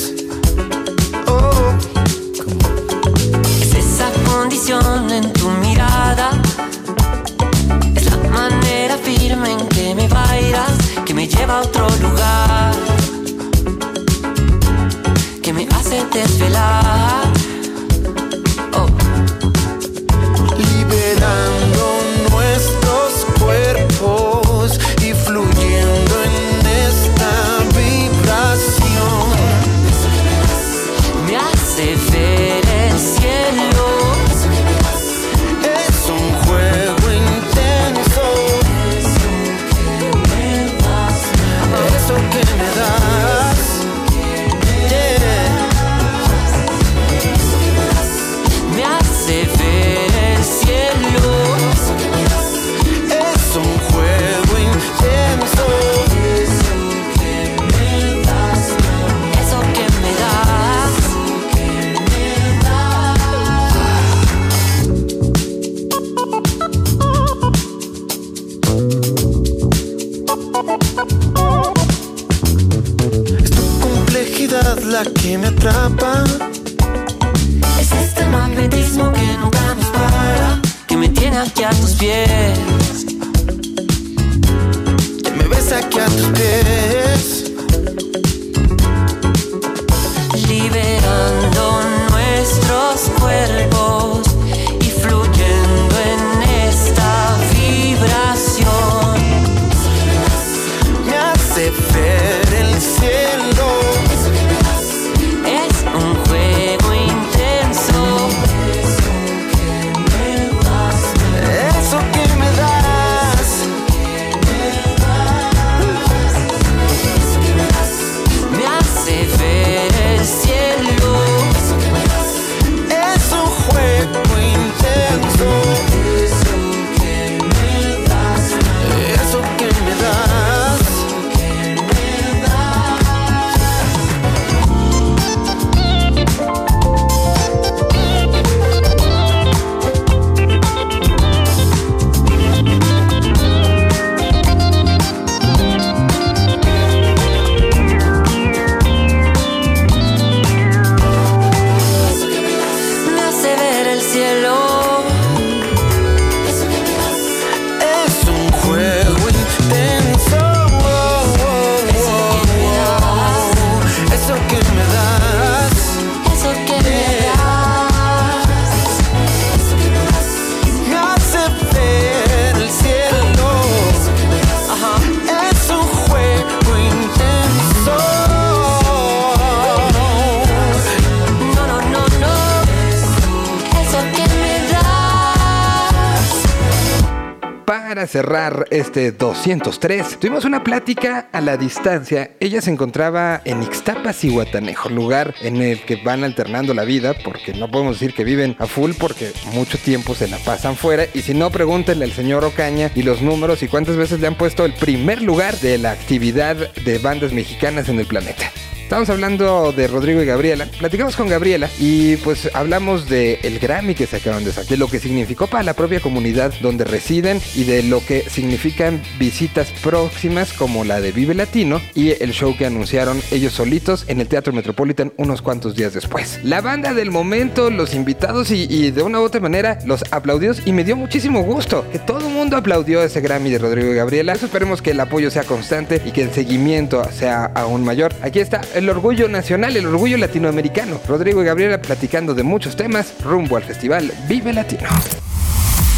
cerrar 188.15 188.67
este 188.71 189.11
203, 189.11 190.21
tuvimos 190.21 190.45
una 190.45 190.63
plática 190.63 191.29
a 191.33 191.41
la 191.41 191.57
distancia. 191.57 192.31
Ella 192.39 192.61
se 192.61 192.71
encontraba 192.71 193.43
en 193.45 193.61
Ixtapas 193.61 194.23
y 194.23 194.29
Guatanejo, 194.29 194.89
lugar 194.89 195.35
en 195.41 195.57
el 195.57 195.81
que 195.81 195.97
van 195.97 196.23
alternando 196.23 196.75
la 196.75 196.85
vida, 196.85 197.15
porque 197.25 197.55
no 197.55 197.69
podemos 197.69 197.99
decir 197.99 198.15
que 198.15 198.23
viven 198.23 198.55
a 198.61 198.69
full, 198.69 198.93
porque 198.97 199.33
mucho 199.53 199.79
tiempo 199.79 200.15
se 200.15 200.29
la 200.29 200.39
pasan 200.39 200.77
fuera. 200.77 201.07
Y 201.13 201.23
si 201.23 201.35
no, 201.35 201.51
pregúntenle 201.51 202.05
al 202.05 202.13
señor 202.13 202.45
Ocaña 202.45 202.93
y 202.95 203.03
los 203.03 203.21
números 203.21 203.65
y 203.65 203.67
cuántas 203.67 203.97
veces 203.97 204.21
le 204.21 204.29
han 204.29 204.37
puesto 204.37 204.65
el 204.65 204.75
primer 204.75 205.21
lugar 205.21 205.59
de 205.59 205.77
la 205.79 205.91
actividad 205.91 206.73
de 206.73 206.99
bandas 206.99 207.33
mexicanas 207.33 207.89
en 207.89 207.99
el 207.99 208.07
planeta. 208.07 208.53
Estamos 208.85 209.09
hablando 209.09 209.73
de 209.73 209.89
Rodrigo 209.89 210.23
y 210.23 210.27
Gabriela. 210.27 210.67
Platicamos 210.79 211.17
con 211.17 211.27
Gabriela 211.27 211.71
y 211.81 212.17
pues 212.19 212.51
hablamos 212.53 213.09
de 213.09 213.41
el 213.43 213.59
Grammy 213.59 213.95
que 213.95 214.07
se 214.07 214.17
acaban 214.17 214.45
de 214.45 214.53
sacar, 214.53 214.69
de 214.69 214.77
lo 214.77 214.89
que 214.89 215.01
significó 215.01 215.47
para 215.47 215.65
la 215.65 215.73
propia 215.73 216.01
comunidad 216.01 216.53
donde 216.61 216.85
residen 216.85 217.41
y 217.55 217.65
de 217.65 217.83
lo 217.83 218.05
que 218.05 218.29
significan 218.29 219.03
visitas 219.19 219.71
próximas 219.83 220.53
como 220.53 220.85
la 220.85 221.01
de 221.01 221.13
Vive 221.13 221.35
Latino 221.35 221.81
y 221.95 222.11
el 222.23 222.33
show 222.33 222.55
que 222.59 222.67
anunciaron 222.67 223.23
ellos 223.31 223.55
solitos 223.55 224.05
en 224.07 224.21
el 224.21 224.29
Teatro 224.29 224.53
Metropolitan 224.53 225.15
unos 225.17 225.41
cuantos 225.41 225.75
días 225.75 225.95
después. 225.95 226.39
La 226.45 226.61
banda 226.61 226.93
del 226.93 227.11
momento, 227.11 227.71
los 227.71 227.95
invitados 227.95 228.51
y, 228.51 228.91
de 228.91 229.03
una 229.03 229.19
u 229.19 229.23
otra 229.23 229.41
manera 229.41 229.79
los 229.87 230.05
aplaudidos 230.11 230.61
y 230.67 230.73
me 230.73 230.85
dio 230.85 230.95
muchísimo 230.95 231.43
gusto 231.43 231.87
que 231.91 231.99
todo 231.99 232.19
el 232.19 232.35
mundo 232.35 232.59
aplaudió 232.59 233.03
ese 233.03 233.23
Grammy 233.23 233.51
de 233.51 233.59
Rodrigo 233.59 233.93
y 233.93 233.97
Gabriela. 233.97 234.35
Eso 234.35 234.45
esperemos 234.45 234.83
que 234.83 234.91
el 234.91 235.01
apoyo 235.01 235.31
sea 235.31 235.45
constante 235.45 236.03
y 236.05 236.11
que 236.11 236.21
el 236.21 236.33
seguimiento 236.33 237.03
sea 237.11 237.47
aún 237.47 237.83
mayor. 237.83 238.15
Aquí 238.21 238.41
está 238.41 238.61
el 238.75 238.91
orgullo 238.91 239.29
nacional, 239.29 239.77
el 239.77 239.87
orgullo 239.87 240.19
latinoamericano. 240.19 241.01
Rodrigo 241.07 241.43
y 241.43 241.47
Gabriela 241.47 241.81
platicando 241.81 242.35
de 242.35 242.43
muchos 242.43 242.77
temas 242.77 243.15
rumbo 243.23 243.57
al 243.57 243.63
festival 243.63 244.13
Vive 244.29 244.53
Latino. 244.53 244.89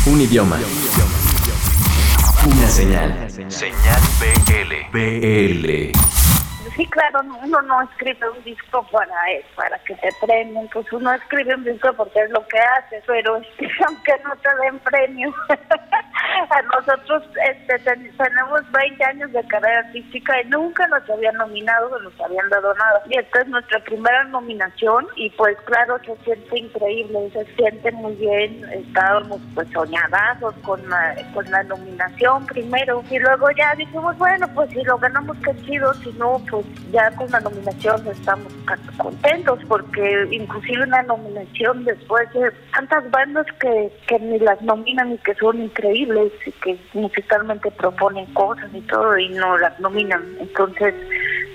Un 0.07 0.21
idioma. 0.21 0.59
Una 2.47 2.69
señal. 2.69 3.31
Señal 3.49 4.01
BL. 4.21 4.73
BL. 4.93 5.93
Sí, 6.77 6.87
claro, 6.89 7.21
uno 7.43 7.63
no 7.63 7.83
escribe 7.83 8.29
un 8.29 8.45
disco 8.45 8.87
para 8.93 9.15
para 9.55 9.79
que 9.79 9.95
te 9.95 10.11
premien, 10.21 10.69
pues 10.71 10.93
uno 10.93 11.11
escribe 11.15 11.55
un 11.55 11.65
disco 11.65 11.91
porque 11.97 12.21
es 12.21 12.31
lo 12.31 12.47
que 12.49 12.59
hace, 12.59 13.03
pero 13.07 13.35
aunque 13.87 14.13
no 14.23 14.37
te 14.37 14.49
den 14.63 14.79
premios, 14.81 15.35
a 15.49 16.06
nosotros 16.87 17.23
este, 17.51 17.79
ten- 17.81 18.17
tenemos 18.17 18.61
20 18.73 19.05
años 19.05 19.33
de 19.33 19.47
carrera 19.47 19.81
artística 19.81 20.41
y 20.43 20.49
nunca 20.49 20.87
nos 20.89 21.09
habían 21.09 21.35
nominado 21.37 21.91
o 21.91 21.99
nos 22.01 22.21
habían 22.21 22.49
dado 22.49 22.75
nada. 22.75 23.03
Y 23.09 23.19
esta 23.19 23.41
es 23.43 23.49
nuestra 23.49 23.79
primera 23.81 24.25
nominación 24.25 25.07
y 25.17 25.31
pues 25.31 25.57
claro, 25.65 25.99
se 26.05 26.17
siente 26.25 26.59
increíble, 26.59 27.31
se 27.33 27.45
siente 27.57 27.93
muy 27.93 28.15
bien, 28.15 28.65
estábamos 28.73 29.41
pues 29.55 29.69
soñados 29.73 30.55
con 30.63 30.89
la, 30.89 31.17
con 31.35 31.51
la 31.51 31.63
nominación 31.65 32.47
primero. 32.47 33.03
Y 33.11 33.19
luego 33.19 33.51
ya 33.53 33.75
dijimos, 33.75 34.17
bueno, 34.19 34.47
pues 34.55 34.71
si 34.71 34.83
lo 34.83 34.99
ganamos 34.99 35.37
qué 35.45 35.55
chido, 35.65 35.93
si 35.95 36.13
no, 36.15 36.41
pues 36.51 36.65
ya 36.93 37.11
con 37.13 37.31
la 37.31 37.41
nominación 37.41 38.07
estamos 38.09 38.53
contentos 38.97 39.59
porque 39.69 40.27
inclusive 40.31 40.83
una 40.85 41.03
nominación 41.03 41.85
después 41.85 42.33
de 42.33 42.51
tantas 42.73 43.11
bandas 43.11 43.47
que, 43.61 43.93
que 44.07 44.19
ni 44.19 44.39
las 44.39 44.61
nominan 44.63 45.13
y 45.13 45.19
que 45.19 45.35
son 45.35 45.61
increíbles 45.63 46.26
que 46.63 46.79
musicalmente 46.95 47.71
proponen 47.73 48.27
cosas 48.35 48.69
y 48.73 48.81
todo 48.83 49.17
y 49.19 49.29
no 49.31 49.57
las 49.59 49.79
nominan. 49.81 50.23
Entonces, 50.41 50.95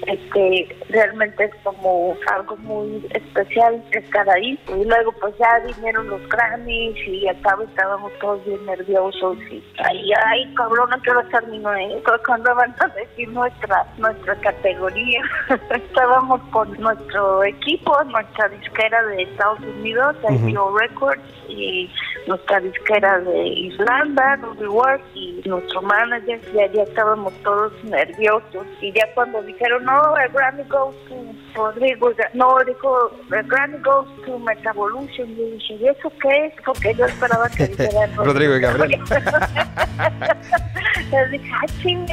este 0.08 0.76
realmente 0.90 1.44
es 1.46 1.52
como 1.64 2.16
algo 2.34 2.58
muy 2.58 3.08
especial 3.14 3.84
estar 3.92 4.28
ahí 4.32 4.60
y 4.68 4.84
luego 4.86 5.12
pues 5.22 5.36
ya 5.38 5.60
vinieron 5.60 6.08
los 6.08 6.28
Grammys 6.28 6.98
y 7.08 7.28
acá 7.28 7.56
estábamos 7.64 8.12
todos 8.20 8.44
bien 8.46 8.66
nerviosos 8.66 9.38
y 9.52 9.64
ay 9.78 10.12
ay 10.26 10.54
cabrón 10.56 10.90
no 10.90 10.98
quiero 11.02 11.22
esto 11.22 12.12
cuando 12.26 12.56
van 12.56 12.74
a 12.80 12.88
decir 12.88 13.30
nuestra 13.30 13.86
nuestra 14.00 14.34
categoría 14.38 15.22
estábamos 15.70 16.42
con 16.50 16.72
nuestro 16.82 17.44
equipo 17.44 17.96
nuestra 18.06 18.50
disquera 18.50 19.04
de 19.06 19.24
Estados 19.24 19.60
Unidos. 19.60 20.16
IPO 20.30 20.78
Records 20.78 21.22
y 21.50 21.90
nuestra 22.28 22.60
disquera 22.60 23.20
de 23.20 23.48
Islanda 23.48 24.40
Works 24.70 25.04
y 25.16 25.42
nuestro 25.46 25.82
manager 25.82 26.40
ya, 26.54 26.72
ya 26.72 26.84
estábamos 26.84 27.34
todos 27.44 27.72
nerviosos 27.84 28.66
y 28.82 28.92
ya 28.94 29.08
cuando 29.14 29.42
dijeron 29.44 29.84
no 29.86 30.18
el 30.18 30.32
Grammy 30.32 30.64
goes 30.64 30.96
to 31.06 31.16
Rodrigo 31.56 32.12
no 32.34 32.58
dijo 32.66 33.12
el 33.32 33.48
Grammy 33.48 33.78
goes 33.80 34.08
to 34.26 34.40
Metavolution 34.40 35.30
y 35.32 35.36
yo 35.36 35.46
dije 35.46 35.74
¿y 35.76 35.88
eso 35.88 36.12
qué 36.22 36.46
es? 36.48 36.54
porque 36.66 36.94
yo 36.96 37.06
esperaba 37.06 37.50
que 37.50 37.68
dijeran 37.68 38.16
Rodrigo 38.16 38.56
y 38.56 38.62
Gabriela. 38.62 39.00
yo 41.10 41.28
dije, 41.30 41.52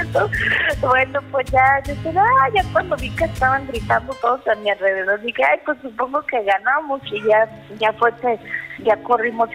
eso. 0.01 0.31
Bueno, 0.81 1.21
pues 1.31 1.51
ya, 1.51 1.83
yo 1.87 1.95
dije, 1.95 2.13
ah, 2.17 2.49
ya 2.55 2.63
cuando 2.73 2.97
vi 2.97 3.11
que 3.11 3.25
estaban 3.25 3.67
gritando 3.67 4.13
todos 4.15 4.47
a 4.49 4.55
mi 4.57 4.71
alrededor, 4.71 5.21
dije, 5.21 5.43
ay, 5.45 5.59
pues 5.65 5.79
supongo 5.83 6.23
que 6.23 6.43
ganamos. 6.43 7.01
Y 7.11 7.23
ya, 7.27 7.49
ya 7.79 7.93
fue 7.95 8.15
que 8.17 8.39
ya 8.85 8.97
corrimos 9.03 9.49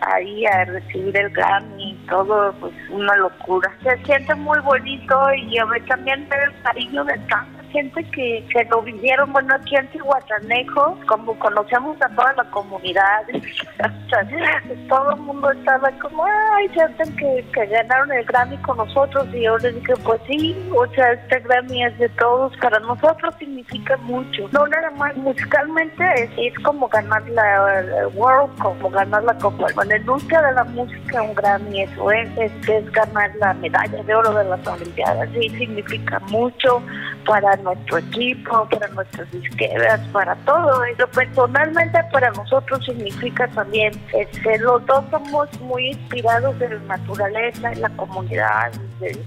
ahí 0.00 0.46
a 0.46 0.64
recibir 0.64 1.16
el 1.16 1.30
Grammy 1.30 1.92
y 1.92 2.06
todo, 2.06 2.52
pues 2.60 2.72
una 2.90 3.14
locura. 3.16 3.70
Se 3.82 3.96
siente 4.04 4.34
muy 4.34 4.58
bonito 4.60 5.34
y 5.34 5.58
a 5.58 5.64
ver 5.66 5.84
también 5.86 6.28
ver 6.28 6.42
el 6.42 6.62
cariño 6.62 7.04
de 7.04 7.18
tanta 7.28 7.59
gente 7.70 8.04
que, 8.10 8.44
que 8.52 8.64
lo 8.64 8.82
vivieron, 8.82 9.32
bueno, 9.32 9.54
aquí 9.54 9.76
en 9.76 9.86
Tihuatanejo, 9.88 10.98
como 11.06 11.38
conocemos 11.38 11.96
a 12.02 12.08
toda 12.10 12.32
la 12.34 12.44
comunidad, 12.50 13.22
todo 14.88 15.12
el 15.12 15.20
mundo 15.20 15.50
estaba 15.50 15.90
como, 16.00 16.24
ay, 16.24 16.68
sienten 16.70 17.16
que, 17.16 17.44
que 17.52 17.66
ganaron 17.66 18.12
el 18.12 18.24
Grammy 18.24 18.56
con 18.58 18.76
nosotros 18.76 19.26
y 19.32 19.42
yo 19.42 19.56
les 19.58 19.74
dije, 19.74 19.94
pues 20.04 20.20
sí, 20.26 20.56
o 20.76 20.86
sea, 20.94 21.12
este 21.12 21.40
Grammy 21.40 21.84
es 21.84 21.98
de 21.98 22.08
todos, 22.10 22.56
para 22.58 22.78
nosotros 22.80 23.34
significa 23.38 23.96
mucho, 23.98 24.48
no 24.52 24.66
nada 24.66 24.90
más 24.92 25.16
musicalmente, 25.16 26.04
es, 26.16 26.30
es 26.36 26.58
como 26.64 26.88
ganar 26.88 27.28
la, 27.30 28.08
World, 28.14 28.58
como 28.58 28.90
ganar 28.90 29.24
la 29.24 29.36
Copa, 29.38 29.66
en 29.82 29.88
la 29.88 29.96
industria 29.96 30.42
de 30.42 30.52
la 30.52 30.64
música 30.64 31.22
un 31.22 31.34
Grammy 31.34 31.82
eso 31.82 32.10
es, 32.10 32.28
es, 32.38 32.68
es 32.68 32.92
ganar 32.92 33.30
la 33.36 33.54
medalla 33.54 34.02
de 34.02 34.14
oro 34.14 34.32
de 34.32 34.44
las 34.44 34.66
Olimpiadas, 34.66 35.28
sí, 35.32 35.48
significa 35.50 36.18
mucho 36.30 36.82
para 37.26 37.56
nuestro 37.56 37.98
equipo, 37.98 38.68
para 38.68 38.88
nuestras 38.88 39.30
disqueras, 39.30 40.00
para 40.12 40.34
todo 40.46 40.84
eso. 40.84 41.06
Personalmente 41.08 41.98
para 42.12 42.30
nosotros 42.30 42.84
significa 42.84 43.48
también, 43.48 43.92
este, 44.12 44.58
los 44.58 44.84
dos 44.86 45.04
somos 45.10 45.60
muy 45.60 45.88
inspirados 45.88 46.58
de 46.58 46.68
la 46.68 46.96
naturaleza, 46.96 47.72
en 47.72 47.82
la 47.82 47.90
comunidad, 47.90 48.72
de 49.00 49.18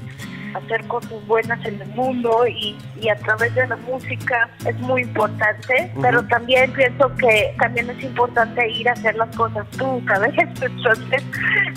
hacer 0.55 0.85
cosas 0.87 1.25
buenas 1.27 1.63
en 1.65 1.81
el 1.81 1.87
mundo 1.89 2.45
y, 2.47 2.77
y 3.01 3.09
a 3.09 3.15
través 3.15 3.53
de 3.55 3.67
la 3.67 3.75
música 3.77 4.49
es 4.65 4.77
muy 4.79 5.01
importante, 5.01 5.91
pero 6.01 6.23
también 6.27 6.71
pienso 6.73 7.13
que 7.15 7.55
también 7.59 7.89
es 7.89 8.03
importante 8.03 8.69
ir 8.69 8.87
a 8.89 8.93
hacer 8.93 9.15
las 9.15 9.35
cosas 9.35 9.65
tú, 9.71 10.01
¿sabes? 10.07 10.33
Entonces, 10.37 11.23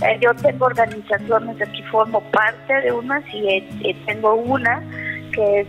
eh, 0.02 0.18
yo 0.20 0.34
tengo 0.34 0.66
organizaciones, 0.66 1.60
aquí 1.60 1.82
formo 1.84 2.20
parte 2.30 2.74
de 2.82 2.92
unas 2.92 3.22
y 3.32 3.48
eh, 3.48 3.68
eh, 3.84 3.96
tengo 4.06 4.34
una 4.34 4.82
que 5.32 5.60
es 5.60 5.68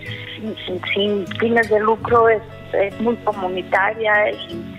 sin, 0.93 1.27
fines 1.39 1.69
de 1.69 1.79
lucro, 1.79 2.29
es, 2.29 2.41
es 2.73 2.99
muy 3.01 3.15
comunitaria 3.17 4.31
y 4.31 4.75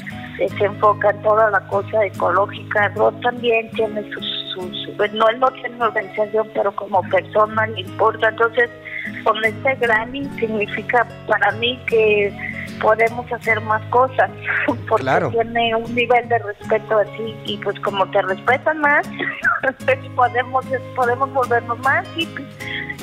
se 0.58 0.64
enfoca 0.64 1.10
en 1.10 1.22
toda 1.22 1.50
la 1.50 1.60
cosa 1.66 2.04
ecológica. 2.04 2.88
Rod 2.94 3.14
también 3.22 3.70
tiene 3.72 4.02
sus, 4.12 4.26
sus 4.54 4.88
pues 4.96 5.12
no, 5.12 5.28
él 5.28 5.40
no 5.40 5.50
tiene 5.50 5.74
una 5.76 5.86
organización, 5.86 6.48
pero 6.54 6.72
como 6.76 7.02
persona 7.08 7.66
le 7.66 7.80
importa. 7.80 8.28
Entonces, 8.28 8.70
con 9.24 9.44
este 9.44 9.74
Grammy 9.76 10.24
significa 10.38 11.06
para 11.26 11.50
mí 11.52 11.78
que 11.86 12.32
podemos 12.80 13.30
hacer 13.32 13.60
más 13.62 13.82
cosas, 13.90 14.30
porque 14.88 15.02
Claro. 15.02 15.30
tiene 15.30 15.74
un 15.74 15.94
nivel 15.94 16.28
de 16.28 16.38
respeto 16.38 16.98
así, 16.98 17.36
y 17.46 17.56
pues 17.58 17.78
como 17.80 18.08
te 18.10 18.22
respetan 18.22 18.80
más, 18.80 19.08
pues 19.84 19.98
podemos, 20.14 20.64
podemos 20.94 21.32
volvernos 21.32 21.78
más 21.80 22.06
hippies 22.14 22.46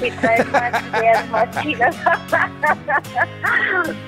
y 0.01 0.11
traer 0.11 0.47
más 0.47 0.83
ideas 0.93 1.29
más 1.29 1.49
chidas 1.61 1.95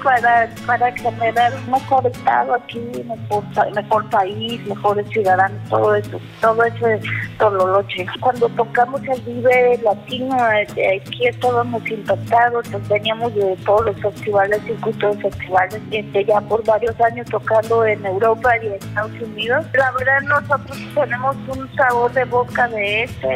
para, 0.04 0.50
para 0.66 0.92
generar 0.94 1.54
un 1.54 1.72
mejor 1.72 2.06
estado 2.08 2.56
aquí, 2.56 2.80
mejor, 3.06 3.44
mejor 3.74 4.10
país, 4.10 4.66
mejores 4.68 5.08
ciudadanos, 5.10 5.62
todo 5.70 5.96
eso, 5.96 6.20
todo 6.42 6.64
ese 6.64 7.00
tololoche. 7.38 8.06
Cuando 8.20 8.50
tocamos 8.50 9.02
el 9.04 9.22
Vive 9.22 9.80
Latino, 9.84 10.38
eh, 10.52 11.02
aquí 11.02 11.28
estábamos 11.28 11.90
impactados, 11.90 12.68
veníamos 12.90 13.34
de 13.36 13.56
todos 13.66 13.86
los 13.86 14.02
festivales, 14.02 14.62
circuitos 14.64 15.18
festivales, 15.22 15.82
este, 15.92 16.26
ya 16.26 16.42
por 16.42 16.64
varios 16.66 17.00
años 17.02 17.28
tocando 17.30 17.86
en 17.86 18.06
Europa 18.06 18.58
y 18.62 18.68
en 18.68 18.74
Estados 18.74 19.12
Unidos. 19.22 19.66
La 19.74 19.92
verdad 19.92 20.22
nosotros 20.22 20.78
tenemos 20.94 21.36
un 21.48 21.76
sabor 21.76 22.12
de 22.14 22.26
boca 22.26 22.68
de 22.70 23.04
este, 23.04 23.28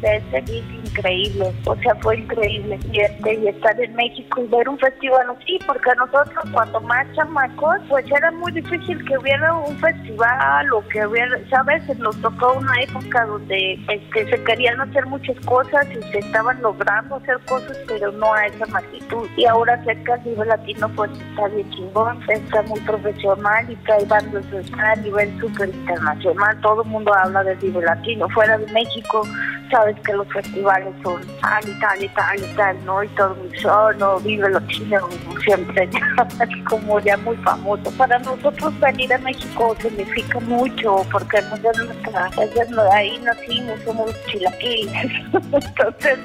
de 0.00 0.16
este 0.16 0.42
gig 0.46 0.64
increíble, 0.84 1.52
o 1.66 1.76
sea, 1.76 1.94
fue 2.02 2.18
increíble. 2.18 2.78
Y, 2.92 3.00
este, 3.00 3.34
y 3.34 3.48
estar 3.48 3.80
en 3.80 3.94
México 3.94 4.42
y 4.42 4.46
ver 4.48 4.68
un 4.68 4.78
festival 4.78 5.30
así, 5.30 5.58
porque 5.66 5.90
nosotros 5.96 6.44
cuando 6.52 6.80
más 6.80 7.06
chamacos, 7.14 7.78
pues 7.88 8.04
era 8.10 8.30
muy 8.32 8.52
difícil 8.52 9.04
que 9.04 9.18
hubiera 9.18 9.54
un 9.54 9.76
festival 9.78 10.72
o 10.72 10.86
que 10.88 11.06
hubiera, 11.06 11.38
¿sabes? 11.48 11.82
Nos 11.98 12.20
tocó 12.20 12.54
una 12.54 12.82
época 12.82 13.24
donde 13.26 13.78
este, 13.88 14.30
se 14.30 14.44
querían 14.44 14.80
hacer 14.80 15.06
muchas 15.06 15.38
cosas 15.46 15.86
y 15.90 16.02
se 16.10 16.18
estaban 16.18 16.60
logrando 16.62 17.16
hacer 17.16 17.38
cosas, 17.46 17.76
pero 17.86 18.12
no 18.12 18.32
a 18.32 18.46
esa 18.46 18.66
magnitud. 18.66 19.28
Y 19.36 19.46
ahora 19.46 19.82
cerca 19.84 20.16
nivel 20.18 20.48
latino, 20.48 20.88
pues 20.96 21.10
está 21.12 21.48
bien 21.48 21.70
chingón, 21.70 22.20
está 22.28 22.62
muy 22.62 22.80
profesional 22.80 23.70
y 23.70 23.76
trae 23.76 24.04
bandas 24.06 24.44
a 24.78 24.96
nivel 24.96 25.40
súper 25.40 25.68
internacional. 25.68 26.60
Todo 26.60 26.82
el 26.82 26.88
mundo 26.88 27.12
habla 27.14 27.44
del 27.44 27.58
nivel 27.58 27.84
latino. 27.84 28.28
Fuera 28.30 28.58
de 28.58 28.72
México, 28.72 29.26
sabes 29.70 29.96
que 30.00 30.12
los 30.12 30.26
festivales 30.28 30.94
son 31.02 31.20
y 31.22 31.80
y 31.98 32.08
tal 32.08 32.38
y 32.38 32.54
tal, 32.54 32.84
¿no? 32.84 33.02
Y 33.02 33.08
todo 33.08 33.36
oh, 33.68 33.92
no, 33.94 34.18
vive 34.20 34.48
latino, 34.50 35.08
siempre 35.44 35.88
ya, 35.90 36.28
como 36.68 37.00
ya 37.00 37.16
muy 37.18 37.36
famoso. 37.38 37.90
Para 37.96 38.18
nosotros 38.18 38.78
venir 38.80 39.12
a 39.12 39.18
México 39.18 39.76
significa 39.80 40.40
mucho, 40.40 41.04
porque 41.10 41.38
es 41.38 41.50
de 42.54 42.90
ahí 42.92 43.18
nacimos, 43.18 43.80
somos 43.84 44.14
chilaquiles. 44.26 45.12
Entonces, 45.32 46.18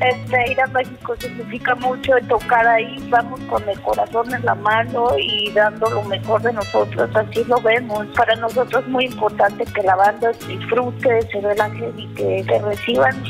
este, 0.00 0.52
ir 0.52 0.60
a 0.60 0.66
México 0.68 1.14
significa 1.18 1.74
mucho, 1.76 2.12
tocar 2.28 2.66
ahí, 2.66 2.96
vamos 3.08 3.40
con 3.48 3.68
el 3.68 3.80
corazón 3.82 4.32
en 4.34 4.44
la 4.44 4.54
mano 4.54 5.08
y 5.18 5.50
dando 5.52 5.88
lo 5.90 6.02
mejor 6.04 6.42
de 6.42 6.52
nosotros, 6.52 7.10
así 7.14 7.44
lo 7.44 7.60
vemos. 7.60 8.06
Para 8.16 8.34
nosotros 8.36 8.82
es 8.82 8.88
muy 8.88 9.06
importante 9.06 9.64
que 9.64 9.82
la 9.82 9.96
banda 9.96 10.32
disfrute, 10.46 11.22
se 11.22 11.40
relaje 11.40 11.92
y 11.96 12.06
que, 12.14 12.44
que 12.46 12.58
reciban 12.60 13.24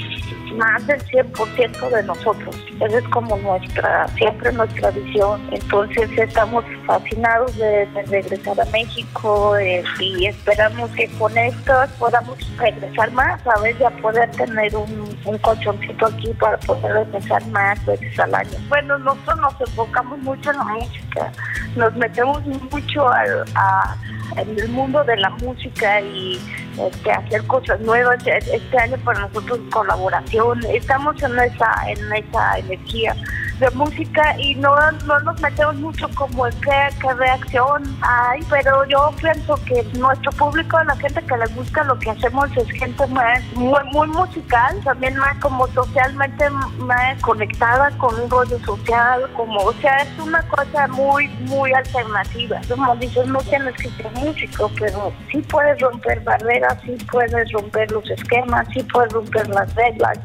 más 0.57 0.87
del 0.87 1.01
100% 1.07 1.91
de 1.91 2.03
nosotros. 2.05 2.57
Esa 2.81 2.99
es 2.99 3.09
como 3.09 3.37
nuestra, 3.37 4.07
siempre 4.16 4.53
nuestra 4.53 4.91
visión. 4.91 5.41
Entonces 5.53 6.11
estamos 6.18 6.64
fascinados 6.87 7.57
de, 7.57 7.87
de 7.87 8.03
regresar 8.05 8.61
a 8.61 8.64
México 8.66 9.57
eh, 9.57 9.83
y 10.01 10.27
esperamos 10.27 10.91
que 10.91 11.09
con 11.18 11.37
esto 11.37 11.72
podamos 11.99 12.39
regresar 12.59 13.11
más, 13.12 13.41
¿sabes? 13.43 13.79
Ya 13.79 13.91
poder 13.91 14.31
tener 14.33 14.74
un, 14.77 15.18
un 15.24 15.39
colchoncito 15.39 16.07
aquí 16.07 16.33
para 16.41 16.57
poder 16.59 16.93
regresar 16.93 17.47
más 17.49 17.85
veces 17.87 18.18
al 18.18 18.35
año. 18.35 18.59
Bueno, 18.68 18.99
nosotros 18.99 19.39
nos 19.41 19.61
enfocamos 19.61 20.18
mucho 20.20 20.51
en 20.51 20.57
la 20.59 20.64
música, 20.64 21.33
nos 21.77 21.95
metemos 21.97 22.45
mucho 22.47 23.09
al- 23.09 23.45
a, 23.55 23.97
en 24.37 24.59
el 24.59 24.68
mundo 24.68 25.03
de 25.05 25.16
la 25.16 25.31
música 25.31 26.01
y 26.01 26.41
este, 26.81 27.11
hacer 27.11 27.47
cosas 27.47 27.81
nuevas. 27.81 28.18
Este 28.27 28.79
año 28.79 28.97
para 29.05 29.20
nosotros 29.20 29.61
colaboración, 29.70 30.61
estamos 30.72 31.22
en 31.22 31.39
esa, 31.39 31.72
en 31.89 32.12
esa 32.12 32.59
energía 32.59 33.14
de 33.59 33.70
música 33.70 34.38
y 34.38 34.54
no, 34.57 34.74
no 35.07 35.20
nos 35.20 35.40
metemos 35.40 35.76
mucho 35.76 36.09
como 36.14 36.46
en 36.46 36.54
qué, 36.61 37.12
reacción 37.14 37.82
hay, 38.02 38.40
pero 38.50 38.84
yo 38.86 39.11
pienso 39.20 39.54
que 39.64 39.82
nuestro 39.98 40.30
público, 40.32 40.82
la 40.84 40.96
gente 40.96 41.22
que 41.22 41.36
le 41.36 41.46
gusta 41.54 41.84
lo 41.84 41.98
que 41.98 42.11
hacemos 42.11 42.50
es 42.57 42.68
gente 42.70 43.07
más, 43.09 43.42
muy, 43.54 43.82
muy 43.92 44.09
musical, 44.09 44.78
también 44.84 45.16
más 45.16 45.36
como 45.38 45.66
socialmente 45.68 46.50
más 46.50 47.20
conectada 47.22 47.90
con 47.98 48.18
un 48.20 48.28
rollo 48.28 48.59
social, 48.61 49.30
como, 49.34 49.61
o 49.61 49.72
sea, 49.74 49.96
es 49.98 50.18
una 50.18 50.42
cosa 50.48 50.86
muy, 50.88 51.28
muy 51.46 51.72
alternativa. 51.72 52.61
Como 52.68 52.96
dices, 52.96 53.26
no 53.26 53.38
tienes 53.40 53.74
que 53.76 53.88
ser 53.90 54.11
músico, 54.12 54.70
pero 54.78 55.12
sí 55.30 55.38
puedes 55.42 55.80
romper 55.80 56.20
barreras, 56.20 56.78
sí 56.84 56.96
puedes 57.11 57.50
romper 57.52 57.90
los 57.92 58.09
esquemas, 58.11 58.66
sí 58.72 58.82
puedes 58.92 59.12
romper 59.12 59.48
las 59.48 59.74
reglas. 59.74 60.18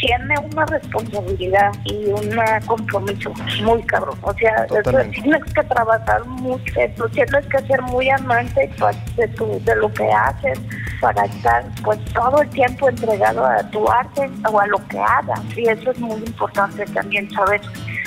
Tiene 0.00 0.34
una 0.52 0.66
responsabilidad 0.66 1.72
y 1.84 2.06
un 2.06 2.28
compromiso 2.66 3.32
muy 3.62 3.82
cabrón. 3.84 4.18
O 4.22 4.32
sea, 4.34 4.66
Totalmente. 4.66 5.20
tienes 5.20 5.44
que 5.52 5.62
trabajar 5.64 6.24
mucho, 6.24 6.74
tienes 7.12 7.46
que 7.46 7.58
ser 7.66 7.82
muy 7.82 8.10
amante 8.10 8.70
pues, 8.78 8.96
de, 9.16 9.28
tu, 9.28 9.60
de 9.64 9.76
lo 9.76 9.92
que 9.92 10.10
haces 10.10 10.58
para 11.00 11.24
estar 11.24 11.64
pues 11.82 11.98
todo 12.14 12.42
el 12.42 12.48
tiempo 12.50 12.88
entregado 12.88 13.44
a 13.44 13.62
tu 13.70 13.88
arte 13.88 14.30
o 14.50 14.60
a 14.60 14.66
lo 14.66 14.78
que 14.88 14.98
hagas. 14.98 15.40
Y 15.56 15.68
eso 15.68 15.90
es 15.90 15.98
muy 15.98 16.16
importante 16.16 16.84
también 16.86 17.30
saber 17.30 17.60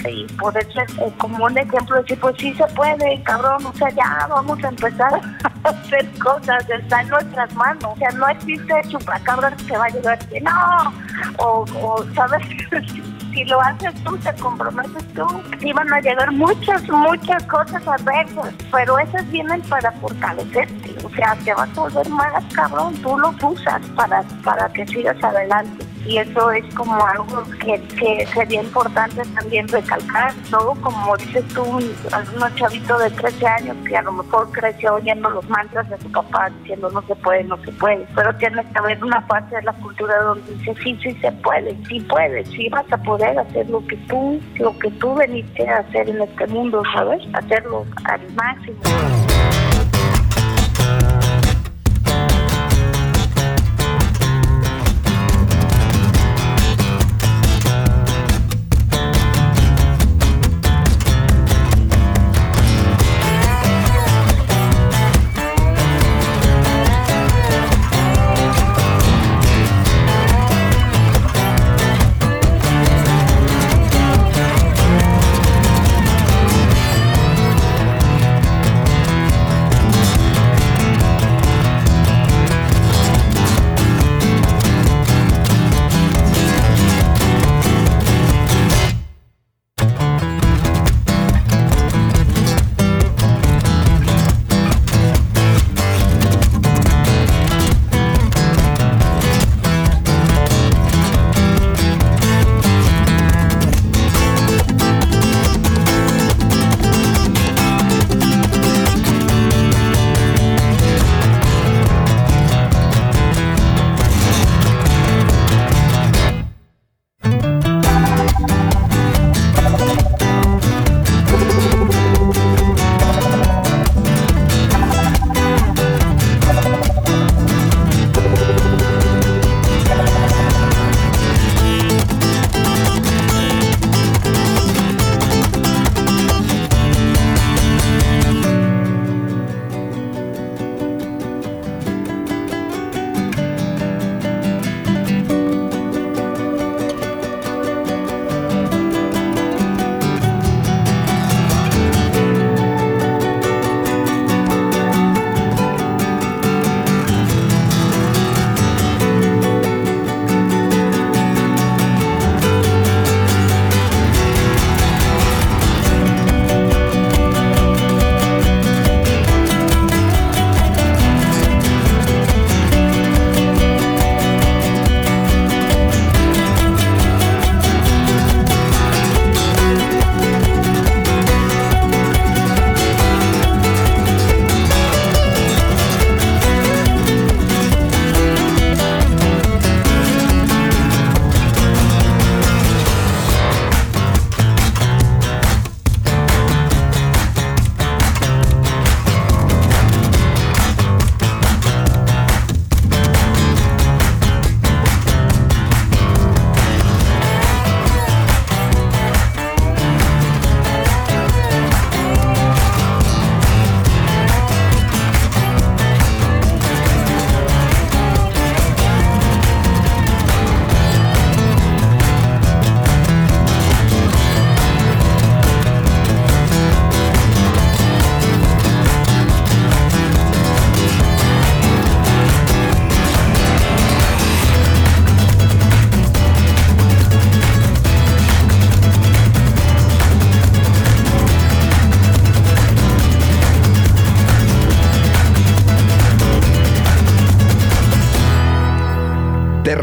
y 0.09 0.25
poder 0.33 0.65
ser 0.73 0.85
eh, 1.01 1.11
como 1.17 1.45
un 1.45 1.57
ejemplo, 1.57 2.01
decir, 2.01 2.19
pues 2.19 2.35
sí 2.39 2.53
se 2.53 2.65
puede, 2.67 3.21
cabrón, 3.23 3.65
o 3.65 3.73
sea, 3.73 3.89
ya 3.89 4.27
vamos 4.29 4.63
a 4.63 4.69
empezar 4.69 5.13
a 5.63 5.69
hacer 5.69 6.07
cosas, 6.19 6.69
está 6.69 7.01
en 7.01 7.09
nuestras 7.09 7.53
manos, 7.55 7.85
o 7.85 7.97
sea, 7.97 8.09
no 8.11 8.27
existe 8.29 8.73
chupacabras 8.89 9.61
que 9.63 9.77
va 9.77 9.85
a 9.85 9.89
llegar 9.89 10.19
no, 10.41 10.93
o, 11.39 11.65
o 11.81 12.05
sabes, 12.13 12.45
si 13.37 13.45
lo 13.45 13.61
haces 13.61 13.93
tú, 14.03 14.17
te 14.17 14.33
comprometes 14.41 15.05
tú, 15.13 15.27
van 15.73 15.93
a 15.93 15.99
llegar 16.01 16.31
muchas, 16.31 16.81
muchas 16.89 17.43
cosas 17.43 17.87
adversas, 17.87 18.51
pero 18.71 18.97
esas 18.97 19.29
vienen 19.29 19.61
para 19.69 19.91
fortalecerte, 19.91 20.95
o 21.05 21.09
sea, 21.11 21.37
te 21.45 21.53
vas 21.53 21.69
a 21.77 21.81
volver 21.81 22.09
más 22.09 22.43
cabrón, 22.55 22.95
tú 22.95 23.15
los 23.19 23.35
usas 23.43 23.79
para, 23.95 24.23
para 24.43 24.67
que 24.69 24.87
sigas 24.87 25.23
adelante. 25.23 25.85
Y 26.07 26.17
eso 26.17 26.51
es 26.51 26.73
como 26.73 26.95
algo 27.05 27.43
que, 27.59 27.81
que 27.99 28.25
sería 28.33 28.63
importante 28.63 29.21
también 29.35 29.67
recalcar, 29.67 30.33
¿no? 30.51 30.73
Como 30.81 31.17
dices 31.17 31.45
tú, 31.49 31.63
un 31.63 31.83
algún 32.13 32.55
chavito 32.55 32.97
de 32.97 33.09
13 33.11 33.47
años 33.47 33.77
que 33.85 33.97
a 33.97 34.01
lo 34.01 34.13
mejor 34.13 34.49
creció 34.51 34.95
oyendo 34.95 35.29
los 35.29 35.47
mantras 35.49 35.89
de 35.89 35.97
su 35.99 36.09
papá 36.11 36.49
diciendo 36.61 36.89
no 36.91 37.01
se 37.01 37.15
puede, 37.15 37.43
no 37.43 37.57
se 37.57 37.71
puede. 37.73 38.07
Pero 38.15 38.33
tienes 38.37 38.65
que 38.67 38.79
haber 38.79 39.03
una 39.03 39.25
parte 39.27 39.55
de 39.57 39.63
la 39.63 39.73
cultura 39.73 40.17
donde 40.21 40.53
dice 40.53 40.73
sí, 40.81 40.97
sí 41.03 41.13
se 41.19 41.31
puede, 41.31 41.75
sí 41.87 41.99
puedes, 42.01 42.47
sí 42.49 42.69
vas 42.69 42.85
a 42.91 42.97
poder 42.97 43.37
hacer 43.37 43.69
lo 43.69 43.85
que 43.85 43.97
tú, 44.07 44.39
lo 44.55 44.77
que 44.79 44.89
tú 44.91 45.13
veniste 45.15 45.67
a 45.67 45.79
hacer 45.79 46.09
en 46.09 46.21
este 46.21 46.47
mundo, 46.47 46.81
¿sabes? 46.93 47.21
Hacerlo 47.33 47.85
al 48.05 48.21
máximo. 48.33 48.77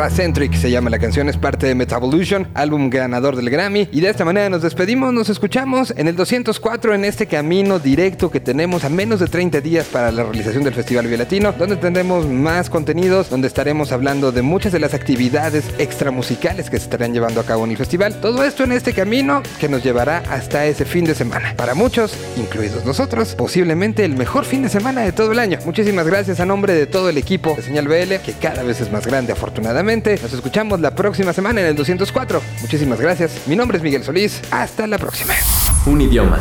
Terracentric 0.04 0.52
se 0.52 0.70
llama 0.70 0.90
la 0.90 0.98
canción, 0.98 1.30
es 1.30 1.38
parte 1.38 1.66
de 1.66 1.74
Metavolution, 1.74 2.48
álbum 2.52 2.90
ganador 2.90 3.36
del 3.36 3.48
Grammy. 3.48 3.88
Y 3.90 4.02
de 4.02 4.10
esta 4.10 4.26
manera 4.26 4.50
nos 4.50 4.60
despedimos, 4.60 5.14
nos 5.14 5.30
escuchamos 5.30 5.94
en 5.96 6.08
el 6.08 6.14
204 6.14 6.94
en 6.94 7.06
este 7.06 7.26
camino 7.26 7.78
directo 7.78 8.30
que 8.30 8.38
tenemos 8.38 8.84
a 8.84 8.90
menos 8.90 9.18
de 9.18 9.28
30 9.28 9.62
días 9.62 9.86
para 9.86 10.12
la 10.12 10.24
realización 10.24 10.62
del 10.62 10.74
Festival 10.74 11.06
Vive 11.06 11.16
Latino, 11.16 11.54
donde 11.58 11.76
tendremos 11.76 12.28
más 12.28 12.68
contenidos, 12.68 13.30
donde 13.30 13.48
estaremos 13.48 13.92
hablando 13.92 14.30
de 14.30 14.42
muchas 14.42 14.72
de 14.72 14.78
las 14.78 14.92
actividades 14.92 15.64
extramusicales 15.78 16.68
que 16.68 16.76
se 16.76 16.84
estarán 16.84 17.14
llevando 17.14 17.40
a 17.40 17.44
cabo 17.44 17.64
en 17.64 17.70
el 17.70 17.78
festival. 17.78 18.20
Todo 18.20 18.44
esto 18.44 18.62
en 18.64 18.72
este 18.72 18.92
camino 18.92 19.42
que 19.58 19.70
nos 19.70 19.82
llevará 19.82 20.18
hasta 20.30 20.66
ese 20.66 20.84
fin 20.84 21.06
de 21.06 21.14
semana. 21.14 21.54
Para 21.56 21.74
muchos, 21.74 22.14
incluidos 22.36 22.84
nosotros, 22.84 23.34
posiblemente 23.36 24.04
el 24.04 24.18
mejor 24.18 24.44
fin 24.44 24.64
de 24.64 24.68
semana 24.68 25.00
de 25.00 25.12
todo 25.12 25.32
el 25.32 25.38
año. 25.38 25.60
Muchísimas 25.64 26.06
gracias 26.06 26.40
a 26.40 26.44
nombre 26.44 26.74
de 26.74 26.86
todo 26.86 27.08
el 27.08 27.16
equipo 27.16 27.54
de 27.54 27.62
Señal 27.62 27.88
BL, 27.88 28.16
que 28.22 28.34
cada 28.38 28.62
vez 28.64 28.82
es 28.82 28.92
más 28.92 29.06
grande 29.06 29.32
afortunadamente. 29.32 29.93
Nos 29.94 30.32
escuchamos 30.32 30.80
la 30.80 30.92
próxima 30.92 31.32
semana 31.32 31.60
en 31.60 31.68
el 31.68 31.76
204. 31.76 32.42
Muchísimas 32.62 33.00
gracias. 33.00 33.46
Mi 33.46 33.54
nombre 33.54 33.76
es 33.76 33.84
Miguel 33.84 34.02
Solís. 34.02 34.40
Hasta 34.50 34.88
la 34.88 34.98
próxima. 34.98 35.34
Un 35.86 36.00
idioma. 36.00 36.40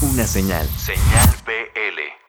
Una 0.00 0.26
señal. 0.26 0.66
Señal 0.78 1.28
BL. 1.44 2.23